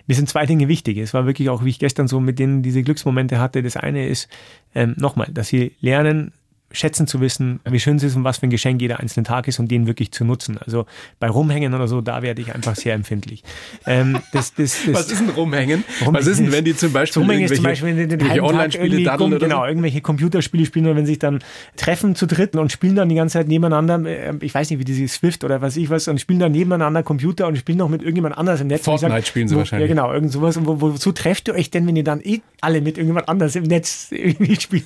mir 0.08 0.16
sind 0.16 0.30
zwei 0.30 0.46
Dinge 0.46 0.70
wichtig. 0.70 0.98
Es 0.98 1.14
war 1.14 1.26
wirklich 1.26 1.50
auch, 1.50 1.66
wie 1.66 1.70
ich 1.70 1.80
gestern 1.80 2.08
so 2.08 2.20
mit 2.22 2.40
denen 2.40 2.64
diese 2.64 2.84
Glücksmomente 2.84 3.38
hatte. 3.38 3.62
Das 3.62 3.76
eine 3.76 4.08
ist, 4.08 4.30
ähm, 4.74 4.96
nochmal, 4.98 5.28
dass 5.32 5.50
sie 5.50 5.74
lernen, 5.82 6.32
schätzen 6.74 7.08
zu 7.08 7.22
wissen, 7.22 7.60
wie 7.64 7.80
schön 7.80 7.98
es 7.98 8.04
ist 8.04 8.16
und 8.16 8.24
was 8.24 8.40
für 8.40 8.48
ein 8.48 8.50
Geschenk 8.50 8.82
jeder 8.82 9.00
einzelne 9.00 9.24
Tag 9.24 9.48
ist 9.48 9.60
und 9.60 9.70
den 9.70 9.88
wirklich 9.88 10.12
zu 10.12 10.26
nutzen. 10.26 10.58
Also 10.58 10.86
bei 11.20 11.30
Rumhängen 11.30 11.74
oder 11.74 11.88
so, 11.88 12.02
da 12.02 12.22
werde 12.22 12.42
ich 12.42 12.54
einfach 12.54 12.76
sehr 12.76 12.94
empfindlich. 12.96 13.44
Ähm, 13.86 14.20
das, 14.32 14.54
das, 14.54 14.80
das, 14.86 14.94
was 14.94 15.12
ist 15.12 15.22
ein 15.22 15.30
Rumhängen? 15.30 15.84
Rumhängen 16.02 16.16
was 16.16 16.28
ist 16.28 16.40
denn, 16.40 16.52
wenn 16.52 16.66
die 16.66 16.76
zum 16.76 16.92
Beispiel 16.92 17.22
Rumhängen 17.22 17.46
ist 17.46 17.56
zum 17.56 17.64
Beispiel, 17.64 17.96
wenn 17.96 18.10
die 18.10 18.18
den 18.18 18.42
Online-Spiele 18.42 19.04
daddeln 19.04 19.34
oder 19.34 19.48
Genau, 19.54 19.66
irgendwelche 19.66 20.02
Computerspiele 20.02 20.66
spielen 20.66 20.86
oder 20.86 20.96
wenn 20.96 21.06
sich 21.06 21.20
dann 21.20 21.40
treffen 21.76 22.16
zu 22.16 22.26
dritten 22.26 22.60
und 22.60 22.72
spielen 22.72 22.96
dann 22.96 23.10
die 23.10 23.16
ganze 23.16 23.34
Zeit 23.34 23.48
nebeneinander, 23.48 24.04
äh, 24.10 24.34
ich 24.42 24.54
weiß 24.54 24.70
nicht, 24.70 24.80
wie 24.80 24.84
diese 24.84 25.08
Swift 25.08 25.44
oder 25.44 25.62
was 25.62 25.78
ich 25.78 25.90
was, 25.90 26.08
und 26.08 26.20
spielen 26.20 26.40
dann 26.40 26.52
nebeneinander 26.52 27.04
Computer 27.04 27.48
und 27.48 27.58
spielen 27.58 27.78
noch 27.78 27.90
mit 27.90 28.02
irgendjemand 28.02 28.38
anders 28.38 28.62
im 28.62 28.68
Netz. 28.68 28.84
Fortnite 28.84 29.14
sag, 29.14 29.28
spielen 29.28 29.48
sie 29.48 29.56
wo, 29.56 29.60
wahrscheinlich. 29.60 29.90
Ja 29.90 29.96
genau, 29.96 30.12
irgend 30.12 30.32
sowas. 30.32 30.58
Und 30.58 30.66
wo, 30.66 30.82
wozu 30.82 31.12
trefft 31.12 31.48
ihr 31.48 31.56
euch 31.56 31.70
denn, 31.70 31.86
wenn 31.88 31.96
ihr 31.96 32.04
dann 32.04 32.22
eh 32.22 32.42
alle 32.62 32.82
mit 32.82 32.98
irgendjemand 32.98 33.30
anders 33.30 33.56
im 33.56 33.64
Netz 33.64 34.08
irgendwie 34.12 34.60
spielt? 34.60 34.86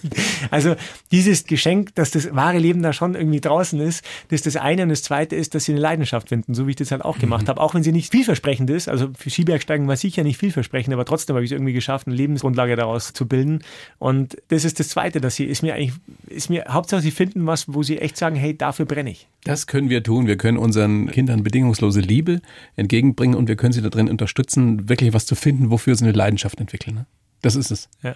Also 0.51 0.75
dieses 1.11 1.45
Geschenk, 1.45 1.76
dass 1.85 2.11
das 2.11 2.35
wahre 2.35 2.47
wahre 2.47 2.59
Leben 2.59 2.81
da 2.81 2.93
schon 2.93 3.15
irgendwie 3.15 3.41
draußen 3.41 3.79
ist. 3.79 4.03
Das 4.29 4.39
ist 4.39 4.45
das 4.45 4.55
eine. 4.55 4.83
Und 4.83 4.89
das 4.89 5.03
zweite 5.03 5.35
ist, 5.35 5.53
dass 5.55 5.65
sie 5.65 5.73
eine 5.73 5.81
Leidenschaft 5.81 6.29
finden, 6.29 6.53
so 6.53 6.65
wie 6.65 6.71
ich 6.71 6.75
das 6.75 6.91
halt 6.91 7.03
auch 7.03 7.19
gemacht 7.19 7.43
mhm. 7.43 7.49
habe. 7.49 7.61
Auch 7.61 7.73
wenn 7.73 7.83
sie 7.83 7.91
nicht 7.91 8.11
vielversprechend 8.11 8.69
ist. 8.69 8.87
Also 8.87 9.09
für 9.17 9.29
Skibergsteigen 9.29 9.87
war 9.87 9.95
sicher 9.95 10.23
nicht 10.23 10.37
vielversprechend, 10.37 10.93
aber 10.93 11.05
trotzdem 11.05 11.35
habe 11.35 11.43
ich 11.43 11.51
es 11.51 11.55
irgendwie 11.55 11.73
geschafft, 11.73 12.07
eine 12.07 12.15
Lebensgrundlage 12.15 12.75
daraus 12.75 13.13
zu 13.13 13.27
bilden. 13.27 13.59
Und 13.99 14.37
das 14.47 14.65
ist 14.65 14.79
das 14.79 14.89
zweite, 14.89 15.21
dass 15.21 15.35
sie, 15.35 15.45
ist 15.45 15.61
mir 15.61 15.75
eigentlich, 15.75 15.93
ist 16.27 16.49
mir, 16.49 16.65
Hauptsache 16.69 17.01
sie 17.01 17.11
finden 17.11 17.45
was, 17.45 17.73
wo 17.73 17.83
sie 17.83 17.97
echt 17.97 18.17
sagen, 18.17 18.35
hey, 18.35 18.57
dafür 18.57 18.85
brenne 18.85 19.11
ich. 19.11 19.27
Das 19.43 19.67
können 19.67 19.89
wir 19.89 20.03
tun. 20.03 20.27
Wir 20.27 20.37
können 20.37 20.57
unseren 20.57 21.07
Kindern 21.07 21.43
bedingungslose 21.43 22.01
Liebe 22.01 22.41
entgegenbringen 22.75 23.35
und 23.35 23.47
wir 23.47 23.55
können 23.55 23.73
sie 23.73 23.81
darin 23.81 24.09
unterstützen, 24.09 24.89
wirklich 24.89 25.13
was 25.13 25.25
zu 25.25 25.35
finden, 25.35 25.69
wofür 25.69 25.95
sie 25.95 26.05
eine 26.05 26.13
Leidenschaft 26.13 26.59
entwickeln. 26.59 26.95
Ne? 26.95 27.05
Das 27.41 27.55
ist 27.55 27.71
es. 27.71 27.89
Ja. 28.03 28.15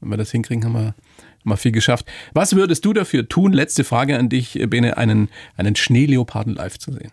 Wenn 0.00 0.10
wir 0.10 0.16
das 0.16 0.30
hinkriegen, 0.30 0.64
haben 0.64 0.72
wir 0.72 0.94
mal 1.42 1.56
viel 1.56 1.72
geschafft. 1.72 2.06
Was 2.32 2.54
würdest 2.54 2.84
du 2.84 2.92
dafür 2.92 3.28
tun? 3.28 3.52
Letzte 3.52 3.84
Frage 3.84 4.18
an 4.18 4.28
dich, 4.28 4.58
Bene, 4.68 4.96
einen, 4.96 5.28
einen 5.56 5.76
Schneeleoparden 5.76 6.54
live 6.54 6.78
zu 6.78 6.92
sehen. 6.92 7.12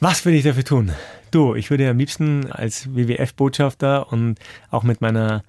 Was 0.00 0.24
würde 0.24 0.38
ich 0.38 0.44
dafür 0.44 0.64
tun? 0.64 0.92
Du, 1.30 1.54
ich 1.54 1.70
würde 1.70 1.88
am 1.88 1.98
liebsten 1.98 2.50
als 2.50 2.94
WWF-Botschafter 2.94 4.12
und 4.12 4.38
auch 4.70 4.82
mit 4.82 5.00
meiner 5.00 5.42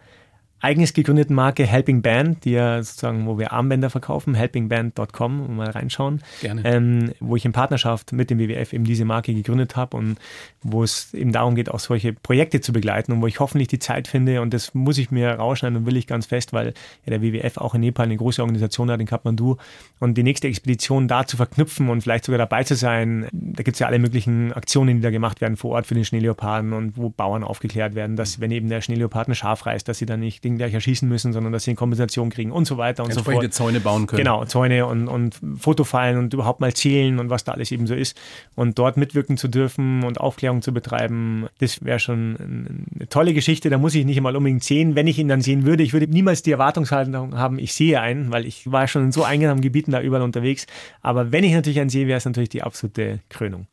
eigens 0.66 0.94
gegründeten 0.94 1.36
Marke 1.36 1.64
Helping 1.64 2.02
Band, 2.02 2.44
die 2.44 2.54
ja 2.54 2.82
sozusagen, 2.82 3.28
wo 3.28 3.38
wir 3.38 3.52
Armbänder 3.52 3.92
verkaufen, 3.92 4.34
helpingband.com, 4.34 5.56
mal 5.56 5.70
reinschauen. 5.70 6.24
Gerne. 6.42 6.66
Ähm, 6.66 7.14
wo 7.20 7.36
ich 7.36 7.46
in 7.46 7.52
Partnerschaft 7.52 8.14
mit 8.14 8.32
dem 8.32 8.40
WWF 8.40 8.74
eben 8.74 8.84
diese 8.84 9.06
Marke 9.06 9.36
gegründet 9.36 9.76
habe 9.76 9.96
und 9.96 10.18
wo 10.64 10.82
es 10.82 11.14
eben 11.14 11.32
darum 11.32 11.54
geht, 11.54 11.70
auch 11.70 11.78
solche 11.78 12.14
Projekte 12.14 12.62
zu 12.62 12.74
begleiten 12.74 13.12
und 13.12 13.22
wo 13.22 13.28
ich 13.28 13.40
hoffentlich 13.40 13.68
die 13.68 13.78
Zeit 13.78 14.08
finde 14.08 14.42
und 14.42 14.56
das 14.56 14.74
muss 14.74 14.98
ich 14.98 15.12
mir 15.12 15.34
rausschneiden 15.34 15.78
und 15.78 15.86
will 15.86 15.98
ich 15.98 16.08
ganz 16.08 16.26
fest, 16.26 16.52
weil 16.52 16.74
ja 17.06 17.12
der 17.12 17.22
WWF 17.22 17.58
auch 17.58 17.76
in 17.76 17.82
Nepal 17.82 18.08
eine 18.08 18.18
große 18.18 18.42
Organisation 18.42 18.90
hat 18.90 19.00
in 19.00 19.06
Kathmandu 19.06 19.58
und 20.00 20.18
die 20.18 20.24
nächste 20.24 20.48
Expedition 20.48 21.08
da 21.08 21.28
zu 21.28 21.38
verknüpfen 21.38 21.90
und 21.90 22.02
vielleicht 22.02 22.26
sogar 22.26 22.40
dabei 22.40 22.64
zu 22.64 22.74
sein. 22.74 23.28
Da 23.32 23.62
gibt 23.62 23.76
es 23.76 23.80
ja 23.80 23.86
alle 23.88 24.00
möglichen 24.00 24.52
Aktionen, 24.52 24.96
die 24.96 25.02
da 25.04 25.12
gemacht 25.12 25.42
werden 25.42 25.58
vor 25.58 25.74
Ort 25.74 25.86
für 25.86 25.94
den 25.94 26.06
Schneeleoparden 26.06 26.74
und 26.74 26.98
wo 26.98 27.10
Bauern 27.10 27.44
aufgeklärt 27.44 27.94
werden, 27.94 28.16
dass 28.16 28.40
wenn 28.40 28.50
eben 28.50 28.68
der 28.68 28.82
Schneeleopard 28.82 29.28
ein 29.28 29.36
Schaf 29.36 29.68
reißt, 29.68 29.88
dass 29.88 30.00
sie 30.00 30.08
dann 30.08 30.22
nicht 30.22 30.44
den 30.44 30.55
gleich 30.58 30.74
erschießen 30.74 31.08
müssen, 31.08 31.34
sondern 31.34 31.54
dass 31.54 31.64
sie 31.64 31.72
eine 31.72 31.76
Kompensation 31.76 32.30
kriegen 32.30 32.52
und 32.52 32.66
so 32.66 32.78
weiter 32.78 33.04
und 33.04 33.14
so 33.14 33.24
fort. 33.24 33.54
Zäune 33.54 33.80
bauen 33.80 34.08
können. 34.08 34.18
Genau, 34.18 34.46
Zäune 34.46 34.86
und, 34.86 35.08
und 35.08 35.40
Fotofallen 35.58 36.18
und 36.18 36.34
überhaupt 36.34 36.60
mal 36.60 36.74
zählen 36.74 37.20
und 37.20 37.30
was 37.30 37.44
da 37.44 37.54
alles 37.54 37.72
eben 37.72 37.88
so 37.88 37.96
ist. 37.96 38.18
Und 38.56 38.80
dort 38.80 38.98
mitwirken 38.98 39.38
zu 39.38 39.48
dürfen 39.48 40.04
und 40.04 40.20
Aufklärung 40.20 40.62
zu 40.62 40.74
betreiben, 40.74 41.48
das 41.60 41.84
wäre 41.84 42.00
schon 42.00 42.86
eine 42.96 43.10
tolle 43.10 43.34
Geschichte. 43.34 43.70
Da 43.70 43.78
muss 43.78 43.96
ich 43.96 44.06
nicht 44.06 44.18
einmal 44.18 44.36
unbedingt 44.36 44.64
sehen. 44.64 44.96
Wenn 44.96 45.08
ich 45.08 45.20
ihn 45.20 45.28
dann 45.28 45.42
sehen 45.42 45.66
würde, 45.66 45.84
ich 45.84 45.94
würde 45.94 46.08
niemals 46.08 46.44
die 46.44 46.52
Erwartungshaltung 46.52 47.38
haben, 47.38 47.60
ich 47.60 47.74
sehe 47.74 48.00
einen, 48.00 48.32
weil 48.32 48.46
ich 48.46 48.72
war 48.72 48.88
schon 48.88 49.06
in 49.06 49.12
so 49.12 49.24
eingenommen 49.24 49.62
Gebieten 49.62 49.92
da 49.92 50.02
überall 50.02 50.24
unterwegs. 50.24 50.68
Aber 51.02 51.32
wenn 51.32 51.44
ich 51.44 51.54
natürlich 51.54 51.80
einen 51.80 51.90
sehe, 51.90 52.08
wäre 52.08 52.18
es 52.18 52.26
natürlich 52.26 52.50
die 52.50 52.64
absolute 52.64 53.20
Krönung. 53.30 53.68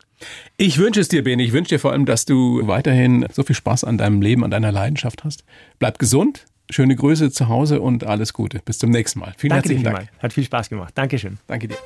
Ich 0.57 0.79
wünsche 0.79 1.01
es 1.01 1.09
dir, 1.09 1.25
Beni. 1.25 1.45
Ich 1.45 1.53
wünsche 1.53 1.71
dir 1.71 1.79
vor 1.79 1.93
allem, 1.93 2.07
dass 2.07 2.25
du 2.25 2.67
weiterhin 2.67 3.27
so 3.33 3.43
viel 3.43 3.57
Spaß 3.57 3.85
an 3.85 3.99
deinem 3.99 4.23
Leben, 4.23 4.45
an 4.45 4.51
deiner 4.51 4.73
Leidenschaft 4.73 5.25
hast. 5.25 5.45
Bleib 5.79 5.99
gesund, 5.99 6.45
schöne 6.71 6.97
Grüße 6.97 7.31
zu 7.31 7.49
Hause 7.49 7.81
und 7.81 8.05
alles 8.05 8.33
Gute. 8.33 8.61
Bis 8.65 8.79
zum 8.79 8.91
nächsten 8.91 9.21
Mal. 9.21 9.35
Vielen 9.37 9.51
Danke 9.51 9.69
herzlichen 9.71 9.85
Dank. 9.85 10.09
Hat 10.19 10.33
viel 10.33 10.45
Spaß 10.45 10.69
gemacht. 10.69 10.93
Dankeschön. 10.97 11.39
Danke 11.47 11.69
dir. 11.69 11.77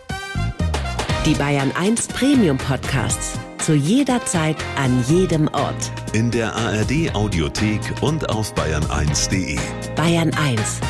Die 1.24 1.34
Bayern 1.34 1.72
1 1.72 2.08
Premium 2.08 2.56
Podcasts. 2.56 3.38
Zu 3.58 3.74
jeder 3.74 4.24
Zeit, 4.24 4.56
an 4.76 5.02
jedem 5.08 5.48
Ort. 5.48 5.90
In 6.12 6.30
der 6.30 6.54
ARD 6.54 7.12
Audiothek 7.14 7.80
und 8.00 8.30
auf 8.30 8.54
bayern1.de. 8.54 9.58
Bayern 9.96 10.32
1 10.34 10.80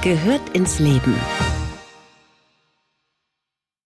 gehört 0.00 0.48
ins 0.54 0.78
Leben. 0.78 1.14